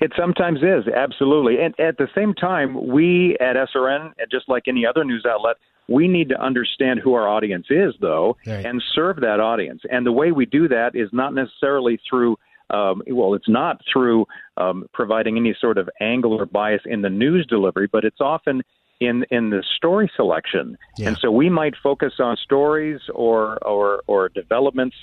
It 0.00 0.12
sometimes 0.18 0.58
is, 0.58 0.92
absolutely. 0.92 1.62
And 1.62 1.78
at 1.78 1.96
the 1.96 2.08
same 2.14 2.34
time, 2.34 2.88
we 2.88 3.36
at 3.40 3.56
SRN, 3.56 4.12
just 4.30 4.48
like 4.48 4.64
any 4.66 4.84
other 4.84 5.04
news 5.04 5.24
outlet, 5.26 5.56
we 5.88 6.08
need 6.08 6.28
to 6.30 6.40
understand 6.40 7.00
who 7.00 7.14
our 7.14 7.28
audience 7.28 7.66
is, 7.70 7.94
though, 8.00 8.36
right. 8.46 8.66
and 8.66 8.82
serve 8.94 9.20
that 9.20 9.40
audience. 9.40 9.82
And 9.90 10.04
the 10.04 10.12
way 10.12 10.32
we 10.32 10.44
do 10.44 10.68
that 10.68 10.94
is 10.94 11.08
not 11.12 11.34
necessarily 11.34 12.00
through 12.08 12.36
um, 12.72 13.02
well, 13.06 13.34
it's 13.34 13.48
not 13.48 13.80
through 13.92 14.26
um, 14.56 14.86
providing 14.92 15.36
any 15.36 15.54
sort 15.60 15.78
of 15.78 15.88
angle 16.00 16.32
or 16.32 16.46
bias 16.46 16.82
in 16.86 17.02
the 17.02 17.10
news 17.10 17.46
delivery, 17.46 17.88
but 17.90 18.04
it's 18.04 18.20
often 18.20 18.62
in 19.00 19.24
in 19.30 19.50
the 19.50 19.62
story 19.76 20.10
selection. 20.16 20.76
Yeah. 20.96 21.08
And 21.08 21.18
so 21.18 21.30
we 21.30 21.50
might 21.50 21.74
focus 21.82 22.14
on 22.18 22.36
stories 22.36 23.00
or 23.14 23.58
or 23.66 24.02
or 24.06 24.28
developments 24.28 24.96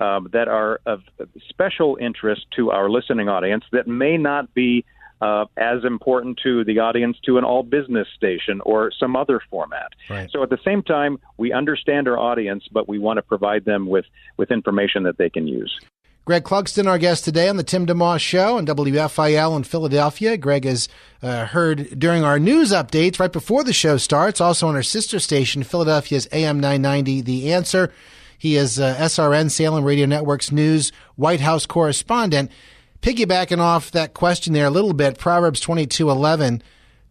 um, 0.00 0.28
that 0.32 0.48
are 0.48 0.80
of 0.86 1.02
special 1.48 1.96
interest 2.00 2.46
to 2.56 2.70
our 2.70 2.90
listening 2.90 3.28
audience 3.28 3.64
that 3.72 3.86
may 3.86 4.16
not 4.16 4.52
be 4.54 4.84
uh, 5.20 5.44
as 5.56 5.84
important 5.84 6.40
to 6.42 6.64
the 6.64 6.80
audience 6.80 7.16
to 7.24 7.38
an 7.38 7.44
all 7.44 7.62
business 7.62 8.08
station 8.16 8.60
or 8.66 8.90
some 8.98 9.14
other 9.14 9.40
format. 9.50 9.92
Right. 10.10 10.28
So 10.32 10.42
at 10.42 10.50
the 10.50 10.58
same 10.64 10.82
time, 10.82 11.18
we 11.36 11.52
understand 11.52 12.08
our 12.08 12.18
audience, 12.18 12.64
but 12.72 12.88
we 12.88 12.98
want 12.98 13.18
to 13.18 13.22
provide 13.22 13.64
them 13.64 13.86
with, 13.86 14.04
with 14.36 14.50
information 14.50 15.04
that 15.04 15.18
they 15.18 15.30
can 15.30 15.46
use. 15.46 15.78
Greg 16.24 16.44
Clugston, 16.44 16.86
our 16.86 16.98
guest 16.98 17.24
today 17.24 17.48
on 17.48 17.56
the 17.56 17.64
Tim 17.64 17.84
DeMoss 17.84 18.20
Show 18.20 18.56
on 18.56 18.64
WFIL 18.64 19.56
in 19.56 19.64
Philadelphia. 19.64 20.36
Greg 20.36 20.64
has 20.64 20.88
uh, 21.20 21.46
heard 21.46 21.98
during 21.98 22.22
our 22.22 22.38
news 22.38 22.70
updates 22.70 23.18
right 23.18 23.32
before 23.32 23.64
the 23.64 23.72
show 23.72 23.96
starts, 23.96 24.40
also 24.40 24.68
on 24.68 24.76
our 24.76 24.84
sister 24.84 25.18
station, 25.18 25.64
Philadelphia's 25.64 26.28
AM 26.30 26.60
990, 26.60 27.22
The 27.22 27.52
Answer. 27.52 27.92
He 28.38 28.54
is 28.54 28.78
uh, 28.78 28.94
SRN, 29.00 29.50
Salem 29.50 29.82
Radio 29.82 30.06
Network's 30.06 30.52
news 30.52 30.92
White 31.16 31.40
House 31.40 31.66
correspondent. 31.66 32.52
Piggybacking 33.00 33.58
off 33.58 33.90
that 33.90 34.14
question 34.14 34.52
there 34.52 34.66
a 34.66 34.70
little 34.70 34.94
bit, 34.94 35.18
Proverbs 35.18 35.60
22:11 35.60 36.62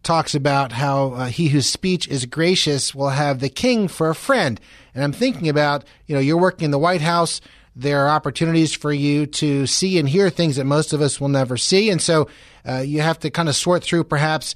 talks 0.02 0.34
about 0.34 0.72
how 0.72 1.12
uh, 1.12 1.26
he 1.26 1.48
whose 1.48 1.66
speech 1.66 2.08
is 2.08 2.24
gracious 2.24 2.94
will 2.94 3.10
have 3.10 3.40
the 3.40 3.50
king 3.50 3.88
for 3.88 4.08
a 4.08 4.14
friend. 4.14 4.58
And 4.94 5.04
I'm 5.04 5.12
thinking 5.12 5.50
about, 5.50 5.84
you 6.06 6.14
know, 6.14 6.20
you're 6.20 6.40
working 6.40 6.64
in 6.64 6.70
the 6.70 6.78
White 6.78 7.02
House 7.02 7.42
there 7.74 8.04
are 8.04 8.08
opportunities 8.08 8.74
for 8.74 8.92
you 8.92 9.26
to 9.26 9.66
see 9.66 9.98
and 9.98 10.08
hear 10.08 10.30
things 10.30 10.56
that 10.56 10.64
most 10.64 10.92
of 10.92 11.00
us 11.00 11.20
will 11.20 11.28
never 11.28 11.56
see. 11.56 11.90
And 11.90 12.00
so 12.00 12.28
uh, 12.68 12.78
you 12.78 13.00
have 13.00 13.18
to 13.20 13.30
kind 13.30 13.48
of 13.48 13.56
sort 13.56 13.82
through 13.82 14.04
perhaps 14.04 14.54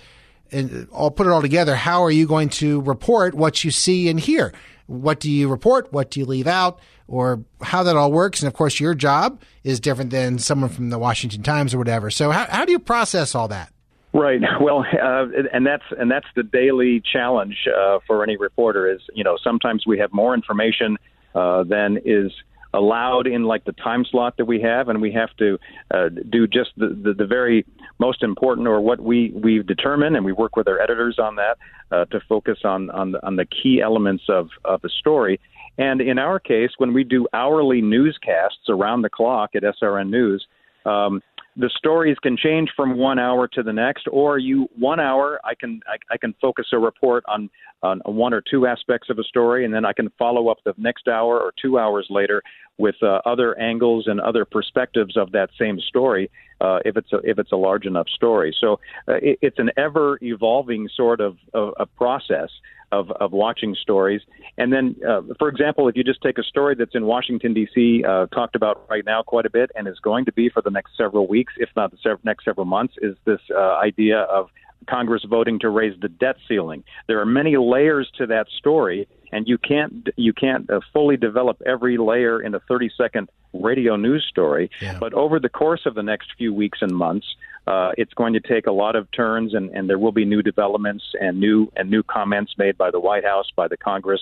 and 0.53 0.89
I'll 0.95 1.11
put 1.11 1.27
it 1.27 1.31
all 1.31 1.43
together. 1.43 1.75
How 1.75 2.03
are 2.05 2.11
you 2.11 2.27
going 2.27 2.49
to 2.51 2.81
report 2.83 3.35
what 3.35 3.65
you 3.65 3.71
see 3.71 4.09
and 4.09 4.19
hear? 4.19 4.53
What 4.87 5.21
do 5.21 5.31
you 5.31 5.49
report? 5.49 5.93
What 5.93 6.11
do 6.11 6.21
you 6.21 6.27
leave 6.27 6.47
out? 6.47 6.79
Or 7.09 7.45
how 7.63 7.83
that 7.85 7.97
all 7.97 8.13
works? 8.13 8.41
And 8.41 8.49
of 8.49 8.55
course, 8.55 8.81
your 8.81 8.95
job 8.95 9.41
is 9.65 9.81
different 9.81 10.11
than 10.11 10.39
someone 10.39 10.71
from 10.71 10.91
the 10.91 10.99
Washington 10.99 11.43
Times 11.43 11.75
or 11.75 11.79
whatever. 11.79 12.11
So 12.11 12.31
how, 12.31 12.47
how 12.47 12.65
do 12.65 12.73
you 12.73 12.79
process 12.79 13.35
all 13.35 13.49
that? 13.49 13.73
Right. 14.13 14.41
Well, 14.61 14.81
uh, 14.81 15.27
and 15.53 15.67
that's 15.67 15.85
and 15.99 16.11
that's 16.11 16.27
the 16.35 16.43
daily 16.43 17.03
challenge 17.13 17.69
uh, 17.69 17.99
for 18.07 18.23
any 18.23 18.37
reporter. 18.37 18.91
Is 18.91 19.01
you 19.15 19.23
know 19.23 19.37
sometimes 19.45 19.85
we 19.87 19.99
have 19.99 20.13
more 20.13 20.35
information 20.35 20.97
uh, 21.35 21.63
than 21.65 21.99
is 22.05 22.33
allowed 22.77 23.27
in 23.27 23.45
like 23.45 23.65
the 23.65 23.73
time 23.73 24.05
slot 24.11 24.37
that 24.37 24.45
we 24.45 24.61
have, 24.61 24.89
and 24.89 25.01
we 25.01 25.13
have 25.13 25.35
to 25.39 25.59
uh, 25.93 26.09
do 26.31 26.47
just 26.47 26.71
the, 26.77 26.89
the, 26.89 27.15
the 27.15 27.27
very 27.27 27.65
most 27.99 28.23
important 28.23 28.69
or 28.69 28.81
what 28.81 29.01
we 29.01 29.33
we've 29.35 29.67
determined, 29.67 30.17
and 30.17 30.25
we 30.25 30.33
work 30.33 30.57
with 30.57 30.69
our 30.69 30.81
editors 30.81 31.19
on 31.19 31.37
that 31.37 31.57
uh, 31.91 32.05
to 32.07 32.21
focus 32.29 32.59
on 32.65 32.91
on 32.91 33.13
the, 33.13 33.27
on 33.27 33.37
the 33.37 33.47
key 33.47 33.81
elements 33.81 34.25
of 34.29 34.49
of 34.65 34.81
the 34.83 34.91
story. 35.01 35.41
And 35.79 36.01
in 36.01 36.19
our 36.19 36.39
case, 36.39 36.71
when 36.79 36.93
we 36.95 37.05
do 37.05 37.27
hourly 37.33 37.83
newscasts 37.83 38.69
around 38.69 39.03
the 39.03 39.11
clock 39.11 39.51
at 39.55 39.63
SRN 39.63 40.11
News. 40.11 40.47
Um, 40.85 41.21
the 41.57 41.71
stories 41.77 42.17
can 42.23 42.37
change 42.37 42.71
from 42.77 42.99
one 42.99 43.19
hour 43.19 43.49
to 43.49 43.63
the 43.63 43.73
next, 43.73 44.07
or 44.11 44.39
you 44.39 44.69
one 44.79 45.01
hour 45.01 45.41
I 45.45 45.55
can 45.55 45.81
I, 45.87 45.97
I 46.15 46.17
can 46.19 46.35
focus 46.41 46.67
a 46.73 46.79
report 46.79 47.25
on 47.29 47.49
on 47.83 48.01
one 48.05 48.35
or 48.35 48.43
two 48.43 48.67
aspects 48.67 49.09
of 49.11 49.19
a 49.19 49.25
story, 49.25 49.65
and 49.65 49.73
then 49.73 49.85
I 49.85 49.93
can 49.93 50.11
follow 50.19 50.49
up 50.49 50.59
the 50.65 50.75
next 50.77 51.09
hour 51.09 51.39
or 51.39 51.53
two 51.61 51.79
hours 51.79 52.07
later 52.11 52.43
with 52.79 52.97
uh, 53.03 53.21
other 53.25 53.59
angles 53.59 54.07
and 54.07 54.21
other 54.21 54.45
perspectives 54.45 55.17
of 55.17 55.33
that 55.33 55.49
same 55.59 55.81
story. 55.81 56.31
Uh, 56.61 56.79
if 56.85 56.97
it's 56.97 57.13
a, 57.13 57.19
if 57.19 57.39
it's 57.39 57.53
a 57.53 57.57
large 57.57 57.87
enough 57.87 58.09
story, 58.09 58.55
so 58.61 58.75
uh, 59.09 59.15
it, 59.23 59.39
it's 59.43 59.59
an 59.59 59.71
ever 59.77 60.19
evolving 60.23 60.89
sort 60.95 61.21
of, 61.21 61.37
of 61.53 61.89
process 61.97 62.51
of, 62.99 63.11
of 63.13 63.33
watching 63.33 63.75
stories. 63.75 64.23
And 64.59 64.73
then, 64.73 64.97
uh, 65.07 65.23
for 65.39 65.49
example, 65.49 65.89
if 65.89 65.97
you 65.97 66.05
just 66.05 66.23
take 66.23 66.39
a 66.39 66.43
story 66.43 66.75
that's 66.75 66.95
in 66.95 67.05
Washington, 67.05 67.55
D.C., 67.55 68.05
uh, 68.05 68.27
talked 68.27 68.57
about 68.57 68.87
right 68.89 69.05
now 69.05 69.23
quite 69.23 69.47
a 69.47 69.51
bit 69.51 69.71
and 69.75 69.87
is 69.87 69.99
going 70.01 70.25
to 70.25 70.33
be 70.33 70.49
for 70.49 70.63
the 70.63 70.71
next 70.71 70.97
several 70.97 71.27
weeks, 71.27 71.53
if 71.59 71.69
not 71.77 71.91
the 71.91 71.99
sev- 72.03 72.25
next 72.25 72.45
several 72.45 72.67
months, 72.67 72.95
is 73.03 73.17
this 73.25 73.41
uh, 73.55 73.77
idea 73.77 74.21
of 74.21 74.49
Congress 74.89 75.25
voting 75.29 75.59
to 75.61 75.69
raise 75.69 75.99
the 76.01 76.09
debt 76.09 76.37
ceiling. 76.49 76.85
There 77.09 77.21
are 77.21 77.27
many 77.27 77.57
layers 77.57 78.11
to 78.19 78.27
that 78.27 78.47
story, 78.59 79.09
and 79.33 79.47
you 79.49 79.59
can't 79.59 80.09
you 80.17 80.33
can't 80.33 80.69
uh, 80.71 80.81
fully 80.93 81.17
develop 81.17 81.61
every 81.67 81.99
layer 81.99 82.41
in 82.41 82.55
a 82.55 82.61
30 82.61 82.91
second 82.97 83.29
radio 83.53 83.97
news 83.97 84.25
story. 84.29 84.71
Yeah. 84.81 84.99
But 84.99 85.13
over 85.15 85.41
the 85.41 85.49
course 85.49 85.83
of 85.87 85.95
the 85.95 86.03
next 86.03 86.29
few 86.39 86.53
weeks 86.53 86.79
and 86.83 86.95
months, 86.95 87.27
uh, 87.67 87.91
it's 87.97 88.15
going 88.15 88.33
to 88.35 88.41
take 88.41 88.67
a 88.67 88.73
lot 88.73 88.95
of 88.95 89.11
turns, 89.11 89.55
and, 89.55 89.71
and 89.71 89.89
there 89.89 89.99
will 89.99 90.13
be 90.13 90.25
new 90.25 90.43
developments 90.43 91.05
and 91.21 91.41
new 91.41 91.71
and 91.75 91.91
new 91.91 92.03
comments 92.03 92.55
made 92.57 92.79
by 92.79 92.91
the 92.91 93.01
White 93.01 93.25
House, 93.25 93.51
by 93.57 93.67
the 93.67 93.77
Congress, 93.77 94.21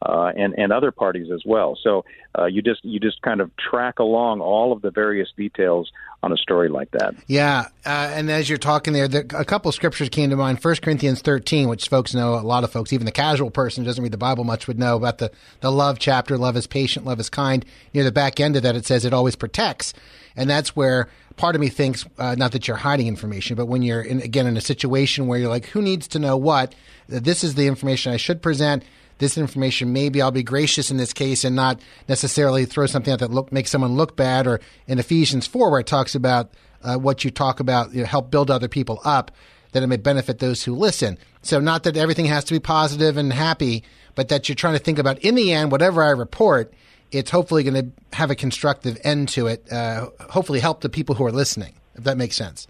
uh, 0.00 0.30
and 0.36 0.54
and 0.56 0.72
other 0.72 0.92
parties 0.92 1.30
as 1.32 1.42
well. 1.44 1.76
So 1.82 2.04
uh, 2.38 2.44
you 2.44 2.62
just 2.62 2.84
you 2.84 3.00
just 3.00 3.20
kind 3.22 3.40
of 3.40 3.50
track 3.56 3.98
along 3.98 4.40
all 4.40 4.72
of 4.72 4.82
the 4.82 4.90
various 4.90 5.28
details 5.36 5.90
on 6.22 6.32
a 6.32 6.36
story 6.36 6.68
like 6.68 6.90
that. 6.92 7.14
Yeah, 7.26 7.68
uh, 7.84 8.12
and 8.12 8.30
as 8.30 8.48
you're 8.48 8.58
talking 8.58 8.92
there, 8.92 9.08
there, 9.08 9.26
a 9.34 9.44
couple 9.44 9.70
scriptures 9.72 10.08
came 10.08 10.30
to 10.30 10.36
mind. 10.36 10.62
First 10.62 10.82
Corinthians 10.82 11.20
13, 11.20 11.68
which 11.68 11.88
folks 11.88 12.14
know, 12.14 12.34
a 12.34 12.40
lot 12.40 12.64
of 12.64 12.72
folks, 12.72 12.92
even 12.92 13.06
the 13.06 13.12
casual 13.12 13.50
person 13.50 13.82
who 13.82 13.88
doesn't 13.88 14.02
read 14.02 14.12
the 14.12 14.18
Bible 14.18 14.44
much, 14.44 14.68
would 14.68 14.78
know 14.78 14.96
about 14.96 15.18
the 15.18 15.32
the 15.60 15.72
love 15.72 15.98
chapter. 15.98 16.38
Love 16.38 16.56
is 16.56 16.66
patient, 16.66 17.04
love 17.04 17.18
is 17.18 17.28
kind. 17.28 17.64
Near 17.92 18.04
the 18.04 18.12
back 18.12 18.38
end 18.38 18.56
of 18.56 18.62
that, 18.62 18.76
it 18.76 18.86
says 18.86 19.04
it 19.04 19.12
always 19.12 19.36
protects, 19.36 19.94
and 20.36 20.48
that's 20.48 20.76
where 20.76 21.08
part 21.36 21.54
of 21.54 21.60
me 21.60 21.68
thinks 21.68 22.04
uh, 22.18 22.34
not 22.36 22.52
that 22.52 22.68
you're 22.68 22.76
hiding 22.76 23.06
information, 23.06 23.56
but 23.56 23.66
when 23.66 23.82
you're 23.82 24.02
in, 24.02 24.20
again 24.20 24.46
in 24.46 24.56
a 24.56 24.60
situation 24.60 25.26
where 25.26 25.38
you're 25.38 25.48
like, 25.48 25.66
who 25.66 25.82
needs 25.82 26.08
to 26.08 26.18
know 26.18 26.36
what? 26.36 26.74
This 27.08 27.44
is 27.44 27.54
the 27.54 27.66
information 27.66 28.12
I 28.12 28.16
should 28.16 28.40
present 28.42 28.84
this 29.18 29.38
information. 29.38 29.92
Maybe 29.92 30.20
I'll 30.20 30.30
be 30.30 30.42
gracious 30.42 30.90
in 30.90 30.96
this 30.96 31.12
case 31.12 31.44
and 31.44 31.54
not 31.54 31.80
necessarily 32.08 32.64
throw 32.64 32.86
something 32.86 33.12
out 33.12 33.20
that 33.20 33.30
look 33.30 33.52
makes 33.52 33.70
someone 33.70 33.94
look 33.94 34.16
bad. 34.16 34.46
Or 34.46 34.60
in 34.86 34.98
Ephesians 34.98 35.46
four, 35.46 35.70
where 35.70 35.80
it 35.80 35.86
talks 35.86 36.14
about 36.14 36.50
uh, 36.82 36.96
what 36.96 37.24
you 37.24 37.30
talk 37.30 37.60
about, 37.60 37.92
you 37.94 38.00
know, 38.00 38.06
help 38.06 38.30
build 38.30 38.50
other 38.50 38.68
people 38.68 39.00
up, 39.04 39.30
that 39.72 39.82
it 39.82 39.86
may 39.86 39.96
benefit 39.96 40.38
those 40.38 40.64
who 40.64 40.74
listen. 40.74 41.18
So 41.42 41.60
not 41.60 41.84
that 41.84 41.96
everything 41.96 42.26
has 42.26 42.44
to 42.44 42.54
be 42.54 42.60
positive 42.60 43.16
and 43.16 43.32
happy, 43.32 43.84
but 44.14 44.28
that 44.28 44.48
you're 44.48 44.56
trying 44.56 44.74
to 44.74 44.84
think 44.84 44.98
about 44.98 45.18
in 45.20 45.34
the 45.34 45.52
end, 45.52 45.72
whatever 45.72 46.02
I 46.02 46.10
report, 46.10 46.72
it's 47.14 47.30
hopefully 47.30 47.62
going 47.62 47.74
to 47.74 48.16
have 48.16 48.30
a 48.30 48.34
constructive 48.34 48.98
end 49.04 49.28
to 49.30 49.46
it. 49.46 49.70
Uh, 49.72 50.10
hopefully, 50.30 50.60
help 50.60 50.80
the 50.80 50.88
people 50.88 51.14
who 51.14 51.24
are 51.24 51.32
listening. 51.32 51.74
If 51.94 52.04
that 52.04 52.16
makes 52.16 52.36
sense. 52.36 52.66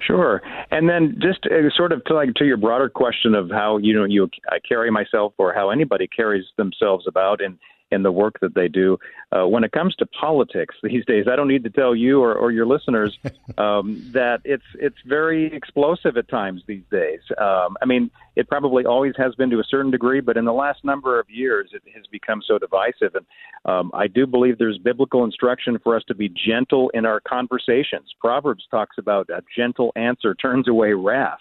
Sure, 0.00 0.42
and 0.70 0.88
then 0.88 1.18
just 1.22 1.46
uh, 1.46 1.70
sort 1.74 1.92
of 1.92 2.04
to 2.04 2.14
like 2.14 2.34
to 2.34 2.44
your 2.44 2.56
broader 2.56 2.90
question 2.90 3.34
of 3.34 3.50
how 3.50 3.78
you 3.78 3.94
know 3.94 4.04
you 4.04 4.28
I 4.50 4.58
carry 4.58 4.90
myself 4.90 5.32
or 5.38 5.54
how 5.54 5.70
anybody 5.70 6.06
carries 6.06 6.44
themselves 6.56 7.06
about 7.08 7.40
in 7.40 7.58
in 7.90 8.02
the 8.02 8.12
work 8.12 8.40
that 8.40 8.54
they 8.54 8.68
do. 8.68 8.98
Uh, 9.32 9.46
when 9.46 9.64
it 9.64 9.72
comes 9.72 9.94
to 9.96 10.06
politics 10.06 10.74
these 10.82 11.04
days, 11.04 11.26
I 11.30 11.36
don't 11.36 11.48
need 11.48 11.64
to 11.64 11.70
tell 11.70 11.94
you 11.94 12.20
or, 12.20 12.34
or 12.34 12.50
your 12.50 12.66
listeners 12.66 13.18
um, 13.58 14.02
that 14.12 14.40
it's 14.44 14.64
it's 14.74 14.96
very 15.06 15.46
explosive 15.54 16.16
at 16.16 16.28
times 16.28 16.62
these 16.66 16.84
days. 16.90 17.20
Um, 17.38 17.76
I 17.80 17.86
mean, 17.86 18.10
it 18.36 18.48
probably 18.48 18.84
always 18.84 19.14
has 19.16 19.34
been 19.34 19.50
to 19.50 19.60
a 19.60 19.64
certain 19.64 19.90
degree, 19.90 20.20
but 20.20 20.36
in 20.36 20.44
the 20.44 20.52
last 20.52 20.84
number 20.84 21.20
of 21.20 21.28
years, 21.30 21.70
it 21.72 21.82
has 21.94 22.04
become 22.10 22.42
so 22.46 22.58
divisive. 22.58 23.14
And 23.14 23.26
um, 23.64 23.90
I 23.94 24.06
do 24.08 24.26
believe 24.26 24.58
there's 24.58 24.78
biblical 24.78 25.24
instruction 25.24 25.78
for 25.82 25.96
us 25.96 26.02
to 26.08 26.14
be 26.14 26.28
gentle 26.28 26.90
in 26.90 27.06
our 27.06 27.20
conversations. 27.20 28.12
Proverbs 28.20 28.64
talks 28.70 28.96
about 28.98 29.28
a 29.30 29.42
gentle 29.56 29.92
answer 29.96 30.34
turns 30.34 30.68
away 30.68 30.92
wrath 30.92 31.38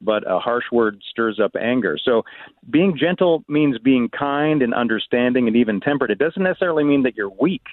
but 0.00 0.22
a 0.30 0.38
harsh 0.38 0.64
word 0.72 1.02
stirs 1.10 1.38
up 1.42 1.52
anger. 1.60 1.98
So 2.02 2.24
being 2.68 2.96
gentle 2.98 3.44
means 3.48 3.78
being 3.78 4.08
kind 4.08 4.62
and 4.62 4.74
understanding 4.74 5.46
and 5.46 5.56
even 5.56 5.80
tempered. 5.80 6.10
It 6.10 6.18
doesn't 6.18 6.42
necessarily 6.42 6.84
mean 6.84 7.02
that 7.02 7.16
you're 7.16 7.30
weak 7.30 7.64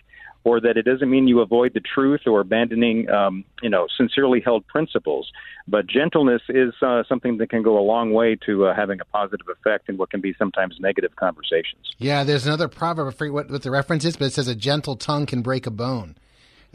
or 0.44 0.62
that 0.62 0.78
it 0.78 0.84
doesn't 0.84 1.10
mean 1.10 1.28
you 1.28 1.42
avoid 1.42 1.74
the 1.74 1.82
truth 1.82 2.22
or 2.26 2.40
abandoning, 2.40 3.10
um, 3.10 3.44
you 3.62 3.70
know, 3.70 3.86
sincerely 3.98 4.40
held 4.40 4.66
principles. 4.68 5.30
But 5.68 5.88
gentleness 5.88 6.42
is 6.48 6.74
uh, 6.82 7.04
something 7.10 7.38
that 7.40 7.50
can 7.50 7.64
go 7.64 7.78
a 7.78 7.84
long 7.84 8.14
way 8.14 8.38
to 8.46 8.68
uh, 8.68 8.76
having 8.76 9.02
a 9.02 9.06
positive 9.06 9.48
effect 9.50 9.90
in 9.90 9.98
what 9.98 10.10
can 10.10 10.22
be 10.22 10.34
sometimes 10.40 10.78
negative 10.80 11.16
conversations. 11.18 11.92
Yeah, 11.98 12.24
there's 12.24 12.46
another 12.48 12.70
proverb. 12.70 13.08
I 13.08 13.12
forget 13.12 13.34
what, 13.34 13.52
what 13.52 13.64
the 13.64 13.72
reference 13.72 14.06
is, 14.06 14.16
but 14.16 14.26
it 14.26 14.34
says 14.34 14.48
a 14.48 14.56
gentle 14.56 14.96
tongue 14.96 15.26
can 15.26 15.42
break 15.42 15.68
a 15.68 15.72
bone. 15.72 16.16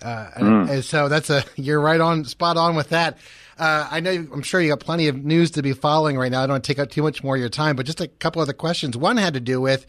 Uh, 0.02 0.26
Mm. 0.38 0.68
and 0.70 0.84
so 0.84 1.08
that's 1.08 1.30
a 1.30 1.44
you're 1.56 1.80
right 1.80 2.00
on 2.00 2.24
spot 2.24 2.56
on 2.56 2.74
with 2.74 2.88
that. 2.90 3.18
Uh, 3.58 3.86
I 3.90 4.00
know 4.00 4.10
I'm 4.10 4.42
sure 4.42 4.60
you 4.60 4.70
got 4.70 4.80
plenty 4.80 5.08
of 5.08 5.16
news 5.24 5.52
to 5.52 5.62
be 5.62 5.72
following 5.72 6.18
right 6.18 6.32
now. 6.32 6.40
I 6.42 6.46
don't 6.46 6.54
want 6.54 6.64
to 6.64 6.68
take 6.72 6.78
up 6.78 6.90
too 6.90 7.02
much 7.02 7.22
more 7.22 7.36
of 7.36 7.40
your 7.40 7.50
time, 7.50 7.76
but 7.76 7.86
just 7.86 8.00
a 8.00 8.08
couple 8.08 8.42
other 8.42 8.52
questions. 8.54 8.96
One 8.96 9.16
had 9.18 9.34
to 9.34 9.40
do 9.40 9.60
with 9.60 9.86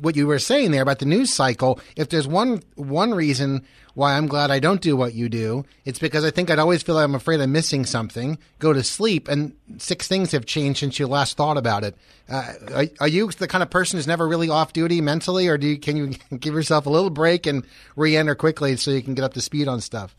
what 0.00 0.16
you 0.16 0.26
were 0.26 0.38
saying 0.38 0.70
there 0.72 0.82
about 0.82 0.98
the 0.98 1.06
news 1.06 1.32
cycle. 1.32 1.80
If 1.96 2.08
there's 2.08 2.26
one 2.26 2.62
one 2.74 3.12
reason 3.12 3.64
why 3.94 4.16
I'm 4.16 4.26
glad 4.26 4.50
I 4.50 4.58
don't 4.58 4.80
do 4.80 4.96
what 4.96 5.14
you 5.14 5.28
do, 5.28 5.64
it's 5.84 5.98
because 5.98 6.24
I 6.24 6.30
think 6.30 6.50
I'd 6.50 6.58
always 6.58 6.82
feel 6.82 6.96
like 6.96 7.04
I'm 7.04 7.14
afraid 7.14 7.40
I'm 7.40 7.52
missing 7.52 7.86
something. 7.86 8.38
Go 8.58 8.72
to 8.72 8.82
sleep, 8.82 9.28
and 9.28 9.54
six 9.78 10.08
things 10.08 10.32
have 10.32 10.44
changed 10.44 10.80
since 10.80 10.98
you 10.98 11.06
last 11.06 11.36
thought 11.36 11.56
about 11.56 11.84
it. 11.84 11.96
Uh, 12.28 12.52
are, 12.74 12.84
are 13.00 13.08
you 13.08 13.30
the 13.30 13.48
kind 13.48 13.62
of 13.62 13.70
person 13.70 13.96
who's 13.96 14.06
never 14.06 14.26
really 14.26 14.50
off 14.50 14.72
duty 14.72 15.00
mentally, 15.00 15.48
or 15.48 15.56
do 15.56 15.68
you, 15.68 15.78
can 15.78 15.96
you 15.96 16.08
give 16.38 16.54
yourself 16.54 16.86
a 16.86 16.90
little 16.90 17.10
break 17.10 17.46
and 17.46 17.64
re-enter 17.94 18.34
quickly 18.34 18.76
so 18.76 18.90
you 18.90 19.02
can 19.02 19.14
get 19.14 19.24
up 19.24 19.34
to 19.34 19.40
speed 19.40 19.68
on 19.68 19.80
stuff? 19.80 20.14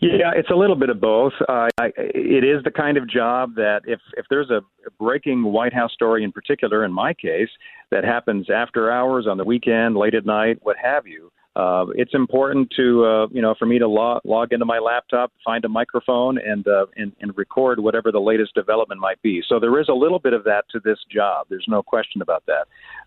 Yeah, 0.00 0.32
it's 0.34 0.50
a 0.50 0.54
little 0.54 0.76
bit 0.76 0.90
of 0.90 1.00
both. 1.00 1.32
Uh, 1.48 1.68
I, 1.78 1.92
it 1.96 2.44
is 2.44 2.62
the 2.64 2.70
kind 2.70 2.98
of 2.98 3.08
job 3.08 3.54
that 3.54 3.80
if 3.86 4.00
if 4.16 4.26
there's 4.28 4.50
a 4.50 4.60
breaking 4.98 5.42
White 5.42 5.72
House 5.72 5.92
story 5.92 6.22
in 6.22 6.32
particular, 6.32 6.84
in 6.84 6.92
my 6.92 7.14
case, 7.14 7.48
that 7.90 8.04
happens 8.04 8.48
after 8.50 8.90
hours 8.90 9.26
on 9.28 9.36
the 9.38 9.44
weekend, 9.44 9.96
late 9.96 10.14
at 10.14 10.26
night, 10.26 10.58
what 10.62 10.76
have 10.82 11.06
you. 11.06 11.30
Uh, 11.56 11.86
it's 11.94 12.12
important 12.12 12.70
to 12.76 13.02
uh, 13.04 13.26
you 13.30 13.40
know 13.40 13.54
for 13.58 13.64
me 13.64 13.78
to 13.78 13.88
log, 13.88 14.20
log 14.24 14.52
into 14.52 14.66
my 14.66 14.78
laptop, 14.78 15.32
find 15.42 15.64
a 15.64 15.68
microphone, 15.68 16.36
and, 16.38 16.68
uh, 16.68 16.84
and 16.96 17.12
and 17.20 17.36
record 17.36 17.80
whatever 17.80 18.12
the 18.12 18.20
latest 18.20 18.54
development 18.54 19.00
might 19.00 19.20
be. 19.22 19.42
So 19.48 19.58
there 19.58 19.80
is 19.80 19.88
a 19.88 19.94
little 19.94 20.18
bit 20.18 20.34
of 20.34 20.44
that 20.44 20.66
to 20.72 20.80
this 20.84 20.98
job. 21.10 21.46
There's 21.48 21.64
no 21.66 21.82
question 21.82 22.20
about 22.20 22.44
that. 22.46 22.66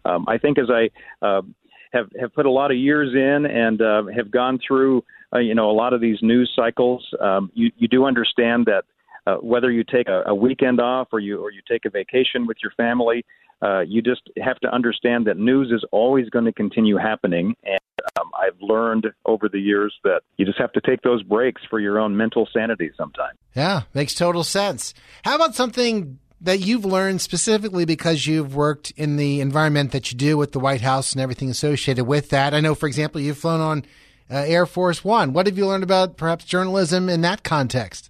Um, 0.09 0.25
I 0.27 0.39
think 0.39 0.57
as 0.57 0.65
I 0.71 0.89
uh, 1.23 1.43
have 1.91 2.09
have 2.19 2.33
put 2.33 2.47
a 2.47 2.51
lot 2.51 2.71
of 2.71 2.77
years 2.77 3.13
in 3.13 3.45
and 3.45 3.81
uh, 3.81 4.03
have 4.15 4.31
gone 4.31 4.59
through 4.65 5.03
uh, 5.31 5.37
you 5.37 5.53
know 5.53 5.69
a 5.69 5.73
lot 5.73 5.93
of 5.93 6.01
these 6.01 6.17
news 6.23 6.51
cycles, 6.55 7.07
um, 7.21 7.51
you 7.53 7.71
you 7.77 7.87
do 7.87 8.05
understand 8.05 8.65
that 8.65 8.83
uh, 9.27 9.35
whether 9.41 9.69
you 9.69 9.83
take 9.83 10.07
a, 10.07 10.23
a 10.25 10.33
weekend 10.33 10.79
off 10.79 11.09
or 11.11 11.19
you 11.19 11.39
or 11.39 11.51
you 11.51 11.61
take 11.69 11.85
a 11.85 11.89
vacation 11.91 12.47
with 12.47 12.57
your 12.63 12.71
family, 12.71 13.23
uh, 13.61 13.81
you 13.81 14.01
just 14.01 14.21
have 14.41 14.59
to 14.59 14.73
understand 14.73 15.27
that 15.27 15.37
news 15.37 15.71
is 15.71 15.85
always 15.91 16.29
going 16.29 16.45
to 16.45 16.53
continue 16.53 16.97
happening. 16.97 17.55
And 17.63 17.79
um, 18.19 18.29
I've 18.39 18.59
learned 18.61 19.07
over 19.25 19.49
the 19.49 19.59
years 19.59 19.93
that 20.03 20.21
you 20.37 20.45
just 20.45 20.59
have 20.59 20.71
to 20.73 20.81
take 20.81 21.01
those 21.01 21.23
breaks 21.23 21.61
for 21.69 21.79
your 21.79 21.99
own 21.99 22.15
mental 22.15 22.47
sanity 22.53 22.91
sometimes. 22.97 23.37
Yeah, 23.55 23.83
makes 23.93 24.13
total 24.13 24.43
sense. 24.43 24.93
How 25.23 25.35
about 25.35 25.55
something 25.55 26.19
that 26.41 26.59
you've 26.59 26.85
learned 26.85 27.21
specifically 27.21 27.83
because 27.83 28.25
you've 28.25 28.55
worked 28.55 28.91
in 28.91 29.17
the 29.17 29.41
environment 29.41 29.91
that 29.91 30.11
you 30.11 30.17
do 30.17 30.37
with 30.37 30.53
the 30.53 30.59
White 30.59 30.81
House 30.81 31.11
and 31.11 31.21
everything 31.21 31.49
associated 31.49 32.05
with 32.05 32.29
that? 32.29 32.53
I 32.53 32.61
know, 32.61 32.75
for 32.75 32.87
example, 32.87 33.19
you've 33.19 33.37
flown 33.37 33.59
on 33.59 33.85
uh, 34.31 34.45
Air 34.47 34.65
Force 34.65 35.03
One. 35.03 35.33
What 35.33 35.47
have 35.47 35.57
you 35.57 35.67
learned 35.67 35.83
about 35.83 36.15
perhaps 36.15 36.45
journalism 36.45 37.09
in 37.09 37.21
that 37.21 37.43
context? 37.43 38.08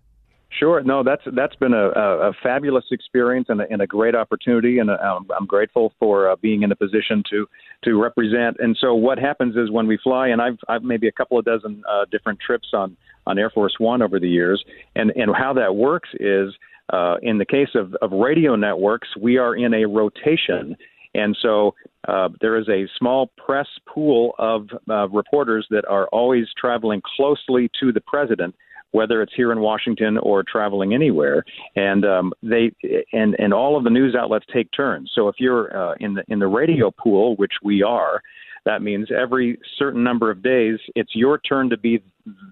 Sure. 0.59 0.83
No, 0.83 1.03
that's 1.03 1.21
that's 1.37 1.55
been 1.55 1.73
a, 1.73 1.87
a, 1.89 2.29
a 2.29 2.33
fabulous 2.43 2.83
experience 2.91 3.47
and 3.47 3.61
a, 3.61 3.71
and 3.71 3.81
a 3.81 3.87
great 3.87 4.13
opportunity, 4.13 4.79
and 4.79 4.91
I'm, 4.91 5.25
I'm 5.37 5.45
grateful 5.45 5.93
for 5.99 6.29
uh, 6.29 6.35
being 6.35 6.63
in 6.63 6.71
a 6.73 6.75
position 6.75 7.23
to 7.29 7.47
to 7.85 8.01
represent. 8.01 8.57
And 8.59 8.77
so, 8.79 8.93
what 8.93 9.17
happens 9.17 9.55
is 9.55 9.71
when 9.71 9.87
we 9.87 9.97
fly, 10.03 10.27
and 10.27 10.41
I've 10.41 10.57
I've 10.67 10.83
maybe 10.83 11.07
a 11.07 11.13
couple 11.13 11.39
of 11.39 11.45
dozen 11.45 11.81
uh, 11.89 12.05
different 12.11 12.39
trips 12.45 12.67
on 12.73 12.97
on 13.25 13.39
Air 13.39 13.49
Force 13.49 13.75
One 13.77 14.01
over 14.01 14.19
the 14.19 14.27
years, 14.27 14.61
and 14.97 15.11
and 15.11 15.33
how 15.33 15.53
that 15.53 15.75
works 15.75 16.09
is 16.19 16.53
uh, 16.91 17.15
in 17.21 17.37
the 17.37 17.45
case 17.45 17.69
of, 17.75 17.93
of 18.01 18.11
radio 18.11 18.55
networks, 18.57 19.07
we 19.17 19.37
are 19.37 19.55
in 19.55 19.73
a 19.73 19.85
rotation. 19.85 20.75
And 21.13 21.37
so 21.41 21.73
uh, 22.07 22.29
there 22.41 22.57
is 22.57 22.67
a 22.69 22.87
small 22.97 23.31
press 23.37 23.67
pool 23.87 24.33
of 24.37 24.67
uh, 24.89 25.07
reporters 25.09 25.65
that 25.69 25.85
are 25.87 26.07
always 26.07 26.47
traveling 26.57 27.01
closely 27.15 27.69
to 27.79 27.91
the 27.91 28.01
president, 28.01 28.55
whether 28.91 29.21
it's 29.21 29.33
here 29.35 29.51
in 29.51 29.59
Washington 29.59 30.17
or 30.17 30.43
traveling 30.43 30.93
anywhere. 30.93 31.43
And 31.75 32.05
um, 32.05 32.33
they 32.41 32.71
and 33.13 33.35
and 33.39 33.53
all 33.53 33.77
of 33.77 33.83
the 33.83 33.89
news 33.89 34.15
outlets 34.15 34.45
take 34.53 34.69
turns. 34.71 35.11
So 35.13 35.27
if 35.27 35.35
you're 35.39 35.75
uh, 35.75 35.95
in 35.99 36.15
the 36.15 36.23
in 36.27 36.39
the 36.39 36.47
radio 36.47 36.91
pool, 36.91 37.35
which 37.35 37.53
we 37.63 37.83
are, 37.83 38.21
that 38.65 38.81
means 38.81 39.09
every 39.11 39.59
certain 39.77 40.03
number 40.03 40.29
of 40.31 40.41
days, 40.41 40.79
it's 40.95 41.15
your 41.15 41.37
turn 41.39 41.69
to 41.69 41.77
be 41.77 42.03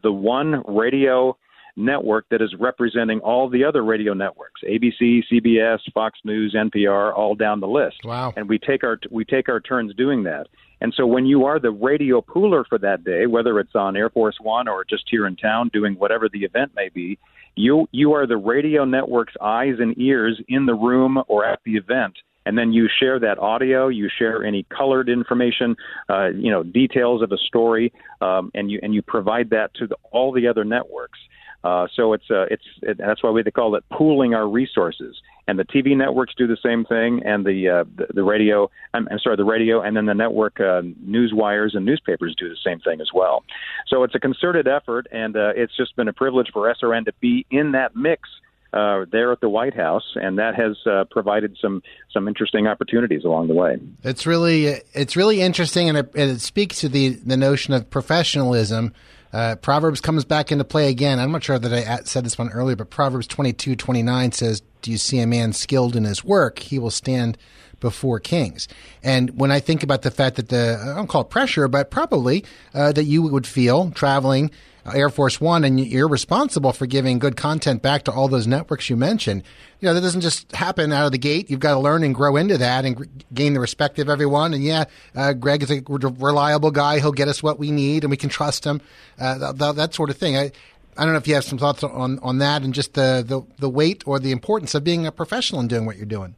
the 0.03 0.11
one 0.11 0.63
radio 0.67 1.37
network 1.77 2.25
that 2.29 2.41
is 2.41 2.53
representing 2.59 3.19
all 3.19 3.47
the 3.47 3.63
other 3.63 3.83
radio 3.83 4.13
networks 4.13 4.61
ABC, 4.67 5.21
CBS, 5.31 5.79
Fox 5.93 6.19
News, 6.23 6.55
NPR, 6.57 7.15
all 7.15 7.35
down 7.35 7.59
the 7.59 7.67
list. 7.67 7.97
Wow. 8.03 8.33
And 8.35 8.49
we 8.49 8.57
take 8.57 8.83
our 8.83 8.99
we 9.11 9.23
take 9.23 9.47
our 9.47 9.59
turns 9.59 9.93
doing 9.95 10.23
that. 10.23 10.47
And 10.79 10.93
so 10.95 11.07
when 11.07 11.25
you 11.25 11.45
are 11.45 11.59
the 11.59 11.71
radio 11.71 12.21
pooler 12.21 12.63
for 12.67 12.77
that 12.79 13.03
day, 13.03 13.25
whether 13.25 13.59
it's 13.59 13.75
on 13.75 13.97
Air 13.97 14.09
Force 14.09 14.37
One 14.41 14.67
or 14.67 14.85
just 14.85 15.05
here 15.09 15.25
in 15.25 15.35
town 15.35 15.69
doing 15.73 15.95
whatever 15.95 16.29
the 16.29 16.43
event 16.43 16.71
may 16.75 16.89
be, 16.89 17.17
you 17.55 17.87
you 17.91 18.13
are 18.13 18.27
the 18.27 18.37
radio 18.37 18.85
network's 18.85 19.33
eyes 19.41 19.75
and 19.79 19.97
ears 19.97 20.39
in 20.47 20.65
the 20.65 20.75
room 20.75 21.21
or 21.27 21.45
at 21.45 21.59
the 21.65 21.75
event 21.75 22.13
and 22.47 22.57
then 22.57 22.71
you 22.71 22.87
share 22.99 23.19
that 23.19 23.37
audio. 23.39 23.89
You 23.89 24.07
share 24.17 24.45
any 24.45 24.65
colored 24.75 25.09
information, 25.09 25.75
uh, 26.09 26.29
you 26.29 26.49
know, 26.49 26.63
details 26.63 27.21
of 27.21 27.33
a 27.33 27.37
story, 27.37 27.91
um, 28.21 28.51
and 28.53 28.71
you 28.71 28.79
and 28.81 28.93
you 28.95 29.01
provide 29.01 29.49
that 29.49 29.73
to 29.75 29.87
the, 29.87 29.97
all 30.11 30.31
the 30.31 30.47
other 30.47 30.63
networks. 30.63 31.19
Uh, 31.65 31.87
so 31.93 32.13
it's 32.13 32.23
uh, 32.31 32.45
it's 32.49 32.63
it, 32.83 32.97
that's 32.97 33.21
why 33.21 33.31
we 33.31 33.43
they 33.43 33.51
call 33.51 33.75
it 33.75 33.83
pooling 33.91 34.33
our 34.33 34.47
resources. 34.47 35.17
And 35.47 35.57
the 35.57 35.63
TV 35.63 35.95
networks 35.95 36.33
do 36.37 36.47
the 36.47 36.57
same 36.61 36.83
thing, 36.85 37.21
and 37.25 37.45
the 37.45 37.69
uh, 37.69 37.83
the, 37.95 38.07
the 38.13 38.23
radio. 38.23 38.69
I'm, 38.93 39.07
I'm 39.09 39.19
sorry, 39.19 39.37
the 39.37 39.45
radio, 39.45 39.81
and 39.81 39.95
then 39.95 40.05
the 40.05 40.13
network 40.13 40.59
uh, 40.59 40.81
news 41.01 41.31
wires 41.33 41.73
and 41.75 41.85
newspapers 41.85 42.35
do 42.37 42.49
the 42.49 42.57
same 42.63 42.79
thing 42.79 42.99
as 43.01 43.09
well. 43.13 43.43
So 43.87 44.03
it's 44.03 44.15
a 44.15 44.19
concerted 44.19 44.67
effort, 44.67 45.07
and 45.11 45.35
uh, 45.35 45.53
it's 45.55 45.75
just 45.75 45.95
been 45.95 46.07
a 46.07 46.13
privilege 46.13 46.49
for 46.51 46.73
SRN 46.73 47.05
to 47.05 47.13
be 47.21 47.45
in 47.49 47.71
that 47.71 47.95
mix 47.95 48.27
uh, 48.73 49.05
there 49.11 49.31
at 49.31 49.39
the 49.39 49.49
White 49.49 49.75
House, 49.75 50.03
and 50.15 50.37
that 50.37 50.55
has 50.55 50.75
uh, 50.85 51.05
provided 51.09 51.57
some 51.61 51.81
some 52.11 52.27
interesting 52.27 52.67
opportunities 52.67 53.23
along 53.23 53.47
the 53.47 53.53
way. 53.53 53.77
It's 54.03 54.25
really 54.27 54.81
it's 54.93 55.15
really 55.15 55.41
interesting, 55.41 55.89
and 55.89 55.97
it, 55.97 56.11
it 56.13 56.41
speaks 56.41 56.81
to 56.81 56.89
the 56.89 57.09
the 57.09 57.37
notion 57.37 57.73
of 57.73 57.89
professionalism. 57.89 58.93
Uh, 59.33 59.55
Proverbs 59.57 60.01
comes 60.01 60.25
back 60.25 60.51
into 60.51 60.63
play 60.63 60.89
again. 60.89 61.19
I'm 61.19 61.31
not 61.31 61.43
sure 61.43 61.59
that 61.59 61.73
I 61.73 62.03
said 62.03 62.25
this 62.25 62.37
one 62.37 62.49
earlier, 62.49 62.75
but 62.75 62.89
Proverbs 62.89 63.27
22, 63.27 63.75
29 63.75 64.31
says, 64.31 64.61
Do 64.81 64.91
you 64.91 64.97
see 64.97 65.19
a 65.19 65.27
man 65.27 65.53
skilled 65.53 65.95
in 65.95 66.05
his 66.05 66.23
work? 66.23 66.59
He 66.59 66.79
will 66.79 66.91
stand 66.91 67.37
before 67.79 68.19
kings. 68.19 68.67
And 69.03 69.39
when 69.39 69.51
I 69.51 69.59
think 69.59 69.83
about 69.83 70.01
the 70.01 70.11
fact 70.11 70.37
that 70.37 70.49
the, 70.49 70.79
I 70.81 70.95
don't 70.95 71.07
call 71.07 71.21
it 71.21 71.29
pressure, 71.29 71.67
but 71.67 71.91
probably 71.91 72.43
uh, 72.73 72.91
that 72.93 73.03
you 73.05 73.23
would 73.23 73.47
feel 73.47 73.91
traveling 73.91 74.51
Air 74.93 75.09
Force 75.09 75.41
One, 75.41 75.63
and 75.63 75.79
you're 75.79 76.07
responsible 76.07 76.71
for 76.71 76.85
giving 76.85 77.19
good 77.19 77.35
content 77.35 77.81
back 77.81 78.03
to 78.03 78.11
all 78.11 78.27
those 78.27 78.47
networks 78.47 78.89
you 78.89 78.95
mentioned. 78.95 79.43
You 79.79 79.87
know, 79.87 79.93
that 79.93 80.01
doesn't 80.01 80.21
just 80.21 80.51
happen 80.55 80.91
out 80.91 81.05
of 81.05 81.11
the 81.11 81.17
gate. 81.17 81.49
You've 81.49 81.59
got 81.59 81.73
to 81.73 81.79
learn 81.79 82.03
and 82.03 82.15
grow 82.15 82.35
into 82.35 82.57
that 82.57 82.85
and 82.85 83.25
gain 83.33 83.53
the 83.53 83.59
respect 83.59 83.99
of 83.99 84.09
everyone. 84.09 84.53
And 84.53 84.63
yeah, 84.63 84.85
uh, 85.15 85.33
Greg 85.33 85.63
is 85.63 85.71
a 85.71 85.81
reliable 85.85 86.71
guy. 86.71 86.99
He'll 86.99 87.11
get 87.11 87.27
us 87.27 87.43
what 87.43 87.59
we 87.59 87.71
need, 87.71 88.03
and 88.03 88.11
we 88.11 88.17
can 88.17 88.29
trust 88.29 88.65
him. 88.65 88.81
Uh, 89.19 89.51
that, 89.51 89.75
that, 89.75 89.93
sort 89.93 90.09
of 90.09 90.17
thing. 90.17 90.37
I, 90.37 90.51
I 90.95 91.03
don't 91.03 91.13
know 91.13 91.19
if 91.19 91.27
you 91.27 91.35
have 91.35 91.43
some 91.43 91.59
thoughts 91.59 91.83
on, 91.83 92.19
on 92.19 92.39
that 92.39 92.63
and 92.63 92.73
just 92.73 92.93
the, 92.93 93.23
the, 93.25 93.41
the 93.59 93.69
weight 93.69 94.03
or 94.07 94.19
the 94.19 94.31
importance 94.31 94.73
of 94.73 94.83
being 94.83 95.05
a 95.05 95.11
professional 95.11 95.59
and 95.59 95.69
doing 95.69 95.85
what 95.85 95.97
you're 95.97 96.05
doing. 96.05 96.35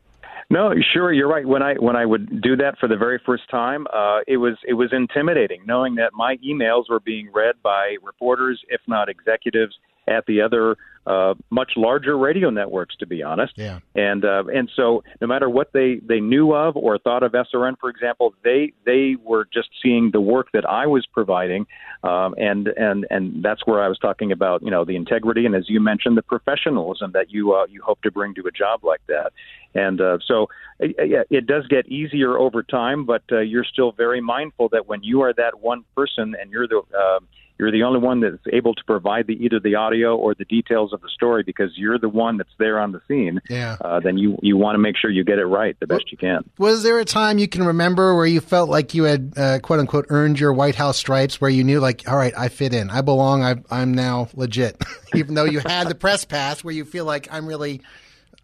No, 0.51 0.73
sure, 0.93 1.13
you're 1.13 1.27
right. 1.27 1.45
When 1.45 1.62
I 1.62 1.75
when 1.75 1.95
I 1.95 2.05
would 2.05 2.41
do 2.41 2.55
that 2.55 2.79
for 2.79 2.88
the 2.88 2.97
very 2.97 3.21
first 3.23 3.43
time, 3.51 3.85
uh, 3.93 4.21
it 4.27 4.38
was 4.38 4.55
it 4.67 4.73
was 4.73 4.89
intimidating, 4.91 5.62
knowing 5.65 5.93
that 5.95 6.12
my 6.13 6.38
emails 6.38 6.85
were 6.89 6.99
being 6.99 7.29
read 7.31 7.55
by 7.62 7.97
reporters, 8.01 8.59
if 8.69 8.81
not 8.88 9.09
executives, 9.09 9.77
at 10.09 10.25
the 10.25 10.41
other 10.41 10.75
uh, 11.09 11.33
much 11.49 11.71
larger 11.75 12.17
radio 12.17 12.49
networks, 12.49 12.95
to 12.97 13.07
be 13.07 13.23
honest. 13.23 13.53
Yeah. 13.55 13.79
And 13.95 14.23
uh, 14.23 14.43
and 14.53 14.69
so 14.75 15.03
no 15.21 15.27
matter 15.27 15.49
what 15.49 15.71
they 15.73 15.95
they 16.03 16.19
knew 16.19 16.53
of 16.53 16.75
or 16.75 16.97
thought 16.99 17.23
of 17.23 17.31
SRN, 17.31 17.79
for 17.79 17.89
example, 17.89 18.33
they 18.43 18.73
they 18.85 19.15
were 19.23 19.47
just 19.51 19.69
seeing 19.81 20.11
the 20.11 20.21
work 20.21 20.51
that 20.53 20.69
I 20.69 20.87
was 20.87 21.05
providing, 21.07 21.65
um, 22.03 22.35
and 22.37 22.67
and 22.67 23.07
and 23.09 23.43
that's 23.43 23.65
where 23.65 23.81
I 23.81 23.87
was 23.87 23.97
talking 23.97 24.31
about 24.31 24.61
you 24.61 24.69
know 24.69 24.85
the 24.85 24.95
integrity 24.95 25.45
and 25.45 25.55
as 25.55 25.69
you 25.69 25.79
mentioned 25.79 26.17
the 26.17 26.21
professionalism 26.21 27.11
that 27.13 27.31
you 27.31 27.53
uh, 27.53 27.65
you 27.67 27.81
hope 27.81 28.01
to 28.03 28.11
bring 28.11 28.35
to 28.35 28.45
a 28.45 28.51
job 28.51 28.83
like 28.83 29.01
that. 29.07 29.31
And 29.73 30.01
uh, 30.01 30.17
so 30.25 30.47
yeah, 30.79 31.23
it 31.29 31.47
does 31.47 31.65
get 31.67 31.87
easier 31.87 32.37
over 32.37 32.63
time, 32.63 33.05
but 33.05 33.23
uh, 33.31 33.39
you're 33.39 33.65
still 33.65 33.91
very 33.91 34.21
mindful 34.21 34.69
that 34.69 34.87
when 34.87 35.03
you 35.03 35.21
are 35.21 35.33
that 35.33 35.59
one 35.59 35.85
person 35.95 36.35
and 36.39 36.51
you're 36.51 36.67
the 36.67 36.81
uh, 36.97 37.19
you're 37.59 37.71
the 37.71 37.83
only 37.83 37.99
one 37.99 38.21
that's 38.21 38.37
able 38.53 38.73
to 38.73 38.83
provide 38.85 39.27
the 39.27 39.33
either 39.33 39.59
the 39.59 39.75
audio 39.75 40.15
or 40.15 40.33
the 40.33 40.45
details 40.45 40.93
of 40.93 41.01
the 41.01 41.09
story 41.09 41.43
because 41.43 41.71
you're 41.75 41.99
the 41.99 42.07
one 42.07 42.37
that's 42.37 42.53
there 42.57 42.79
on 42.79 42.93
the 42.93 43.01
scene. 43.07 43.41
Yeah. 43.49 43.75
Uh, 43.81 43.99
then 43.99 44.17
you 44.17 44.37
you 44.41 44.55
want 44.55 44.75
to 44.75 44.79
make 44.79 44.95
sure 44.97 45.11
you 45.11 45.25
get 45.25 45.39
it 45.39 45.45
right 45.45 45.77
the 45.79 45.87
best 45.87 46.09
you 46.09 46.17
can. 46.17 46.49
Was 46.57 46.83
there 46.83 46.99
a 46.99 47.05
time 47.05 47.37
you 47.37 47.49
can 47.49 47.63
remember 47.63 48.15
where 48.15 48.25
you 48.25 48.39
felt 48.39 48.69
like 48.69 48.93
you 48.93 49.03
had 49.03 49.33
uh, 49.35 49.59
quote 49.59 49.79
unquote 49.79 50.05
earned 50.09 50.39
your 50.39 50.53
White 50.53 50.75
House 50.75 50.97
stripes, 50.97 51.41
where 51.41 51.49
you 51.49 51.65
knew 51.65 51.81
like, 51.81 52.07
all 52.07 52.15
right, 52.15 52.33
I 52.37 52.47
fit 52.47 52.73
in, 52.73 52.89
I 52.89 53.01
belong, 53.01 53.43
I, 53.43 53.55
I'm 53.69 53.93
now 53.93 54.29
legit, 54.33 54.81
even 55.13 55.35
though 55.35 55.43
you 55.43 55.59
had 55.59 55.89
the 55.89 55.95
press 55.95 56.23
pass, 56.23 56.63
where 56.63 56.73
you 56.73 56.85
feel 56.85 57.05
like 57.05 57.27
I'm 57.29 57.45
really, 57.45 57.81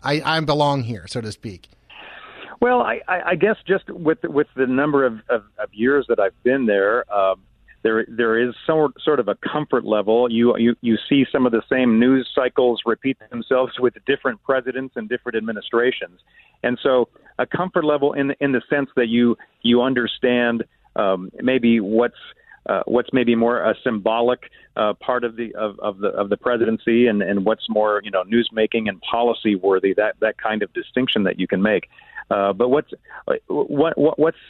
I, 0.03 0.21
I 0.23 0.39
belong 0.41 0.83
here, 0.83 1.07
so 1.07 1.21
to 1.21 1.31
speak. 1.31 1.69
Well, 2.61 2.81
I, 2.81 3.01
I 3.07 3.35
guess 3.35 3.57
just 3.67 3.89
with 3.89 4.19
with 4.23 4.47
the 4.55 4.67
number 4.67 5.05
of, 5.05 5.19
of, 5.29 5.43
of 5.59 5.73
years 5.73 6.05
that 6.09 6.19
I've 6.19 6.41
been 6.43 6.65
there, 6.65 7.11
um, 7.13 7.41
there 7.85 8.03
there 8.07 8.35
is 8.35 8.55
some 8.65 8.91
sort 9.03 9.19
of 9.19 9.27
a 9.27 9.35
comfort 9.35 9.85
level. 9.85 10.29
You 10.31 10.57
you 10.57 10.75
you 10.81 10.97
see 11.07 11.23
some 11.31 11.45
of 11.45 11.51
the 11.51 11.61
same 11.71 11.99
news 11.99 12.27
cycles 12.33 12.81
repeat 12.83 13.17
themselves 13.29 13.73
with 13.79 13.93
different 14.07 14.41
presidents 14.41 14.95
and 14.95 15.07
different 15.07 15.37
administrations, 15.37 16.19
and 16.63 16.79
so 16.81 17.07
a 17.37 17.45
comfort 17.45 17.85
level 17.85 18.13
in 18.13 18.33
in 18.39 18.53
the 18.53 18.61
sense 18.71 18.89
that 18.95 19.07
you 19.07 19.37
you 19.61 19.83
understand 19.83 20.63
um, 20.95 21.29
maybe 21.43 21.79
what's 21.79 22.15
uh, 22.65 22.81
what's 22.87 23.09
maybe 23.13 23.35
more 23.35 23.61
a 23.61 23.75
symbolic 23.83 24.49
uh, 24.75 24.93
part 24.93 25.23
of 25.23 25.35
the 25.35 25.53
of, 25.53 25.77
of 25.79 25.99
the 25.99 26.07
of 26.07 26.29
the 26.29 26.37
presidency 26.37 27.05
and, 27.05 27.21
and 27.21 27.45
what's 27.45 27.69
more 27.69 28.01
you 28.03 28.09
know 28.09 28.23
newsmaking 28.23 28.89
and 28.89 28.99
policy 29.01 29.53
worthy 29.53 29.93
that 29.93 30.15
that 30.21 30.39
kind 30.39 30.63
of 30.63 30.73
distinction 30.73 31.21
that 31.21 31.39
you 31.39 31.45
can 31.45 31.61
make. 31.61 31.87
Uh, 32.31 32.51
but 32.51 32.69
what's 32.69 32.91
what, 33.45 33.95
what 33.95 34.17
what's 34.17 34.43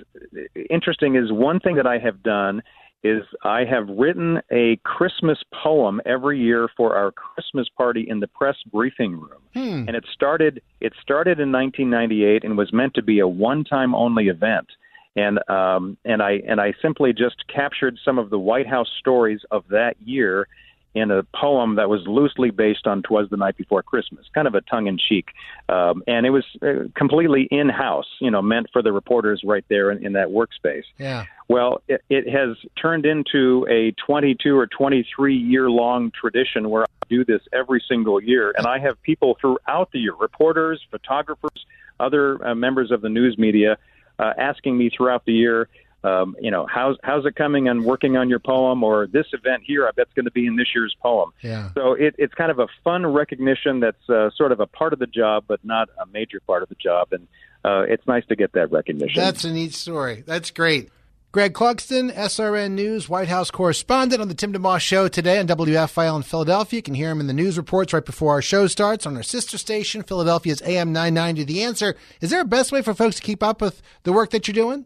interesting 0.70 1.18
is 1.18 1.34
one 1.34 1.60
thing 1.60 1.76
that 1.76 1.86
I 1.86 1.98
have 1.98 2.24
done 2.24 2.64
is 3.06 3.24
I 3.44 3.66
have 3.66 3.88
written 3.88 4.42
a 4.52 4.80
Christmas 4.84 5.38
poem 5.64 6.02
every 6.08 6.40
year 6.40 6.68
for 6.76 6.96
our 6.96 7.12
Christmas 7.12 7.68
party 7.78 8.04
in 8.10 8.20
the 8.20 8.28
press 8.28 8.56
briefing 8.72 9.12
room. 9.12 9.42
Hmm. 9.54 9.88
And 9.88 9.96
it 9.96 10.06
started 10.12 10.62
it 10.82 10.94
started 11.02 11.40
in 11.40 11.52
1998 11.52 12.44
and 12.44 12.58
was 12.58 12.74
meant 12.74 12.96
to 12.96 13.04
be 13.04 13.20
a 13.20 13.28
one-time 13.28 13.94
only 13.94 14.28
event. 14.28 14.68
And 15.16 15.38
um, 15.50 15.98
and 16.04 16.24
I 16.24 16.42
and 16.48 16.60
I 16.60 16.74
simply 16.82 17.14
just 17.14 17.48
captured 17.48 18.00
some 18.04 18.18
of 18.18 18.32
the 18.32 18.40
White 18.40 18.68
House 18.68 18.90
stories 19.00 19.42
of 19.52 19.64
that 19.70 19.96
year 20.04 20.48
in 20.96 21.12
a 21.12 21.24
poem 21.24 21.76
that 21.76 21.90
was 21.90 22.02
loosely 22.08 22.50
based 22.50 22.88
on 22.88 23.04
"Twas 23.04 23.30
the 23.30 23.38
Night 23.38 23.58
Before 23.58 23.84
Christmas," 23.84 24.26
kind 24.34 24.48
of 24.48 24.56
a 24.56 24.62
tongue-in-cheek, 24.62 25.28
um, 25.70 26.04
and 26.08 26.26
it 26.26 26.30
was 26.30 26.46
uh, 26.62 26.88
completely 26.96 27.48
in-house, 27.52 28.08
you 28.20 28.32
know, 28.32 28.42
meant 28.42 28.68
for 28.72 28.82
the 28.82 28.92
reporters 28.92 29.42
right 29.46 29.66
there 29.70 29.92
in, 29.92 30.06
in 30.06 30.14
that 30.14 30.30
workspace. 30.30 30.86
Yeah. 30.98 31.26
Well, 31.48 31.82
it, 31.88 32.02
it 32.10 32.28
has 32.30 32.58
turned 32.82 33.06
into 33.06 33.68
a 33.70 33.92
22 34.06 34.58
or 34.58 34.68
23 34.68 35.36
year 35.36 35.70
long 35.70 36.12
tradition 36.12 36.70
where 36.70 36.84
I 36.84 37.06
do 37.10 37.24
this 37.24 37.42
every 37.54 37.84
single 37.88 38.22
year, 38.22 38.54
and 38.58 38.66
I 38.66 38.80
have 38.80 39.02
people 39.04 39.38
throughout 39.40 39.92
the 39.92 40.00
year, 40.00 40.16
reporters, 40.16 40.82
photographers, 40.90 41.66
other 42.00 42.46
uh, 42.46 42.56
members 42.56 42.92
of 42.92 43.02
the 43.02 43.10
news 43.10 43.38
media, 43.38 43.78
uh, 44.18 44.34
asking 44.38 44.78
me 44.78 44.90
throughout 44.90 45.26
the 45.26 45.34
year 45.34 45.68
um, 46.06 46.36
you 46.40 46.52
know, 46.52 46.68
how's 46.70 46.98
how's 47.04 47.26
it 47.26 47.36
coming 47.36 47.68
and 47.68 47.84
working 47.84 48.16
on 48.16 48.30
your 48.30 48.40
poem 48.40 48.84
or 48.84 49.08
this 49.08 49.26
event 49.34 49.64
here? 49.66 49.88
I 49.88 49.92
bet's 49.92 50.14
going 50.14 50.26
to 50.26 50.32
be 50.32 50.46
in 50.46 50.56
this 50.56 50.68
year's 50.76 50.96
poem. 51.02 51.32
Yeah. 51.42 51.70
So 51.74 51.94
it, 51.94 52.16
it's 52.20 52.34
kind 52.36 52.52
of 52.52 52.60
a 52.60 52.68
fun 52.84 53.06
recognition 53.08 53.80
that's 53.80 54.10
uh, 54.10 54.30
sort 54.38 54.52
of 54.52 54.60
a 54.60 54.68
part 54.68 54.94
of 54.94 55.00
the 55.00 55.08
job, 55.08 55.46
but 55.48 55.64
not 55.64 55.90
a 56.00 56.06
major 56.06 56.40
part 56.46 56.62
of 56.62 56.70
the 56.70 56.76
job, 56.76 57.08
and 57.12 57.28
uh, 57.64 57.86
it's 57.88 58.06
nice 58.08 58.26
to 58.28 58.36
get 58.36 58.54
that 58.54 58.72
recognition. 58.72 59.20
That's 59.20 59.44
a 59.46 59.52
neat 59.52 59.74
story. 59.74 60.24
That's 60.26 60.52
great. 60.52 60.92
Greg 61.32 61.54
Clugston, 61.54 62.14
SRN 62.14 62.72
News 62.72 63.10
White 63.10 63.28
House 63.28 63.52
correspondent 63.52 64.22
on 64.22 64.30
the 64.30 64.34
Tim 64.34 64.54
DeMoss 64.54 64.80
Show 64.80 65.10
today 65.10 65.38
on 65.38 65.48
WFIL 65.48 66.16
in 66.16 66.24
Philadelphia. 66.24 66.78
You 66.78 66.82
can 66.82 66.94
hear 66.94 67.10
him 67.10 67.20
in 67.20 67.28
the 67.28 67.34
news 67.34 67.58
reports 67.58 67.92
right 67.92 68.06
before 68.06 68.32
our 68.32 68.42
show 68.42 68.68
starts 68.68 69.06
on 69.06 69.18
our 69.18 69.24
sister 69.24 69.58
station, 69.58 70.02
Philadelphia's 70.02 70.62
AM 70.62 70.94
990. 70.94 71.44
The 71.44 71.64
answer 71.64 71.98
is 72.22 72.30
there 72.30 72.40
a 72.40 72.46
best 72.46 72.72
way 72.72 72.82
for 72.82 72.94
folks 72.94 73.18
to 73.18 73.22
keep 73.22 73.44
up 73.44 73.60
with 73.60 73.82
the 74.04 74.14
work 74.14 74.30
that 74.30 74.48
you're 74.48 74.54
doing? 74.54 74.86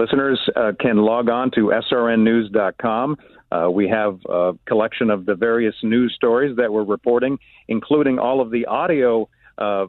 Listeners 0.00 0.40
uh, 0.56 0.72
can 0.80 0.96
log 0.96 1.28
on 1.28 1.50
to 1.50 1.72
srnnews.com. 1.92 3.18
Uh, 3.52 3.70
we 3.70 3.86
have 3.86 4.18
a 4.26 4.52
collection 4.64 5.10
of 5.10 5.26
the 5.26 5.34
various 5.34 5.74
news 5.82 6.14
stories 6.16 6.56
that 6.56 6.72
we're 6.72 6.84
reporting, 6.84 7.38
including 7.68 8.18
all 8.18 8.40
of 8.40 8.50
the 8.50 8.64
audio 8.64 9.28
uh, 9.58 9.88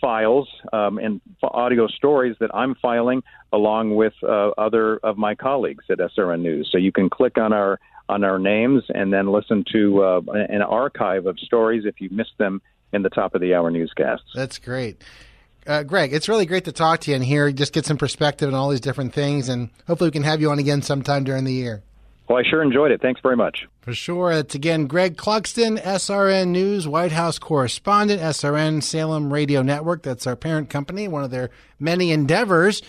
files 0.00 0.48
um, 0.72 0.96
and 0.96 1.20
audio 1.42 1.86
stories 1.86 2.34
that 2.40 2.48
I'm 2.54 2.74
filing, 2.76 3.22
along 3.52 3.94
with 3.94 4.14
uh, 4.22 4.52
other 4.56 4.96
of 5.02 5.18
my 5.18 5.34
colleagues 5.34 5.84
at 5.90 5.98
SRN 5.98 6.40
News. 6.40 6.70
So 6.72 6.78
you 6.78 6.90
can 6.90 7.10
click 7.10 7.36
on 7.36 7.52
our 7.52 7.78
on 8.08 8.24
our 8.24 8.38
names 8.38 8.84
and 8.88 9.12
then 9.12 9.30
listen 9.30 9.66
to 9.72 10.02
uh, 10.02 10.20
an 10.32 10.62
archive 10.62 11.26
of 11.26 11.38
stories 11.38 11.84
if 11.84 12.00
you 12.00 12.08
missed 12.10 12.38
them 12.38 12.62
in 12.94 13.02
the 13.02 13.10
top 13.10 13.34
of 13.34 13.42
the 13.42 13.52
hour 13.52 13.70
newscasts. 13.70 14.30
That's 14.34 14.58
great 14.58 15.02
uh, 15.66 15.82
Greg, 15.82 16.12
it's 16.12 16.28
really 16.28 16.46
great 16.46 16.64
to 16.64 16.72
talk 16.72 17.00
to 17.00 17.10
you 17.10 17.14
and 17.14 17.24
hear 17.24 17.50
just 17.52 17.72
get 17.72 17.86
some 17.86 17.98
perspective 17.98 18.48
on 18.48 18.54
all 18.54 18.70
these 18.70 18.80
different 18.80 19.12
things, 19.12 19.48
and 19.48 19.70
hopefully 19.86 20.08
we 20.08 20.12
can 20.12 20.22
have 20.22 20.40
you 20.40 20.50
on 20.50 20.58
again 20.58 20.82
sometime 20.82 21.24
during 21.24 21.44
the 21.44 21.52
year. 21.52 21.82
Well, 22.28 22.38
I 22.38 22.48
sure 22.48 22.62
enjoyed 22.62 22.92
it. 22.92 23.02
Thanks 23.02 23.20
very 23.20 23.36
much. 23.36 23.66
For 23.82 23.92
sure. 23.92 24.32
It's 24.32 24.54
again 24.54 24.86
Greg 24.86 25.16
Clugston, 25.16 25.78
SRN 25.80 26.48
News 26.48 26.86
White 26.88 27.12
House 27.12 27.38
correspondent, 27.38 28.22
SRN 28.22 28.82
Salem 28.82 29.32
Radio 29.32 29.60
Network. 29.60 30.02
That's 30.02 30.26
our 30.26 30.36
parent 30.36 30.70
company, 30.70 31.08
one 31.08 31.24
of 31.24 31.30
their 31.30 31.50
many 31.78 32.10
endeavors. 32.12 32.80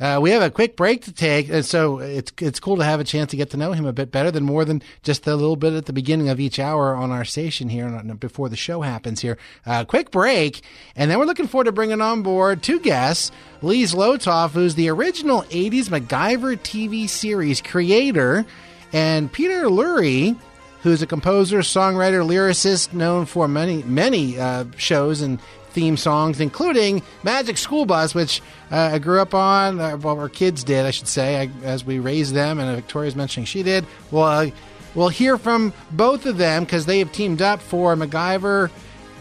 Uh, 0.00 0.18
we 0.22 0.30
have 0.30 0.42
a 0.42 0.50
quick 0.50 0.76
break 0.76 1.02
to 1.02 1.12
take, 1.12 1.48
and 1.48 1.64
so 1.64 1.98
it's 1.98 2.32
it's 2.38 2.60
cool 2.60 2.76
to 2.76 2.84
have 2.84 3.00
a 3.00 3.04
chance 3.04 3.32
to 3.32 3.36
get 3.36 3.50
to 3.50 3.56
know 3.56 3.72
him 3.72 3.84
a 3.84 3.92
bit 3.92 4.12
better 4.12 4.30
than 4.30 4.44
more 4.44 4.64
than 4.64 4.80
just 5.02 5.26
a 5.26 5.34
little 5.34 5.56
bit 5.56 5.72
at 5.72 5.86
the 5.86 5.92
beginning 5.92 6.28
of 6.28 6.38
each 6.38 6.60
hour 6.60 6.94
on 6.94 7.10
our 7.10 7.24
station 7.24 7.68
here 7.68 7.88
before 8.18 8.48
the 8.48 8.56
show 8.56 8.82
happens 8.82 9.20
here. 9.20 9.36
Uh, 9.66 9.84
quick 9.84 10.12
break, 10.12 10.62
and 10.94 11.10
then 11.10 11.18
we're 11.18 11.24
looking 11.24 11.48
forward 11.48 11.64
to 11.64 11.72
bringing 11.72 12.00
on 12.00 12.22
board 12.22 12.62
two 12.62 12.78
guests. 12.78 13.32
Lee 13.60 13.82
Zlotoff, 13.82 14.50
who's 14.52 14.76
the 14.76 14.88
original 14.88 15.42
80s 15.42 15.86
MacGyver 15.86 16.56
TV 16.58 17.08
series 17.08 17.60
creator, 17.60 18.46
and 18.92 19.32
Peter 19.32 19.64
Lurie, 19.64 20.38
who's 20.82 21.02
a 21.02 21.06
composer, 21.08 21.58
songwriter, 21.58 22.24
lyricist 22.24 22.92
known 22.92 23.26
for 23.26 23.48
many, 23.48 23.82
many 23.82 24.38
uh, 24.38 24.64
shows 24.76 25.22
and 25.22 25.40
theme 25.78 25.96
songs, 25.96 26.40
including 26.40 27.00
Magic 27.22 27.56
School 27.56 27.86
Bus, 27.86 28.12
which 28.12 28.42
uh, 28.72 28.90
I 28.94 28.98
grew 28.98 29.20
up 29.20 29.32
on. 29.32 29.78
Uh, 29.78 29.96
well, 29.96 30.18
our 30.18 30.28
kids 30.28 30.64
did, 30.64 30.84
I 30.84 30.90
should 30.90 31.06
say, 31.06 31.42
I, 31.42 31.50
as 31.62 31.84
we 31.84 32.00
raised 32.00 32.34
them, 32.34 32.58
and 32.58 32.74
Victoria's 32.74 33.14
mentioning 33.14 33.44
she 33.44 33.62
did. 33.62 33.86
Well, 34.10 34.24
uh, 34.24 34.50
we'll 34.96 35.08
hear 35.08 35.38
from 35.38 35.72
both 35.92 36.26
of 36.26 36.36
them 36.36 36.64
because 36.64 36.86
they 36.86 36.98
have 36.98 37.12
teamed 37.12 37.40
up 37.42 37.60
for 37.60 37.94
MacGyver 37.94 38.72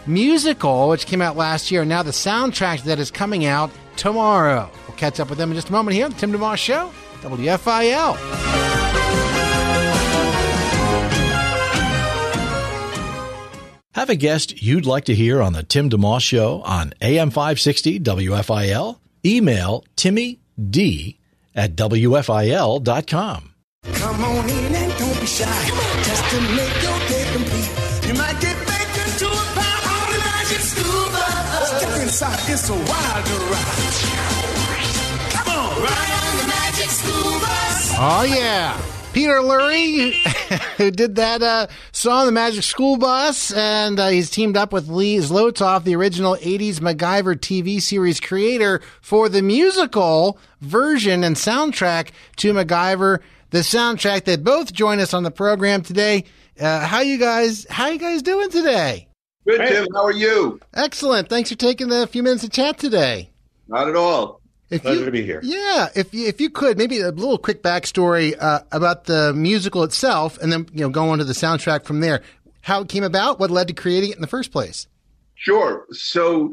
musical, 0.08 0.90
which 0.90 1.06
came 1.06 1.22
out 1.22 1.38
last 1.38 1.70
year, 1.70 1.82
and 1.82 1.90
now 1.90 2.02
the 2.02 2.10
soundtrack 2.10 2.82
that 2.86 2.98
is 2.98 3.12
coming 3.12 3.46
out 3.46 3.70
tomorrow. 3.96 4.68
We'll 4.88 4.98
catch 4.98 5.20
up 5.20 5.30
with 5.30 5.38
them 5.38 5.52
in 5.52 5.56
just 5.56 5.70
a 5.70 5.72
moment 5.72 5.94
here 5.94 6.06
on 6.06 6.12
the 6.12 6.18
Tim 6.18 6.32
DeMoss 6.32 6.58
Show, 6.58 6.92
WFIL. 7.22 8.57
Have 13.98 14.12
a 14.12 14.16
guest 14.16 14.62
you'd 14.62 14.86
like 14.86 15.06
to 15.06 15.16
hear 15.16 15.42
on 15.42 15.54
the 15.54 15.64
Tim 15.64 15.90
DeMoss 15.90 16.22
Show 16.22 16.62
on 16.62 16.94
AM 17.02 17.32
560 17.32 18.00
WFIL? 18.02 19.00
Email 19.26 19.84
Timmy 19.96 20.40
D 20.70 21.18
at 21.56 21.76
WFIL.com. 21.76 23.56
Come 23.94 24.24
on 24.24 24.50
in 24.52 24.76
and 24.76 24.94
don't 25.00 25.20
be 25.20 25.26
shy. 25.26 25.46
Just 26.04 26.30
to 26.30 26.42
make 26.42 26.84
your 26.84 27.00
day 27.10 27.26
complete. 27.34 27.72
You 28.08 28.14
might 28.14 28.40
get 28.40 28.56
baked 28.68 28.98
into 29.02 29.26
a 29.34 29.46
pie 29.58 29.82
on 29.90 30.14
the 30.14 30.20
magic 30.20 30.60
school 30.60 31.06
bus. 31.10 31.80
Step 31.80 32.02
inside, 32.04 32.52
it's 32.54 32.70
a 32.70 32.74
wild 32.74 33.30
ride. 33.50 33.98
Come 35.34 35.58
on, 35.58 35.82
ride 35.82 36.14
on 36.22 36.38
the 36.38 36.48
magic 36.48 36.92
school 36.92 37.40
bus. 37.40 37.94
Oh, 37.98 38.26
yeah. 38.30 38.80
Peter 39.18 39.40
Lurie, 39.40 40.12
who 40.78 40.92
did 40.92 41.16
that 41.16 41.42
uh, 41.42 41.66
song, 41.92 42.28
The 42.28 42.32
Magic 42.32 42.62
School 42.62 42.98
Bus, 42.98 43.52
and 43.52 44.00
uh, 44.00 44.10
he's 44.10 44.30
teamed 44.30 44.56
up 44.56 44.72
with 44.72 44.90
Lee 44.90 45.18
Zlotoff, 45.18 45.86
the 45.86 45.96
original 45.96 46.36
80s 46.36 46.76
MacGyver 46.76 47.34
TV 47.34 47.82
series 47.82 48.20
creator, 48.20 48.80
for 49.02 49.28
the 49.28 49.42
musical 49.42 50.38
version 50.62 51.24
and 51.24 51.36
soundtrack 51.36 52.12
to 52.36 52.54
MacGyver, 52.54 53.22
the 53.50 53.62
soundtrack 53.62 54.26
that 54.26 54.44
both 54.44 54.72
join 54.72 55.00
us 55.00 55.16
on 55.16 55.24
the 55.24 55.32
program 55.32 55.82
today. 55.82 56.24
Uh, 56.60 56.86
how 56.86 57.00
you 57.00 57.18
guys? 57.18 57.66
How 57.72 57.88
you 57.88 57.98
guys 57.98 58.22
doing 58.22 58.52
today? 58.52 59.08
Good, 59.48 59.68
Tim. 59.68 59.88
How 59.96 60.06
are 60.06 60.12
you? 60.12 60.60
Excellent. 60.76 61.28
Thanks 61.28 61.50
for 61.50 61.58
taking 61.58 61.88
the 61.88 62.06
few 62.06 62.22
minutes 62.22 62.44
to 62.44 62.50
chat 62.50 62.78
today. 62.78 63.32
Not 63.68 63.90
at 63.90 63.96
all. 63.96 64.37
If 64.70 64.82
Pleasure 64.82 65.00
you, 65.00 65.06
to 65.06 65.12
be 65.12 65.24
here. 65.24 65.40
Yeah, 65.44 65.88
if 65.96 66.14
you, 66.14 66.28
if 66.28 66.42
you 66.42 66.50
could, 66.50 66.78
maybe 66.78 67.00
a 67.00 67.12
little 67.12 67.38
quick 67.38 67.64
backstory 67.64 68.36
uh, 68.38 68.62
about 68.72 69.06
the 69.06 69.34
musical 69.34 69.84
itself, 69.84 70.38
and 70.40 70.52
then 70.52 70.68
you 70.74 70.82
know 70.82 70.90
go 70.90 71.10
on 71.10 71.20
to 71.20 71.24
the 71.24 71.34
soundtrack 71.34 71.86
from 71.86 72.02
there. 72.02 72.22
How 72.62 72.82
it 72.82 72.90
came 72.90 73.04
about, 73.04 73.40
what 73.40 73.50
led 73.50 73.70
to 73.70 73.74
creating 73.74 74.10
it 74.10 74.16
in 74.18 74.22
the 74.22 74.28
first 74.28 74.52
place. 74.52 74.88
Sure. 75.36 75.86
So 75.92 76.52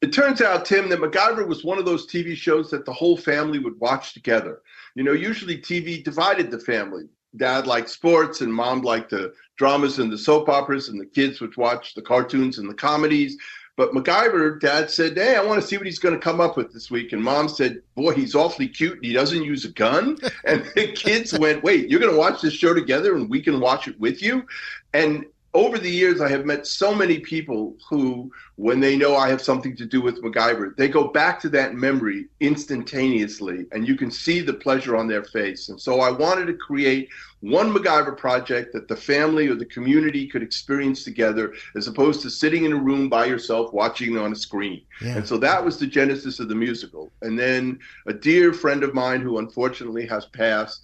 it 0.00 0.12
turns 0.12 0.40
out, 0.40 0.64
Tim, 0.64 0.88
that 0.90 1.00
MacGyver 1.00 1.48
was 1.48 1.64
one 1.64 1.78
of 1.78 1.84
those 1.84 2.06
TV 2.06 2.36
shows 2.36 2.70
that 2.70 2.84
the 2.84 2.92
whole 2.92 3.16
family 3.16 3.58
would 3.58 3.80
watch 3.80 4.14
together. 4.14 4.60
You 4.94 5.02
know, 5.02 5.12
usually 5.12 5.58
TV 5.58 6.04
divided 6.04 6.52
the 6.52 6.60
family. 6.60 7.08
Dad 7.36 7.66
liked 7.66 7.90
sports, 7.90 8.40
and 8.42 8.52
mom 8.52 8.82
liked 8.82 9.10
the 9.10 9.34
dramas 9.58 9.98
and 9.98 10.12
the 10.12 10.18
soap 10.18 10.48
operas, 10.48 10.88
and 10.88 11.00
the 11.00 11.06
kids 11.06 11.40
would 11.40 11.56
watch 11.56 11.94
the 11.94 12.02
cartoons 12.02 12.58
and 12.58 12.70
the 12.70 12.74
comedies. 12.74 13.36
But 13.76 13.92
MacGyver, 13.92 14.58
dad 14.58 14.90
said, 14.90 15.16
Hey, 15.16 15.36
I 15.36 15.44
want 15.44 15.60
to 15.60 15.66
see 15.66 15.76
what 15.76 15.86
he's 15.86 15.98
going 15.98 16.14
to 16.14 16.20
come 16.20 16.40
up 16.40 16.56
with 16.56 16.72
this 16.72 16.90
week. 16.90 17.12
And 17.12 17.22
mom 17.22 17.48
said, 17.48 17.82
Boy, 17.94 18.14
he's 18.14 18.34
awfully 18.34 18.68
cute 18.68 18.94
and 18.94 19.04
he 19.04 19.12
doesn't 19.12 19.44
use 19.44 19.64
a 19.64 19.70
gun. 19.70 20.18
And 20.44 20.64
the 20.74 20.92
kids 20.92 21.38
went, 21.38 21.62
Wait, 21.62 21.90
you're 21.90 22.00
going 22.00 22.12
to 22.12 22.18
watch 22.18 22.40
this 22.40 22.54
show 22.54 22.72
together 22.72 23.14
and 23.14 23.28
we 23.28 23.42
can 23.42 23.60
watch 23.60 23.86
it 23.86 23.98
with 24.00 24.22
you? 24.22 24.46
And 24.94 25.26
over 25.56 25.78
the 25.78 25.90
years, 25.90 26.20
I 26.20 26.28
have 26.28 26.44
met 26.44 26.66
so 26.66 26.94
many 26.94 27.18
people 27.18 27.74
who, 27.88 28.30
when 28.56 28.78
they 28.78 28.94
know 28.94 29.16
I 29.16 29.30
have 29.30 29.40
something 29.40 29.74
to 29.76 29.86
do 29.86 30.02
with 30.02 30.22
MacGyver, 30.22 30.76
they 30.76 30.86
go 30.86 31.08
back 31.08 31.40
to 31.40 31.48
that 31.48 31.74
memory 31.74 32.26
instantaneously, 32.40 33.64
and 33.72 33.88
you 33.88 33.96
can 33.96 34.10
see 34.10 34.40
the 34.40 34.52
pleasure 34.52 34.96
on 34.96 35.08
their 35.08 35.24
face. 35.24 35.70
And 35.70 35.80
so 35.80 36.00
I 36.00 36.10
wanted 36.10 36.46
to 36.46 36.54
create 36.54 37.08
one 37.40 37.72
MacGyver 37.72 38.18
project 38.18 38.74
that 38.74 38.86
the 38.86 38.96
family 38.96 39.48
or 39.48 39.54
the 39.54 39.64
community 39.64 40.26
could 40.26 40.42
experience 40.42 41.04
together, 41.04 41.54
as 41.74 41.88
opposed 41.88 42.20
to 42.22 42.30
sitting 42.30 42.66
in 42.66 42.72
a 42.72 42.76
room 42.76 43.08
by 43.08 43.24
yourself 43.24 43.72
watching 43.72 44.18
on 44.18 44.32
a 44.32 44.36
screen. 44.36 44.82
Yeah. 45.00 45.16
And 45.16 45.26
so 45.26 45.38
that 45.38 45.64
was 45.64 45.78
the 45.78 45.86
genesis 45.86 46.38
of 46.38 46.48
the 46.48 46.54
musical. 46.54 47.10
And 47.22 47.38
then 47.38 47.78
a 48.06 48.12
dear 48.12 48.52
friend 48.52 48.84
of 48.84 48.92
mine 48.92 49.22
who 49.22 49.38
unfortunately 49.38 50.06
has 50.06 50.26
passed 50.26 50.82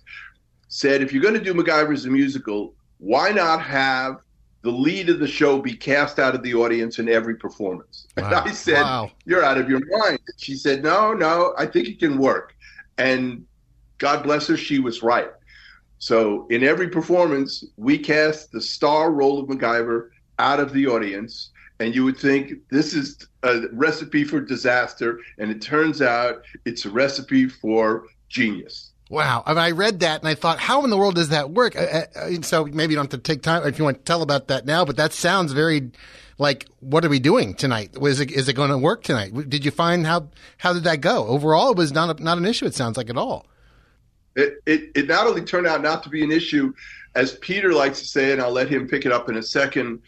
said, 0.69 1.03
if 1.03 1.13
you're 1.13 1.23
going 1.23 1.35
to 1.35 1.45
do 1.45 1.53
MacGyver 1.53 1.93
as 1.93 2.07
a 2.07 2.11
musical, 2.11 2.73
why 2.97 3.31
not 3.31 3.61
have 3.61 4.22
the 4.63 4.71
lead 4.71 5.09
of 5.09 5.19
the 5.19 5.27
show 5.27 5.61
be 5.61 5.75
cast 5.75 6.19
out 6.19 6.35
of 6.35 6.43
the 6.43 6.55
audience 6.55 6.99
in 6.99 7.09
every 7.09 7.35
performance. 7.35 8.07
Wow. 8.17 8.25
And 8.25 8.35
I 8.35 8.53
said, 8.53 8.83
Wow. 8.83 9.11
You're 9.25 9.45
out 9.45 9.59
of 9.59 9.69
your 9.69 9.81
mind. 9.99 10.21
She 10.39 10.55
said, 10.55 10.83
No, 10.83 11.13
no, 11.13 11.55
I 11.59 11.67
think 11.67 11.89
it 11.89 11.99
can 11.99 12.19
work. 12.19 12.55
And 12.99 13.45
God 13.99 14.23
bless 14.23 14.47
her, 14.49 14.57
she 14.57 14.79
was 14.79 15.03
right. 15.03 15.31
So 15.99 16.47
in 16.49 16.65
every 16.65 16.89
performance, 16.89 17.65
we 17.77 17.99
cast 17.99 18.51
the 18.51 18.61
star 18.61 19.13
role 19.13 19.39
of 19.39 19.49
MacGyver 19.49 20.11
out 20.39 20.59
of 20.59 20.73
the 20.73 20.87
audience. 20.87 21.51
And 21.81 21.95
you 21.95 22.05
would 22.05 22.19
think 22.19 22.55
this 22.71 22.95
is 22.95 23.27
a 23.43 23.63
recipe 23.73 24.25
for 24.25 24.41
disaster. 24.41 25.19
And 25.39 25.51
it 25.51 25.61
turns 25.61 26.03
out 26.03 26.43
it's 26.65 26.85
a 26.85 26.91
recipe 26.91 27.49
for 27.49 28.07
genius. 28.29 28.92
Wow. 29.13 29.43
I, 29.45 29.51
mean, 29.51 29.59
I 29.59 29.71
read 29.73 30.01
that 30.01 30.23
and 30.23 30.29
I 30.29 30.35
thought, 30.35 30.59
how 30.59 30.85
in 30.85 30.91
the 30.91 30.97
world 30.97 31.17
does 31.17 31.29
that 31.29 31.51
work? 31.51 31.77
Uh, 31.77 32.07
uh, 32.17 32.31
so 32.41 32.65
maybe 32.65 32.93
you 32.93 32.97
don't 32.97 33.13
have 33.13 33.21
to 33.21 33.33
take 33.33 33.43
time 33.43 33.67
if 33.69 33.79
you 33.79 33.85
want 33.85 33.99
to 33.99 34.03
tell 34.05 34.23
about 34.23 34.49
that 34.49 34.65
now, 34.65 34.87
but 34.87 34.97
that 34.97 35.13
sounds 35.13 35.53
very 35.53 35.91
like, 36.39 36.67
what 36.81 37.05
are 37.05 37.11
we 37.11 37.19
doing 37.19 37.53
tonight? 37.53 38.01
Was 38.01 38.21
it, 38.21 38.31
is 38.33 38.49
it 38.49 38.55
going 38.55 38.71
to 38.71 38.79
work 38.79 39.03
tonight? 39.03 39.51
Did 39.51 39.67
you 39.67 39.71
find 39.71 40.07
how, 40.07 40.31
how 40.57 40.73
did 40.73 40.85
that 40.85 41.03
go? 41.03 41.27
Overall, 41.27 41.73
it 41.73 41.77
was 41.77 41.93
not, 41.93 42.19
a, 42.19 42.25
not 42.25 42.39
an 42.39 42.47
issue, 42.47 42.65
it 42.65 42.75
sounds 42.75 42.97
like 42.97 43.11
at 43.11 43.19
all. 43.19 43.45
It, 44.35 44.63
it, 44.65 44.91
it 44.95 45.09
not 45.09 45.27
only 45.27 45.43
turned 45.43 45.67
out 45.67 45.83
not 45.83 46.03
to 46.05 46.09
be 46.09 46.25
an 46.25 46.33
issue, 46.33 46.73
as 47.15 47.37
Peter 47.37 47.75
likes 47.75 48.01
to 48.01 48.07
say, 48.07 48.33
and 48.33 48.41
I'll 48.41 48.51
let 48.51 48.71
him 48.71 48.89
pick 48.89 49.05
it 49.05 49.13
up 49.13 49.29
in 49.29 49.37
a 49.37 49.43
second, 49.43 50.01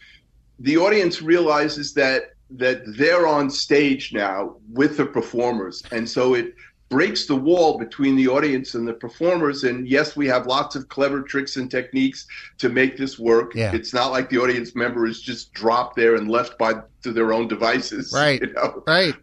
the 0.57 0.77
audience 0.77 1.21
realizes 1.21 1.93
that 1.93 2.31
that 2.51 2.83
they're 2.97 3.25
on 3.25 3.49
stage 3.49 4.13
now 4.13 4.55
with 4.71 4.97
the 4.97 5.05
performers. 5.05 5.83
And 5.91 6.07
so 6.07 6.35
it 6.35 6.53
breaks 6.89 7.25
the 7.25 7.35
wall 7.35 7.77
between 7.77 8.15
the 8.15 8.27
audience 8.27 8.75
and 8.75 8.87
the 8.87 8.93
performers. 8.93 9.63
And 9.63 9.87
yes, 9.87 10.15
we 10.15 10.27
have 10.27 10.45
lots 10.45 10.75
of 10.75 10.87
clever 10.87 11.21
tricks 11.21 11.57
and 11.57 11.69
techniques 11.69 12.27
to 12.59 12.69
make 12.69 12.97
this 12.97 13.17
work. 13.17 13.55
Yeah. 13.55 13.73
It's 13.73 13.93
not 13.93 14.11
like 14.11 14.29
the 14.29 14.37
audience 14.37 14.75
member 14.75 15.05
is 15.05 15.21
just 15.21 15.53
dropped 15.53 15.95
there 15.95 16.15
and 16.15 16.29
left 16.29 16.57
by 16.57 16.75
to 17.03 17.11
their 17.11 17.33
own 17.33 17.47
devices. 17.47 18.11
Right. 18.15 18.41
You 18.41 18.53
know? 18.53 18.83
Right. 18.87 19.15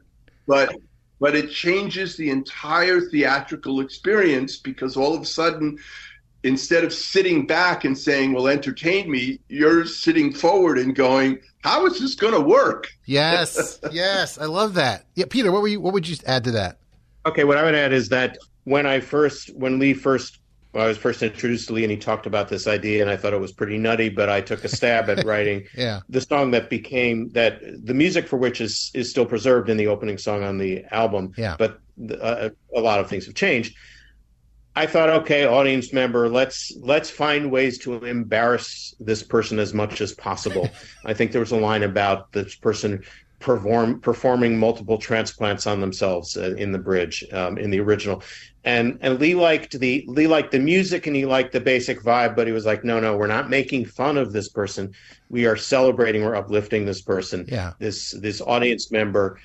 But 0.46 0.76
but 1.20 1.36
it 1.36 1.50
changes 1.50 2.16
the 2.16 2.30
entire 2.30 3.00
theatrical 3.00 3.80
experience 3.80 4.56
because 4.56 4.96
all 4.96 5.14
of 5.14 5.22
a 5.22 5.26
sudden 5.26 5.78
instead 6.42 6.82
of 6.84 6.92
sitting 6.92 7.46
back 7.46 7.84
and 7.84 7.96
saying, 7.96 8.32
Well, 8.32 8.48
entertain 8.48 9.10
me, 9.10 9.38
you're 9.48 9.86
sitting 9.86 10.32
forward 10.32 10.78
and 10.78 10.94
going, 10.94 11.38
How 11.62 11.86
is 11.86 12.00
this 12.00 12.16
gonna 12.16 12.40
work? 12.40 12.92
Yes. 13.04 13.78
yes. 13.92 14.38
I 14.38 14.46
love 14.46 14.74
that. 14.74 15.06
Yeah. 15.14 15.26
Peter, 15.30 15.52
what 15.52 15.62
were 15.62 15.68
you, 15.68 15.80
what 15.80 15.94
would 15.94 16.08
you 16.08 16.16
add 16.26 16.44
to 16.44 16.50
that? 16.52 16.78
Okay, 17.24 17.44
what 17.44 17.56
I 17.56 17.62
would 17.64 17.74
add 17.74 17.92
is 17.92 18.08
that 18.08 18.36
when 18.64 18.86
I 18.86 19.00
first, 19.00 19.54
when 19.56 19.78
Lee 19.78 19.94
first, 19.94 20.38
well, 20.72 20.84
I 20.84 20.88
was 20.88 20.96
first 20.98 21.22
introduced 21.22 21.68
to 21.68 21.74
Lee, 21.74 21.84
and 21.84 21.90
he 21.90 21.96
talked 21.98 22.26
about 22.26 22.48
this 22.48 22.66
idea, 22.66 23.02
and 23.02 23.10
I 23.10 23.16
thought 23.16 23.32
it 23.32 23.40
was 23.40 23.52
pretty 23.52 23.78
nutty, 23.78 24.08
but 24.08 24.28
I 24.28 24.40
took 24.40 24.64
a 24.64 24.68
stab 24.68 25.10
at 25.10 25.24
writing 25.26 25.64
Yeah. 25.76 26.00
the 26.08 26.20
song 26.20 26.50
that 26.52 26.70
became 26.70 27.28
that 27.30 27.60
the 27.84 27.94
music 27.94 28.26
for 28.26 28.36
which 28.38 28.60
is 28.60 28.90
is 28.94 29.10
still 29.10 29.26
preserved 29.26 29.68
in 29.68 29.76
the 29.76 29.88
opening 29.88 30.18
song 30.18 30.42
on 30.42 30.58
the 30.58 30.84
album. 30.90 31.32
Yeah. 31.36 31.56
but 31.58 31.78
uh, 32.20 32.50
a 32.74 32.80
lot 32.80 33.00
of 33.00 33.08
things 33.08 33.26
have 33.26 33.34
changed. 33.34 33.76
I 34.74 34.86
thought, 34.86 35.10
okay, 35.10 35.44
audience 35.44 35.92
member, 35.92 36.30
let's 36.30 36.72
let's 36.80 37.10
find 37.10 37.50
ways 37.50 37.76
to 37.80 38.02
embarrass 38.06 38.94
this 38.98 39.22
person 39.22 39.58
as 39.58 39.74
much 39.74 40.00
as 40.00 40.14
possible. 40.14 40.70
I 41.04 41.12
think 41.12 41.32
there 41.32 41.40
was 41.42 41.52
a 41.52 41.56
line 41.58 41.82
about 41.82 42.32
this 42.32 42.54
person 42.56 43.04
perform 43.42 44.00
performing 44.00 44.56
multiple 44.58 44.96
transplants 44.96 45.66
on 45.66 45.80
themselves 45.80 46.36
uh, 46.36 46.54
in 46.56 46.72
the 46.72 46.78
bridge 46.78 47.24
um, 47.32 47.58
in 47.58 47.70
the 47.70 47.80
original 47.80 48.22
and 48.64 48.98
and 49.00 49.18
Lee 49.18 49.34
liked 49.34 49.78
the 49.78 50.04
Lee 50.06 50.28
liked 50.28 50.52
the 50.52 50.58
music 50.60 51.06
and 51.06 51.16
he 51.16 51.26
liked 51.26 51.52
the 51.52 51.60
basic 51.60 52.00
vibe, 52.00 52.36
but 52.36 52.46
he 52.46 52.52
was 52.52 52.64
like, 52.64 52.84
no, 52.84 53.00
no, 53.00 53.16
we're 53.16 53.26
not 53.26 53.50
making 53.50 53.86
fun 53.86 54.16
of 54.16 54.32
this 54.32 54.48
person. 54.48 54.92
We 55.28 55.46
are 55.46 55.56
celebrating, 55.56 56.22
we're 56.24 56.36
uplifting 56.36 56.84
this 56.86 57.02
person, 57.02 57.44
Yeah. 57.48 57.72
this 57.80 58.12
this 58.12 58.40
audience 58.40 58.92
member. 58.92 59.40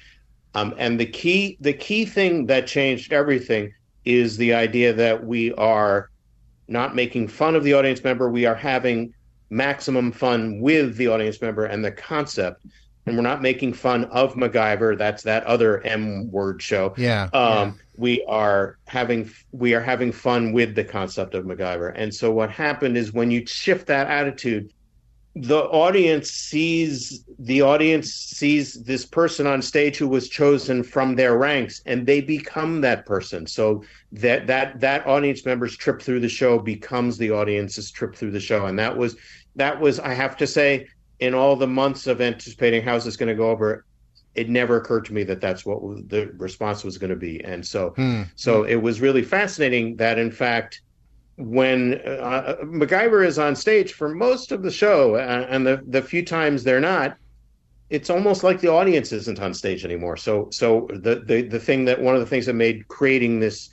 Um, 0.54 0.76
and 0.78 1.00
the 1.00 1.06
key 1.08 1.58
the 1.62 1.74
key 1.74 2.06
thing 2.06 2.46
that 2.48 2.68
changed 2.68 3.12
everything 3.12 3.74
is 4.06 4.38
the 4.38 4.54
idea 4.54 4.94
that 4.94 5.26
we 5.26 5.52
are 5.54 6.10
not 6.68 6.96
making 6.96 7.28
fun 7.28 7.56
of 7.56 7.64
the 7.64 7.74
audience 7.74 8.04
member. 8.04 8.30
We 8.30 8.46
are 8.46 8.56
having 8.56 9.14
maximum 9.50 10.12
fun 10.12 10.62
with 10.62 10.96
the 10.98 11.08
audience 11.08 11.42
member 11.42 11.66
and 11.66 11.84
the 11.84 11.92
concept. 11.92 12.66
And 13.08 13.16
we're 13.16 13.24
not 13.24 13.42
making 13.42 13.74
fun 13.74 14.06
of 14.06 14.36
MacGyver. 14.36 14.98
That's 14.98 15.24
that 15.24 15.44
other 15.46 15.82
M 15.86 16.30
word 16.32 16.62
show. 16.62 16.94
Yeah, 16.98 17.30
Um, 17.34 17.80
We 17.96 18.24
are 18.26 18.78
having 18.86 19.32
we 19.52 19.74
are 19.74 19.82
having 19.82 20.12
fun 20.12 20.52
with 20.52 20.76
the 20.76 20.84
concept 20.84 21.34
of 21.34 21.46
MacGyver. 21.46 21.94
And 21.96 22.14
so 22.14 22.32
what 22.32 22.52
happened 22.52 22.98
is 22.98 23.14
when 23.14 23.32
you 23.32 23.46
shift 23.46 23.88
that 23.88 24.08
attitude, 24.08 24.72
the 25.42 25.64
audience 25.66 26.32
sees 26.32 27.24
the 27.38 27.62
audience 27.62 28.12
sees 28.12 28.74
this 28.84 29.06
person 29.06 29.46
on 29.46 29.62
stage 29.62 29.96
who 29.98 30.08
was 30.08 30.30
chosen 30.30 30.82
from 30.82 31.16
their 31.16 31.38
ranks 31.38 31.82
and 31.86 32.08
they 32.08 32.22
become 32.22 32.82
that 32.82 33.06
person 33.06 33.46
so 33.46 33.84
that 34.12 34.48
that 34.48 34.80
that 34.80 35.06
audience 35.06 35.46
member's 35.46 35.78
trip 35.78 36.02
through 36.02 36.20
the 36.20 36.30
show 36.30 36.58
becomes 36.58 37.20
the 37.20 37.30
audience's 37.30 37.92
trip 37.92 38.16
through 38.16 38.32
the 38.32 38.40
show 38.40 38.66
and 38.66 38.80
that 38.80 38.98
was 38.98 39.16
that 39.56 39.80
was 39.80 40.00
i 40.00 40.12
have 40.14 40.36
to 40.36 40.48
say 40.48 40.88
in 41.20 41.34
all 41.34 41.56
the 41.56 41.68
months 41.68 42.08
of 42.08 42.22
anticipating 42.22 42.84
how 42.84 42.96
is 42.96 43.06
this 43.06 43.18
going 43.18 43.30
to 43.30 43.36
go 43.36 43.50
over 43.50 43.86
it 44.36 44.50
never 44.50 44.78
occurred 44.78 45.06
to 45.06 45.14
me 45.14 45.24
that 45.24 45.42
that's 45.42 45.66
what 45.66 45.82
the 46.10 46.32
response 46.38 46.84
was 46.84 46.98
going 46.98 47.10
to 47.10 47.16
be 47.16 47.44
and 47.44 47.66
so 47.66 47.94
Hmm. 47.96 48.24
so 48.36 48.64
it 48.64 48.76
was 48.76 49.02
really 49.02 49.24
fascinating 49.24 49.96
that 49.98 50.20
in 50.20 50.32
fact 50.32 50.82
when 51.38 52.02
uh, 52.06 52.56
MacGyver 52.64 53.26
is 53.26 53.38
on 53.38 53.56
stage 53.56 53.94
for 53.94 54.10
most 54.10 54.52
of 54.52 54.64
the 54.64 54.72
show, 54.72 55.16
uh, 55.16 55.46
and 55.50 55.66
the 55.66 55.84
the 55.88 56.02
few 56.02 56.26
times 56.26 56.64
they're 56.64 56.80
not, 56.80 57.16
it's 57.90 58.10
almost 58.10 58.44
like 58.44 58.60
the 58.60 58.72
audience 58.72 59.12
isn't 59.12 59.40
on 59.40 59.54
stage 59.54 59.86
anymore. 59.86 60.18
So 60.18 60.48
so 60.52 60.88
the 60.90 61.22
the 61.26 61.44
the 61.44 61.60
thing 61.60 61.86
that 61.86 62.02
one 62.02 62.16
of 62.16 62.22
the 62.22 62.26
things 62.26 62.48
that 62.48 62.54
made 62.56 62.88
creating 62.88 63.40
this 63.40 63.70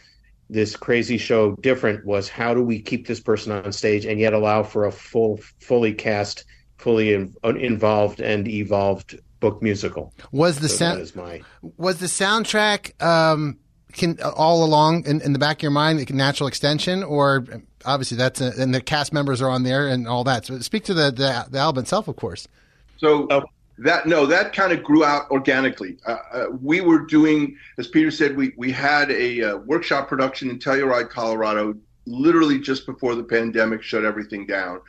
this 0.51 0.77
crazy 0.77 1.17
show 1.17 1.57
different 1.63 2.05
was 2.05 2.29
how 2.29 2.53
do 2.53 2.63
we 2.63 2.83
keep 2.83 3.07
this 3.07 3.21
person 3.21 3.51
on 3.51 3.73
stage 3.73 4.05
and 4.05 4.21
yet 4.21 4.35
allow 4.35 4.63
for 4.63 4.85
a 4.85 4.93
full 4.93 5.41
fully 5.61 5.95
cast, 5.95 6.45
fully 6.85 7.15
in, 7.15 7.35
involved 7.43 8.21
and 8.21 8.47
evolved 8.47 9.19
book 9.41 9.63
musical. 9.63 10.13
Was 10.31 10.61
the 10.61 10.69
So 10.69 10.77
sound 10.77 10.99
that 10.99 11.03
is 11.03 11.17
my 11.17 11.43
was 11.77 11.99
the 11.99 12.07
soundtrack 12.07 13.03
um, 13.03 13.59
can 13.93 14.21
all 14.21 14.65
along 14.65 15.07
in, 15.07 15.21
in 15.23 15.33
the 15.33 15.39
back 15.39 15.59
of 15.59 15.63
your 15.63 15.71
mind 15.73 15.99
a 15.99 16.13
natural 16.15 16.47
extension, 16.47 17.03
or 17.03 17.47
obviously 17.85 18.19
that's 18.19 18.41
a, 18.41 18.53
and 18.59 18.75
the 18.75 18.83
cast 18.83 19.13
members 19.13 19.41
are 19.41 19.49
on 19.49 19.63
there 19.63 19.89
and 19.89 20.07
all 20.07 20.25
that. 20.25 20.45
So 20.45 20.59
speak 20.61 20.85
to 20.85 20.95
the 20.95 21.11
the, 21.11 21.47
the 21.51 21.59
album 21.59 21.83
itself, 21.83 22.07
of 22.07 22.17
course. 22.17 22.47
So 22.99 23.29
that 23.79 24.07
no, 24.07 24.27
that 24.27 24.53
kind 24.53 24.73
of 24.73 24.85
grew 24.85 25.05
out 25.05 25.31
organically. 25.31 25.97
Uh, 26.07 26.17
uh, 26.33 26.45
we 26.61 26.81
were 26.81 27.01
doing, 27.01 27.57
as 27.79 27.89
Peter 27.89 28.11
said, 28.11 28.37
we 28.37 28.53
we 28.57 28.71
had 28.71 29.11
a 29.11 29.43
uh, 29.43 29.57
workshop 29.57 30.07
production 30.07 30.51
in 30.51 30.59
Telluride, 30.59 31.09
Colorado, 31.09 31.75
literally 32.07 32.59
just 32.59 32.87
before 32.87 33.15
the 33.15 33.25
pandemic 33.25 33.83
shut 33.83 34.05
everything 34.05 34.47
down, 34.47 34.81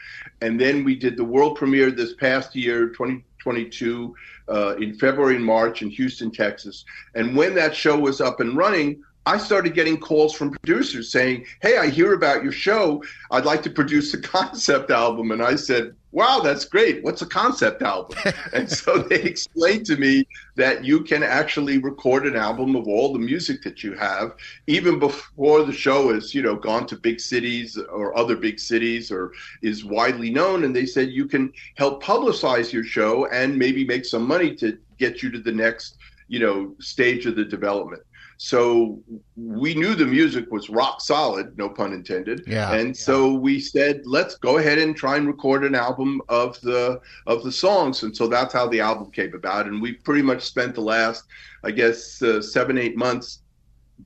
and 0.42 0.60
then 0.60 0.84
we 0.84 0.96
did 0.96 1.18
the 1.18 1.24
world 1.24 1.58
premiere 1.58 1.92
this 1.92 2.14
past 2.14 2.56
year, 2.56 2.90
2022, 2.90 4.16
uh, 4.50 4.76
in 4.78 4.94
February 4.98 5.36
and 5.36 5.46
March 5.46 5.82
in 5.82 5.90
Houston, 5.90 6.32
Texas. 6.32 6.86
And 7.14 7.36
when 7.36 7.56
that 7.56 7.76
show 7.76 7.98
was 7.98 8.22
up 8.22 8.40
and 8.40 8.56
running. 8.58 9.04
I 9.28 9.38
started 9.38 9.74
getting 9.74 9.98
calls 9.98 10.34
from 10.34 10.52
producers 10.52 11.12
saying, 11.12 11.46
Hey, 11.62 11.78
I 11.78 11.90
hear 11.90 12.14
about 12.14 12.44
your 12.44 12.52
show. 12.52 13.04
I'd 13.32 13.46
like 13.46 13.64
to 13.64 13.70
produce 13.72 14.14
a 14.14 14.22
concept 14.22 14.92
album. 14.92 15.32
And 15.32 15.42
I 15.42 15.56
said, 15.56 15.96
Wow, 16.12 16.40
that's 16.42 16.64
great. 16.64 17.04
What's 17.04 17.24
a 17.24 17.26
concept 17.26 17.82
album? 17.82 18.18
and 18.54 18.72
so 18.72 19.00
they 19.00 19.22
explained 19.24 19.86
to 19.88 19.98
me 19.98 20.26
that 20.56 20.86
you 20.86 21.02
can 21.02 21.24
actually 21.24 21.80
record 21.80 22.26
an 22.26 22.38
album 22.38 22.76
of 22.76 22.88
all 22.88 23.12
the 23.12 23.20
music 23.20 23.64
that 23.64 23.84
you 23.84 23.94
have, 23.96 24.34
even 24.68 24.98
before 24.98 25.64
the 25.64 25.74
show 25.74 26.14
has, 26.14 26.34
you 26.34 26.42
know, 26.42 26.56
gone 26.56 26.88
to 26.88 26.96
big 26.96 27.20
cities 27.20 27.78
or 27.78 28.18
other 28.18 28.38
big 28.38 28.60
cities 28.60 29.12
or 29.12 29.34
is 29.62 29.84
widely 29.84 30.30
known. 30.30 30.64
And 30.64 30.74
they 30.74 30.86
said 30.86 31.10
you 31.10 31.26
can 31.26 31.52
help 31.76 32.02
publicize 32.02 32.72
your 32.72 32.86
show 32.86 33.26
and 33.28 33.58
maybe 33.58 33.84
make 33.84 34.06
some 34.06 34.26
money 34.26 34.56
to 34.56 34.78
get 34.98 35.22
you 35.22 35.30
to 35.32 35.40
the 35.40 35.52
next, 35.52 35.98
you 36.30 36.40
know, 36.40 36.76
stage 36.80 37.26
of 37.26 37.36
the 37.36 37.44
development. 37.44 38.04
So 38.38 39.00
we 39.38 39.76
knew 39.76 39.96
the 39.96 40.06
music 40.06 40.52
was 40.52 40.70
rock 40.70 41.00
solid, 41.00 41.58
no 41.58 41.70
pun 41.70 41.94
intended. 41.94 42.44
Yeah. 42.46 42.74
And 42.74 42.96
so 42.96 43.34
we 43.34 43.60
said, 43.60 44.02
let's 44.06 44.36
go 44.36 44.58
ahead 44.58 44.78
and 44.78 44.96
try 44.96 45.16
and 45.18 45.28
record 45.28 45.64
an 45.64 45.76
album 45.76 46.22
of 46.28 46.60
the 46.62 47.00
of 47.28 47.44
the 47.44 47.52
songs. 47.52 48.04
And 48.04 48.16
so 48.16 48.28
that's 48.28 48.54
how 48.54 48.68
the 48.68 48.82
album 48.82 49.12
came 49.12 49.34
about. 49.34 49.68
And 49.68 49.82
we 49.82 49.94
pretty 49.94 50.22
much 50.22 50.44
spent 50.44 50.76
the 50.76 50.82
last, 50.82 51.24
I 51.64 51.72
guess, 51.72 52.22
uh, 52.22 52.42
seven 52.42 52.78
eight 52.78 52.98
months 52.98 53.42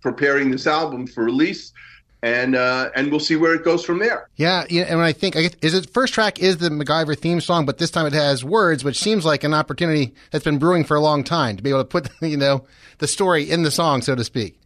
preparing 0.02 0.52
this 0.52 0.68
album 0.68 1.08
for 1.08 1.24
release. 1.24 1.74
And 2.22 2.54
uh, 2.54 2.90
and 2.98 3.10
we'll 3.10 3.22
see 3.22 3.38
where 3.38 3.54
it 3.54 3.64
goes 3.64 3.86
from 3.86 3.98
there. 3.98 4.30
Yeah, 4.36 4.66
yeah, 4.70 4.84
and 4.84 4.98
when 4.98 5.08
I 5.08 5.14
think 5.14 5.38
I 5.38 5.44
guess, 5.44 5.56
is 5.62 5.74
it 5.74 5.90
first 5.90 6.14
track 6.14 6.40
is 6.40 6.58
the 6.58 6.68
MacGyver 6.68 7.18
theme 7.18 7.40
song, 7.40 7.66
but 7.66 7.78
this 7.78 7.92
time 7.92 8.06
it 8.06 8.12
has 8.12 8.44
words, 8.44 8.84
which 8.84 9.00
seems 9.00 9.24
like 9.24 9.46
an 9.46 9.54
opportunity 9.54 10.14
that's 10.30 10.44
been 10.44 10.60
brewing 10.60 10.84
for 10.84 10.98
a 10.98 11.00
long 11.00 11.24
time 11.24 11.56
to 11.56 11.64
be 11.64 11.70
able 11.70 11.80
to 11.80 11.86
put 11.86 12.10
you 12.22 12.36
know 12.36 12.66
the 13.00 13.08
story 13.08 13.50
in 13.50 13.64
the 13.64 13.72
song, 13.72 14.02
so 14.02 14.16
to 14.16 14.24
speak. 14.24 14.60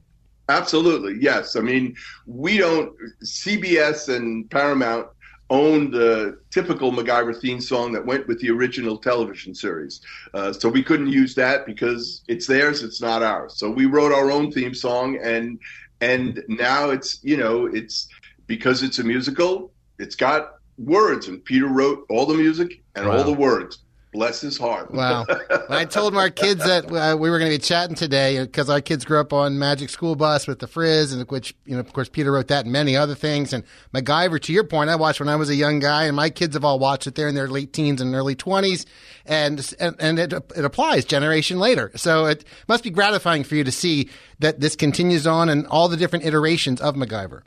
Absolutely, 0.50 1.18
yes. 1.22 1.56
I 1.56 1.62
mean, 1.62 1.96
we 2.26 2.58
don't. 2.58 2.94
CBS 3.24 4.14
and 4.14 4.50
Paramount 4.50 5.08
own 5.50 5.92
the 5.92 6.40
typical 6.52 6.92
MacGyver 6.92 7.40
theme 7.40 7.62
song 7.62 7.92
that 7.94 8.06
went 8.06 8.28
with 8.28 8.40
the 8.40 8.50
original 8.50 8.98
television 8.98 9.56
series, 9.56 10.02
uh, 10.34 10.52
so 10.52 10.68
we 10.68 10.84
couldn't 10.84 11.08
use 11.08 11.36
that 11.36 11.66
because 11.66 12.24
it's 12.28 12.48
theirs, 12.48 12.84
it's 12.84 13.02
not 13.02 13.24
ours. 13.24 13.56
So 13.58 13.70
we 13.70 13.86
wrote 13.86 14.12
our 14.12 14.32
own 14.32 14.52
theme 14.52 14.74
song, 14.74 15.18
and 15.24 15.60
and 16.02 16.44
now 16.50 16.90
it's 16.90 17.24
you 17.24 17.38
know 17.38 17.68
it's 17.68 18.10
because 18.48 18.84
it's 18.84 19.00
a 19.00 19.04
musical, 19.04 19.72
it's 20.00 20.16
got 20.16 20.56
words, 20.78 21.30
and 21.30 21.44
Peter 21.46 21.68
wrote 21.68 22.06
all 22.10 22.26
the 22.26 22.34
music 22.34 22.82
and 22.96 23.08
all 23.08 23.24
the 23.24 23.34
words. 23.34 23.83
Bless 24.14 24.42
his 24.42 24.60
heart. 24.60 24.92
Wow. 24.92 25.26
I 25.70 25.86
told 25.86 26.16
our 26.16 26.30
kids 26.30 26.64
that 26.64 26.86
uh, 26.86 27.18
we 27.18 27.32
were 27.32 27.40
going 27.40 27.52
to 27.52 27.58
be 27.58 27.62
chatting 27.62 27.96
today 27.96 28.40
because 28.40 28.70
our 28.70 28.80
kids 28.80 29.04
grew 29.06 29.20
up 29.20 29.34
on 29.34 29.58
Magic 29.58 29.90
School 29.90 30.16
Bus 30.16 30.46
with 30.46 30.60
the 30.60 30.68
Frizz, 30.68 31.14
and 31.14 31.28
which, 31.32 31.56
you 31.66 31.74
know, 31.74 31.80
of 31.80 31.92
course, 31.94 32.10
Peter 32.10 32.32
wrote 32.32 32.48
that 32.50 32.66
and 32.66 32.72
many 32.72 32.96
other 32.96 33.16
things. 33.16 33.54
And 33.54 33.64
MacGyver, 33.92 34.40
to 34.42 34.54
your 34.54 34.66
point, 34.66 34.92
I 34.92 34.96
watched 34.96 35.20
when 35.20 35.30
I 35.30 35.36
was 35.36 35.50
a 35.50 35.56
young 35.56 35.80
guy, 35.80 36.06
and 36.06 36.16
my 36.16 36.30
kids 36.30 36.54
have 36.54 36.64
all 36.64 36.78
watched 36.78 37.08
it. 37.08 37.16
They're 37.16 37.28
in 37.28 37.34
their 37.34 37.48
late 37.48 37.74
teens 37.74 38.02
and 38.02 38.14
early 38.14 38.36
20s, 38.36 38.86
and, 39.26 39.74
and, 39.80 39.96
and 40.00 40.20
it, 40.20 40.32
it 40.32 40.64
applies 40.64 41.06
generation 41.06 41.58
later. 41.58 41.92
So 41.96 42.26
it 42.26 42.46
must 42.68 42.84
be 42.84 42.92
gratifying 42.92 43.44
for 43.44 43.56
you 43.56 43.64
to 43.64 43.72
see 43.72 44.10
that 44.40 44.60
this 44.60 44.76
continues 44.76 45.26
on 45.26 45.50
and 45.50 45.66
all 45.68 45.88
the 45.88 45.98
different 45.98 46.26
iterations 46.26 46.80
of 46.82 46.94
MacGyver. 46.96 47.42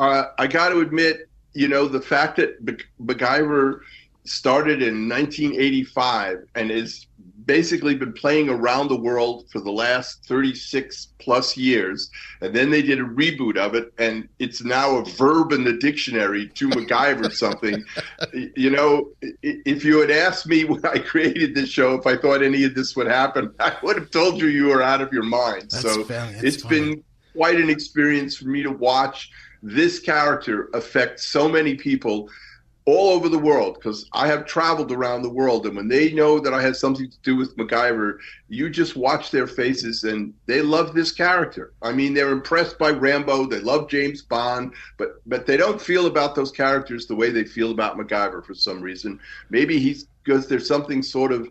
uh, 0.00 0.24
I 0.38 0.48
got 0.48 0.70
to 0.70 0.80
admit, 0.80 1.28
you 1.52 1.68
know, 1.68 1.86
the 1.86 2.00
fact 2.00 2.36
that 2.38 2.62
Mac- 2.64 2.88
MacGyver 3.00 3.80
started 4.30 4.82
in 4.82 5.08
1985 5.08 6.44
and 6.54 6.70
has 6.70 7.06
basically 7.46 7.96
been 7.96 8.12
playing 8.12 8.48
around 8.48 8.88
the 8.88 8.96
world 8.96 9.44
for 9.50 9.60
the 9.60 9.72
last 9.72 10.24
36 10.26 11.08
plus 11.18 11.56
years, 11.56 12.08
and 12.40 12.54
then 12.54 12.70
they 12.70 12.80
did 12.80 13.00
a 13.00 13.04
reboot 13.04 13.56
of 13.56 13.74
it, 13.74 13.92
and 13.98 14.28
it's 14.38 14.62
now 14.62 14.98
a 14.98 15.04
verb 15.04 15.52
in 15.52 15.64
the 15.64 15.72
dictionary 15.78 16.48
to 16.50 16.68
MacGyver 16.68 17.32
something. 17.44 17.84
You 18.32 18.70
know, 18.70 19.10
if 19.42 19.84
you 19.84 20.00
had 20.00 20.12
asked 20.12 20.46
me 20.46 20.64
when 20.64 20.84
I 20.84 20.98
created 20.98 21.54
this 21.54 21.68
show 21.68 21.94
if 21.94 22.06
I 22.06 22.16
thought 22.16 22.42
any 22.42 22.64
of 22.64 22.74
this 22.74 22.94
would 22.94 23.08
happen, 23.08 23.52
I 23.60 23.76
would 23.82 23.96
have 23.96 24.10
told 24.10 24.40
you 24.40 24.46
you 24.46 24.66
were 24.66 24.82
out 24.82 25.00
of 25.00 25.12
your 25.12 25.24
mind. 25.24 25.70
That's 25.70 25.82
so. 25.82 26.04
That's 26.04 26.42
it's 26.42 26.64
been 26.64 27.02
quite 27.34 27.56
an 27.56 27.70
experience 27.70 28.36
for 28.36 28.48
me 28.48 28.62
to 28.62 28.70
watch 28.70 29.30
this 29.62 29.98
character 29.98 30.70
affect 30.72 31.20
so 31.20 31.48
many 31.48 31.74
people 31.74 32.30
all 32.90 33.10
over 33.10 33.28
the 33.28 33.38
world 33.38 33.74
because 33.74 34.08
I 34.12 34.26
have 34.26 34.46
traveled 34.46 34.90
around 34.90 35.22
the 35.22 35.30
world. 35.30 35.66
And 35.66 35.76
when 35.76 35.88
they 35.88 36.12
know 36.12 36.40
that 36.40 36.52
I 36.54 36.60
had 36.60 36.76
something 36.76 37.08
to 37.08 37.18
do 37.22 37.36
with 37.36 37.56
MacGyver, 37.56 38.18
you 38.48 38.68
just 38.68 38.96
watch 38.96 39.30
their 39.30 39.46
faces 39.46 40.04
and 40.04 40.34
they 40.46 40.62
love 40.62 40.94
this 40.94 41.12
character. 41.12 41.72
I 41.82 41.92
mean, 41.92 42.14
they're 42.14 42.32
impressed 42.32 42.78
by 42.78 42.90
Rambo, 42.90 43.46
they 43.46 43.60
love 43.60 43.88
James 43.88 44.22
Bond, 44.22 44.74
but 44.98 45.20
but 45.26 45.46
they 45.46 45.56
don't 45.56 45.80
feel 45.80 46.06
about 46.06 46.34
those 46.34 46.50
characters 46.50 47.06
the 47.06 47.14
way 47.14 47.30
they 47.30 47.44
feel 47.44 47.70
about 47.70 47.96
MacGyver 47.96 48.44
for 48.44 48.54
some 48.54 48.80
reason. 48.80 49.20
Maybe 49.50 49.78
he's 49.78 50.06
because 50.24 50.48
there's 50.48 50.68
something 50.68 51.02
sort 51.02 51.32
of 51.32 51.48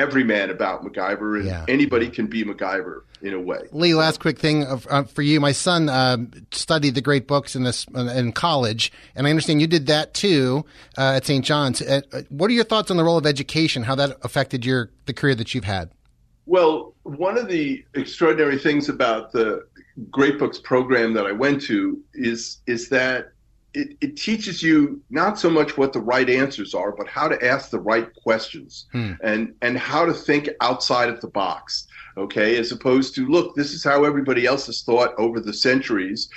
everyman 0.00 0.50
about 0.50 0.82
MacGyver, 0.84 1.36
and 1.38 1.46
Yeah. 1.46 1.64
anybody 1.68 2.08
can 2.08 2.26
be 2.26 2.42
MacGyver 2.44 3.02
in 3.22 3.34
a 3.34 3.40
way. 3.40 3.60
Lee, 3.72 3.94
last 3.94 4.18
quick 4.18 4.38
thing 4.38 4.64
uh, 4.64 5.04
for 5.04 5.22
you. 5.22 5.40
My 5.40 5.52
son 5.52 5.88
um 5.88 6.30
studied 6.52 6.94
the 6.94 7.02
great 7.02 7.26
books 7.26 7.54
in 7.54 7.62
this 7.64 7.86
uh, 7.94 8.00
in 8.06 8.32
college, 8.32 8.90
and 9.14 9.26
I 9.26 9.30
understand 9.30 9.60
you 9.60 9.66
did 9.66 9.86
that 9.86 10.14
too 10.14 10.64
uh, 10.96 11.12
at 11.16 11.26
St. 11.26 11.44
John's. 11.44 11.82
Uh, 11.82 12.00
uh, 12.12 12.22
what 12.30 12.50
are 12.50 12.54
your 12.54 12.64
thoughts 12.64 12.90
on 12.90 12.96
the 12.96 13.04
role 13.04 13.18
of 13.18 13.26
education? 13.26 13.82
How 13.82 13.94
that 13.96 14.16
affected 14.22 14.64
your 14.64 14.90
the 15.06 15.12
career 15.12 15.34
that 15.34 15.54
you've 15.54 15.64
had? 15.64 15.90
Well, 16.46 16.94
one 17.04 17.36
of 17.38 17.48
the 17.48 17.84
extraordinary 17.94 18.58
things 18.58 18.88
about 18.88 19.32
the 19.32 19.64
Great 20.10 20.38
Books 20.38 20.58
program 20.58 21.12
that 21.14 21.26
I 21.26 21.32
went 21.32 21.60
to 21.62 22.00
is 22.14 22.58
is 22.66 22.88
that 22.88 23.32
it, 23.74 23.96
it 24.00 24.16
teaches 24.16 24.62
you 24.62 25.00
not 25.10 25.38
so 25.38 25.48
much 25.48 25.76
what 25.76 25.92
the 25.92 26.00
right 26.00 26.28
answers 26.28 26.74
are, 26.74 26.92
but 26.92 27.06
how 27.06 27.28
to 27.28 27.44
ask 27.44 27.70
the 27.70 27.78
right 27.78 28.08
questions 28.14 28.86
Hmm. 28.92 29.12
and 29.22 29.54
and 29.62 29.78
how 29.78 30.04
to 30.04 30.12
think 30.12 30.48
outside 30.60 31.08
of 31.08 31.20
the 31.20 31.28
box. 31.28 31.86
Okay, 32.16 32.56
as 32.58 32.72
opposed 32.72 33.14
to 33.14 33.26
look, 33.26 33.54
this 33.54 33.72
is 33.72 33.84
how 33.84 34.04
everybody 34.04 34.44
else 34.46 34.66
has 34.66 34.82
thought 34.82 35.14
over 35.18 35.40
the 35.40 35.52
centuries. 35.52 36.28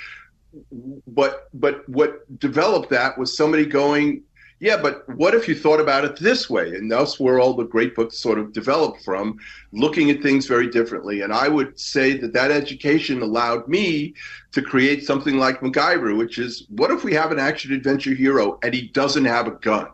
But 1.08 1.48
but 1.54 1.88
what 1.88 2.38
developed 2.38 2.90
that 2.90 3.18
was 3.18 3.36
somebody 3.36 3.66
going, 3.66 4.22
yeah, 4.60 4.76
but 4.76 5.08
what 5.16 5.34
if 5.34 5.48
you 5.48 5.54
thought 5.54 5.80
about 5.80 6.04
it 6.04 6.16
this 6.16 6.48
way? 6.48 6.74
And 6.74 6.90
that's 6.90 7.18
where 7.18 7.40
all 7.40 7.54
the 7.54 7.64
great 7.64 7.94
books 7.94 8.18
sort 8.18 8.38
of 8.38 8.52
developed 8.52 9.02
from, 9.04 9.38
looking 9.72 10.10
at 10.10 10.22
things 10.22 10.46
very 10.46 10.70
differently. 10.70 11.22
And 11.22 11.32
I 11.32 11.48
would 11.48 11.78
say 11.78 12.16
that 12.18 12.32
that 12.34 12.50
education 12.50 13.20
allowed 13.20 13.66
me 13.66 14.14
to 14.52 14.62
create 14.62 15.04
something 15.04 15.38
like 15.38 15.60
MacGyver, 15.60 16.16
which 16.16 16.38
is 16.38 16.66
what 16.68 16.90
if 16.90 17.02
we 17.04 17.12
have 17.14 17.32
an 17.32 17.38
action 17.38 17.72
adventure 17.72 18.14
hero 18.14 18.58
and 18.62 18.72
he 18.72 18.88
doesn't 18.88 19.24
have 19.24 19.46
a 19.46 19.52
gun? 19.52 19.88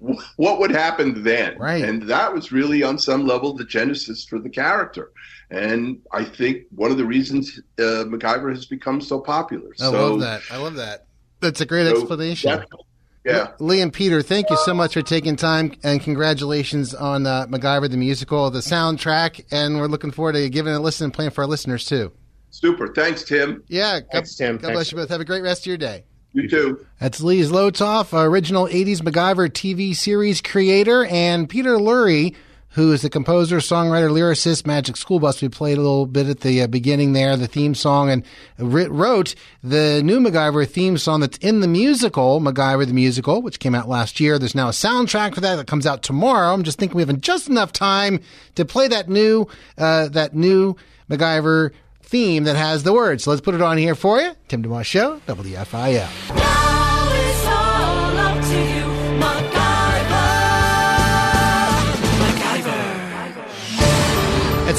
What 0.36 0.60
would 0.60 0.70
happen 0.70 1.22
then? 1.24 1.58
Right. 1.58 1.84
And 1.84 2.02
that 2.08 2.32
was 2.32 2.50
really, 2.50 2.82
on 2.82 2.98
some 2.98 3.26
level, 3.26 3.52
the 3.52 3.66
genesis 3.66 4.24
for 4.24 4.38
the 4.38 4.48
character. 4.48 5.12
And 5.50 6.00
I 6.10 6.24
think 6.24 6.64
one 6.74 6.90
of 6.90 6.96
the 6.96 7.04
reasons 7.04 7.60
uh, 7.78 8.08
MacGyver 8.08 8.50
has 8.50 8.64
become 8.64 9.02
so 9.02 9.20
popular. 9.20 9.70
I 9.78 9.90
so, 9.90 9.92
love 9.92 10.20
that. 10.20 10.40
I 10.50 10.56
love 10.56 10.76
that. 10.76 11.04
That's 11.40 11.60
a 11.60 11.66
great 11.66 11.86
so 11.86 12.00
explanation. 12.00 12.50
that- 12.50 12.68
yeah. 13.24 13.52
Lee 13.58 13.80
and 13.80 13.92
Peter, 13.92 14.22
thank 14.22 14.50
you 14.50 14.56
so 14.64 14.74
much 14.74 14.94
for 14.94 15.02
taking 15.02 15.36
time 15.36 15.72
and 15.82 16.00
congratulations 16.00 16.94
on 16.94 17.26
uh, 17.26 17.46
MacGyver 17.46 17.90
the 17.90 17.96
musical, 17.96 18.50
the 18.50 18.60
soundtrack, 18.60 19.44
and 19.50 19.78
we're 19.78 19.86
looking 19.86 20.10
forward 20.10 20.32
to 20.34 20.48
giving 20.50 20.72
it 20.74 20.76
a 20.76 20.80
listen 20.80 21.04
and 21.06 21.14
playing 21.14 21.30
for 21.30 21.42
our 21.42 21.48
listeners 21.48 21.84
too. 21.86 22.12
Super. 22.50 22.88
Thanks, 22.88 23.24
Tim. 23.24 23.64
Yeah. 23.66 24.00
God, 24.00 24.08
Thanks, 24.12 24.36
Tim. 24.36 24.56
God 24.56 24.62
Thanks. 24.62 24.74
bless 24.74 24.92
you 24.92 24.96
both. 24.96 25.08
Have 25.08 25.20
a 25.20 25.24
great 25.24 25.42
rest 25.42 25.62
of 25.62 25.66
your 25.66 25.76
day. 25.76 26.04
You 26.34 26.48
too. 26.48 26.86
That's 27.00 27.20
Lee 27.20 27.40
Zlotoff, 27.42 28.12
original 28.12 28.66
80s 28.66 28.98
MacGyver 28.98 29.48
TV 29.48 29.94
series 29.94 30.40
creator, 30.40 31.04
and 31.04 31.48
Peter 31.48 31.76
Lurie, 31.76 32.34
who 32.74 32.92
is 32.92 33.02
the 33.02 33.10
composer, 33.10 33.58
songwriter, 33.58 34.10
lyricist, 34.10 34.66
Magic 34.66 34.96
School 34.96 35.20
Bus. 35.20 35.40
We 35.40 35.48
played 35.48 35.78
a 35.78 35.80
little 35.80 36.06
bit 36.06 36.26
at 36.26 36.40
the 36.40 36.62
uh, 36.62 36.66
beginning 36.66 37.12
there, 37.12 37.36
the 37.36 37.46
theme 37.46 37.74
song, 37.74 38.10
and 38.10 38.24
wrote 38.58 39.34
the 39.62 40.02
new 40.02 40.18
MacGyver 40.18 40.68
theme 40.68 40.98
song 40.98 41.20
that's 41.20 41.38
in 41.38 41.60
the 41.60 41.68
musical, 41.68 42.40
MacGyver 42.40 42.86
the 42.86 42.92
Musical, 42.92 43.42
which 43.42 43.60
came 43.60 43.74
out 43.74 43.88
last 43.88 44.18
year. 44.18 44.38
There's 44.38 44.56
now 44.56 44.68
a 44.68 44.72
soundtrack 44.72 45.34
for 45.34 45.40
that 45.40 45.56
that 45.56 45.68
comes 45.68 45.86
out 45.86 46.02
tomorrow. 46.02 46.52
I'm 46.52 46.64
just 46.64 46.78
thinking 46.78 46.96
we 46.96 47.04
have 47.04 47.20
just 47.20 47.48
enough 47.48 47.72
time 47.72 48.20
to 48.56 48.64
play 48.64 48.88
that 48.88 49.08
new, 49.08 49.46
uh, 49.78 50.08
that 50.08 50.34
new 50.34 50.74
MacGyver 51.08 51.70
theme 52.02 52.44
that 52.44 52.56
has 52.56 52.82
the 52.82 52.92
words. 52.92 53.24
So 53.24 53.30
let's 53.30 53.40
put 53.40 53.54
it 53.54 53.62
on 53.62 53.78
here 53.78 53.94
for 53.94 54.20
you. 54.20 54.32
Tim 54.48 54.64
DeMoss 54.64 54.84
Show, 54.84 55.20
WFIL. 55.28 56.83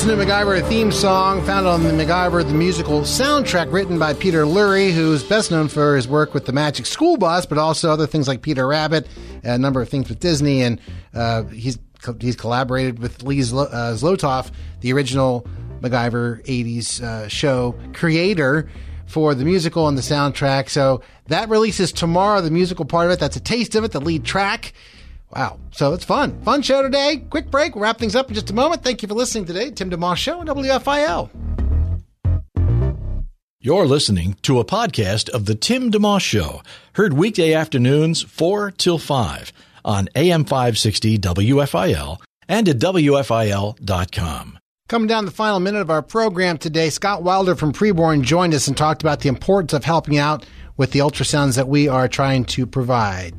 New 0.06 0.16
MacGyver 0.18 0.68
theme 0.70 0.91
song 0.91 1.43
found 1.45 1.66
on 1.66 1.82
the 1.82 1.89
MacGyver 1.89 2.45
the 2.45 2.53
musical 2.53 3.01
soundtrack 3.01 3.72
written 3.74 3.97
by 3.97 4.14
Peter 4.14 4.43
Lurie, 4.43 4.91
who's 4.91 5.24
best 5.24 5.49
known 5.49 5.68
for 5.68 5.95
his 5.95 6.08
work 6.08 6.36
with 6.36 6.45
the 6.45 6.53
Magic 6.53 6.86
School 6.86 7.18
Bus, 7.18 7.47
but 7.47 7.58
also 7.58 7.89
other 7.89 8.06
things 8.06 8.28
like 8.28 8.43
Peter 8.43 8.68
Rabbit, 8.68 9.08
a 9.43 9.58
number 9.58 9.82
of 9.82 9.89
things 9.89 10.08
with 10.08 10.20
Disney, 10.20 10.62
and 10.62 10.80
uh, 11.16 11.43
he's 11.45 11.80
he's 12.20 12.36
collaborated 12.36 12.99
with 12.99 13.24
Lee 13.24 13.39
Zlo- 13.39 13.68
uh, 13.74 13.93
Zlotoff, 13.93 14.51
the 14.82 14.93
original 14.93 15.47
MacGyver 15.82 16.45
'80s 16.45 17.01
uh, 17.01 17.28
show 17.28 17.76
creator. 17.93 18.70
For 19.08 19.36
the 19.36 19.45
musical 19.45 19.88
and 19.88 19.95
the 19.95 20.01
soundtrack. 20.01 20.68
So 20.68 21.03
that 21.28 21.47
releases 21.49 21.91
tomorrow, 21.91 22.41
the 22.41 22.49
musical 22.49 22.86
part 22.86 23.06
of 23.06 23.12
it. 23.12 23.20
That's 23.20 23.36
a 23.36 23.39
taste 23.39 23.76
of 23.76 23.84
it, 23.84 23.91
the 23.91 24.01
lead 24.01 24.24
track. 24.26 24.74
Wow. 25.36 25.59
So 25.71 25.93
it's 25.93 26.05
fun. 26.05 26.41
Fun 26.43 26.61
show 26.61 26.81
today. 26.81 27.23
Quick 27.29 27.51
break. 27.51 27.75
We'll 27.75 27.83
wrap 27.83 27.97
things 27.97 28.15
up 28.15 28.29
in 28.29 28.36
just 28.36 28.49
a 28.49 28.53
moment. 28.53 28.83
Thank 28.83 29.01
you 29.01 29.07
for 29.07 29.15
listening 29.15 29.45
today. 29.45 29.69
Tim 29.69 29.89
DeMoss 29.89 30.17
Show 30.17 30.39
on 30.39 30.47
WFIL. 30.47 31.29
You're 33.59 33.88
listening 33.88 34.38
to 34.43 34.59
a 34.59 34.65
podcast 34.65 35.27
of 35.29 35.45
The 35.45 35.55
Tim 35.55 35.91
DeMoss 35.91 36.21
Show, 36.21 36.61
heard 36.93 37.13
weekday 37.13 37.53
afternoons 37.53 38.21
4 38.21 38.71
till 38.71 38.99
5 38.99 39.51
on 39.83 40.07
AM 40.15 40.45
560 40.45 41.17
WFIL 41.17 42.19
and 42.47 42.69
at 42.69 42.77
WFIL.com. 42.77 44.59
Coming 44.88 45.07
down 45.07 45.25
the 45.25 45.31
final 45.31 45.59
minute 45.59 45.81
of 45.81 45.89
our 45.89 46.03
program 46.03 46.59
today, 46.59 46.91
Scott 46.91 47.23
Wilder 47.23 47.55
from 47.55 47.73
Preborn 47.73 48.21
joined 48.21 48.53
us 48.53 48.67
and 48.67 48.77
talked 48.77 49.01
about 49.01 49.21
the 49.21 49.29
importance 49.29 49.73
of 49.73 49.83
helping 49.83 50.19
out 50.19 50.45
with 50.77 50.91
the 50.91 50.99
ultrasounds 50.99 51.55
that 51.55 51.67
we 51.67 51.88
are 51.88 52.07
trying 52.07 52.45
to 52.45 52.67
provide. 52.67 53.33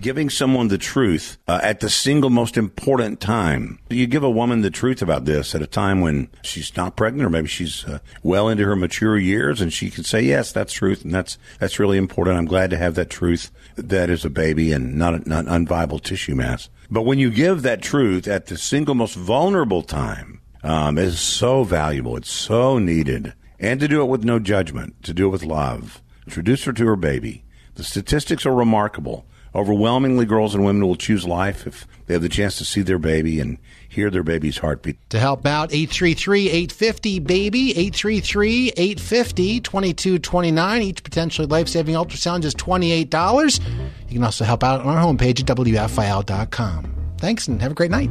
Giving 0.00 0.30
someone 0.30 0.68
the 0.68 0.78
truth 0.78 1.38
uh, 1.46 1.60
at 1.62 1.80
the 1.80 1.90
single 1.90 2.30
most 2.30 2.56
important 2.56 3.20
time. 3.20 3.78
You 3.88 4.06
give 4.06 4.22
a 4.22 4.30
woman 4.30 4.62
the 4.62 4.70
truth 4.70 5.02
about 5.02 5.24
this 5.24 5.54
at 5.54 5.62
a 5.62 5.66
time 5.66 6.00
when 6.00 6.28
she's 6.42 6.76
not 6.76 6.96
pregnant, 6.96 7.26
or 7.26 7.30
maybe 7.30 7.48
she's 7.48 7.84
uh, 7.84 7.98
well 8.22 8.48
into 8.48 8.64
her 8.64 8.76
mature 8.76 9.18
years, 9.18 9.60
and 9.60 9.72
she 9.72 9.90
can 9.90 10.04
say, 10.04 10.22
"Yes, 10.22 10.52
that's 10.52 10.72
truth, 10.72 11.04
and 11.04 11.14
that's 11.14 11.38
that's 11.58 11.78
really 11.78 11.98
important. 11.98 12.38
I'm 12.38 12.46
glad 12.46 12.70
to 12.70 12.76
have 12.76 12.94
that 12.94 13.10
truth. 13.10 13.50
That 13.76 14.10
is 14.10 14.24
a 14.24 14.30
baby 14.30 14.72
and 14.72 14.96
not 14.96 15.14
a, 15.14 15.28
not 15.28 15.46
an 15.46 15.66
unviable 15.66 16.02
tissue 16.02 16.34
mass." 16.34 16.68
But 16.90 17.02
when 17.02 17.18
you 17.18 17.30
give 17.30 17.62
that 17.62 17.82
truth 17.82 18.26
at 18.26 18.46
the 18.46 18.56
single 18.56 18.94
most 18.94 19.14
vulnerable 19.14 19.82
time, 19.82 20.40
um, 20.62 20.98
so 21.10 21.64
valuable. 21.64 22.16
It's 22.16 22.30
so 22.30 22.78
needed, 22.78 23.34
and 23.58 23.78
to 23.80 23.88
do 23.88 24.02
it 24.02 24.06
with 24.06 24.24
no 24.24 24.38
judgment, 24.38 25.02
to 25.04 25.12
do 25.12 25.26
it 25.26 25.30
with 25.30 25.44
love. 25.44 26.02
Introduce 26.26 26.64
her 26.64 26.72
to 26.72 26.86
her 26.86 26.96
baby. 26.96 27.44
The 27.74 27.84
statistics 27.84 28.44
are 28.44 28.54
remarkable. 28.54 29.24
Overwhelmingly, 29.54 30.26
girls 30.26 30.54
and 30.54 30.62
women 30.64 30.86
will 30.86 30.96
choose 30.96 31.26
life 31.26 31.66
if 31.66 31.86
they 32.06 32.14
have 32.14 32.22
the 32.22 32.28
chance 32.28 32.58
to 32.58 32.64
see 32.64 32.82
their 32.82 32.98
baby 32.98 33.40
and 33.40 33.58
hear 33.88 34.10
their 34.10 34.22
baby's 34.22 34.58
heartbeat. 34.58 34.96
To 35.10 35.18
help 35.18 35.46
out, 35.46 35.70
833-850-BABY, 35.70 37.74
833-850-2229. 37.90 40.82
Each 40.82 41.02
potentially 41.02 41.46
life-saving 41.46 41.94
ultrasound 41.94 42.44
is 42.44 42.54
$28. 42.54 43.60
You 44.08 44.14
can 44.14 44.24
also 44.24 44.44
help 44.44 44.62
out 44.62 44.80
on 44.80 44.88
our 44.88 45.02
homepage 45.02 45.40
at 45.40 45.46
WFIL.com. 45.56 46.94
Thanks 47.18 47.48
and 47.48 47.62
have 47.62 47.72
a 47.72 47.74
great 47.74 47.90
night. 47.90 48.10